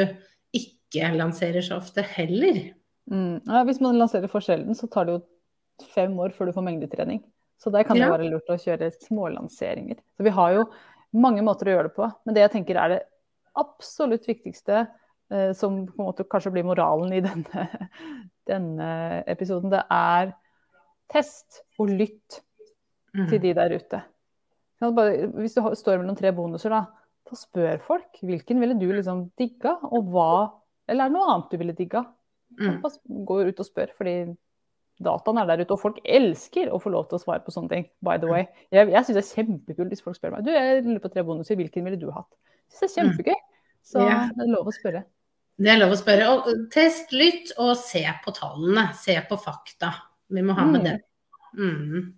ikke 0.56 1.12
lanserer 1.14 1.66
så 1.66 1.78
ofte 1.78 2.06
heller. 2.16 2.64
Mm. 3.12 3.44
Ja, 3.46 3.62
hvis 3.68 3.82
man 3.84 4.00
lanserer 4.02 4.32
for 4.32 4.42
sjelden, 4.42 4.78
så 4.78 4.90
tar 4.90 5.06
det 5.06 5.20
jo 5.20 5.90
fem 5.94 6.16
år 6.18 6.34
før 6.34 6.50
du 6.50 6.56
får 6.56 6.66
mengdetrening. 6.66 7.22
Så 7.62 7.72
der 7.72 7.84
kan 7.88 7.98
det 7.98 8.10
være 8.12 8.30
lurt 8.30 8.50
å 8.52 8.60
kjøre 8.60 8.92
smålanseringer. 9.08 10.02
Så 10.18 10.26
vi 10.28 10.34
har 10.36 10.54
jo 10.58 10.66
mange 11.16 11.44
måter 11.46 11.70
å 11.70 11.76
gjøre 11.78 11.90
det 11.90 11.96
på. 11.96 12.10
Men 12.26 12.36
det 12.36 12.44
jeg 12.44 12.54
tenker 12.58 12.80
er 12.82 12.92
det 12.92 13.02
absolutt 13.56 14.28
viktigste, 14.28 14.88
eh, 15.32 15.52
som 15.56 15.86
på 15.88 15.96
en 15.96 16.10
måte 16.10 16.26
kanskje 16.28 16.52
blir 16.52 16.68
moralen 16.68 17.14
i 17.16 17.22
denne, 17.28 17.68
denne 18.48 18.90
episoden, 19.32 19.72
det 19.72 19.86
er 19.90 20.34
test 21.12 21.62
og 21.80 21.94
lytt 21.94 22.42
Mm. 23.16 23.30
til 23.30 23.40
de 23.40 23.54
der 23.56 23.72
ute. 23.72 24.02
Sånn 24.82 24.96
hvis 25.40 25.54
du 25.56 25.62
står 25.80 26.02
mellom 26.02 26.18
tre 26.20 26.34
bonuser, 26.36 26.74
da, 26.74 26.82
da 27.24 27.38
spør 27.40 27.80
folk 27.80 28.20
hvilken 28.28 28.60
ville 28.60 28.76
du 28.76 28.90
liksom 28.92 29.30
digga, 29.40 29.78
og 29.88 30.10
hva 30.12 30.32
Eller 30.86 31.06
er 31.06 31.10
det 31.10 31.16
noe 31.16 31.30
annet 31.34 31.50
du 31.50 31.58
ville 31.58 31.74
digga? 31.74 32.02
Mm. 32.60 32.82
Bare 32.84 33.24
Gå 33.26 33.38
ut 33.48 33.62
og 33.64 33.66
spør, 33.66 33.94
fordi 33.98 34.36
dataen 35.04 35.38
er 35.42 35.46
der 35.50 35.64
ute. 35.66 35.72
Og 35.76 35.80
folk 35.82 35.98
elsker 36.06 36.70
å 36.72 36.80
få 36.82 36.90
lov 36.92 37.10
til 37.10 37.18
å 37.18 37.24
svare 37.24 37.44
på 37.46 37.52
sånne 37.52 37.70
ting. 37.70 37.90
by 38.02 38.18
the 38.18 38.28
way. 38.28 38.46
Jeg, 38.72 38.90
jeg 38.90 39.04
syns 39.06 39.16
det 39.18 39.24
er 39.26 39.44
kjempekult 39.44 39.90
hvis 39.90 40.02
folk 40.04 40.16
spør 40.16 40.32
meg 40.32 40.46
du, 40.46 40.52
jeg 40.52 40.84
lurer 40.86 41.00
på 41.04 41.12
tre 41.14 41.24
bonuser, 41.24 41.56
hvilken 41.56 41.84
ville 41.84 42.00
du 42.00 42.10
hatt? 42.12 42.30
Jeg 42.72 42.78
synes 42.80 42.94
det 42.96 43.02
er 43.04 43.10
kjempegøy. 43.10 43.42
Så 43.86 44.00
Mm. 44.02 44.08
Ja. 44.10 44.30
det 44.36 44.44
er 44.48 44.52
lov 44.56 44.66
å 44.68 44.74
spørre. 44.74 45.04
Det 45.58 45.68
er 45.72 45.78
lov 45.80 45.92
å 45.92 45.98
spørre. 46.00 46.30
Og 46.36 46.72
test, 46.72 47.12
lytt 47.14 47.52
og 47.58 47.76
se 47.78 48.04
på 48.26 48.34
tallene. 48.34 48.94
Se 48.94 49.16
på 49.30 49.38
fakta. 49.40 49.94
Vi 50.30 50.42
må 50.42 50.54
ha 50.58 50.66
med 50.66 50.82
Mm. 50.82 50.84
det. 50.84 51.02
Mm. 51.58 52.14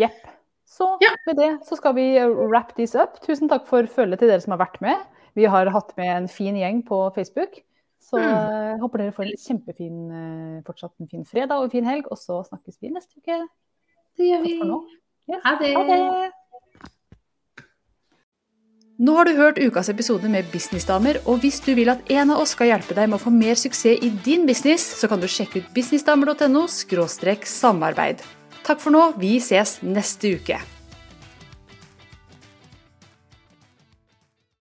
Jepp. 0.00 0.26
Så 0.66 0.98
Ja. 1.00 1.10
med 1.26 1.36
det 1.36 1.60
så 1.68 1.76
skal 1.76 1.94
vi 1.94 2.18
wrap 2.18 2.74
this 2.74 2.94
up. 2.94 3.20
Tusen 3.22 3.48
takk 3.48 3.66
for 3.66 3.82
følget 3.86 4.18
til 4.18 4.28
dere 4.28 4.40
som 4.40 4.50
har 4.58 4.66
vært 4.66 4.80
med. 4.80 4.96
Vi 5.36 5.44
har 5.44 5.66
hatt 5.70 5.96
med 5.96 6.06
en 6.16 6.28
fin 6.28 6.54
gjeng 6.56 6.82
på 6.84 7.14
Facebook. 7.14 7.62
Så 8.04 8.18
Mm. 8.20 8.28
jeg 8.28 8.80
håper 8.82 8.98
dere 9.00 9.12
får 9.16 9.24
en 9.30 9.42
kjempefin 9.46 9.98
eh, 10.12 10.62
fortsatt 10.66 10.92
en 11.00 11.08
fin 11.08 11.24
fredag 11.24 11.56
og 11.56 11.64
en 11.64 11.70
fin 11.70 11.84
helg. 11.88 12.04
Og 12.10 12.18
så 12.20 12.42
snakkes 12.44 12.76
vi 12.80 12.92
neste 12.92 13.16
uke. 13.16 13.48
Det 14.16 14.26
gjør 14.28 14.42
vi. 14.44 14.54
Yes. 15.30 15.40
Ha 15.44 15.58
det. 15.58 15.74
Ha 15.74 15.84
det! 15.88 16.32
Nå 19.04 19.14
har 19.16 19.24
du 19.26 19.32
hørt 19.34 19.58
ukas 19.58 19.88
episode 19.90 20.28
med 20.30 20.46
Businessdamer, 20.52 21.16
og 21.26 21.40
hvis 21.42 21.58
du 21.64 21.72
vil 21.74 21.90
at 21.90 22.04
en 22.14 22.30
av 22.30 22.44
oss 22.44 22.52
skal 22.54 22.68
hjelpe 22.70 22.94
deg 22.94 23.08
med 23.08 23.18
å 23.18 23.24
få 23.24 23.32
mer 23.34 23.58
suksess 23.58 23.98
i 24.06 24.10
din 24.22 24.46
business, 24.46 24.84
så 25.00 25.08
kan 25.10 25.18
du 25.18 25.26
sjekke 25.26 25.64
ut 25.64 25.72
businessdamer.no 25.74 26.68
samarbeid. 26.68 28.22
Takk 28.62 28.78
for 28.78 28.94
nå, 28.94 29.18
vi 29.18 29.40
ses 29.42 29.80
neste 29.82 30.36
uke. 30.38 30.73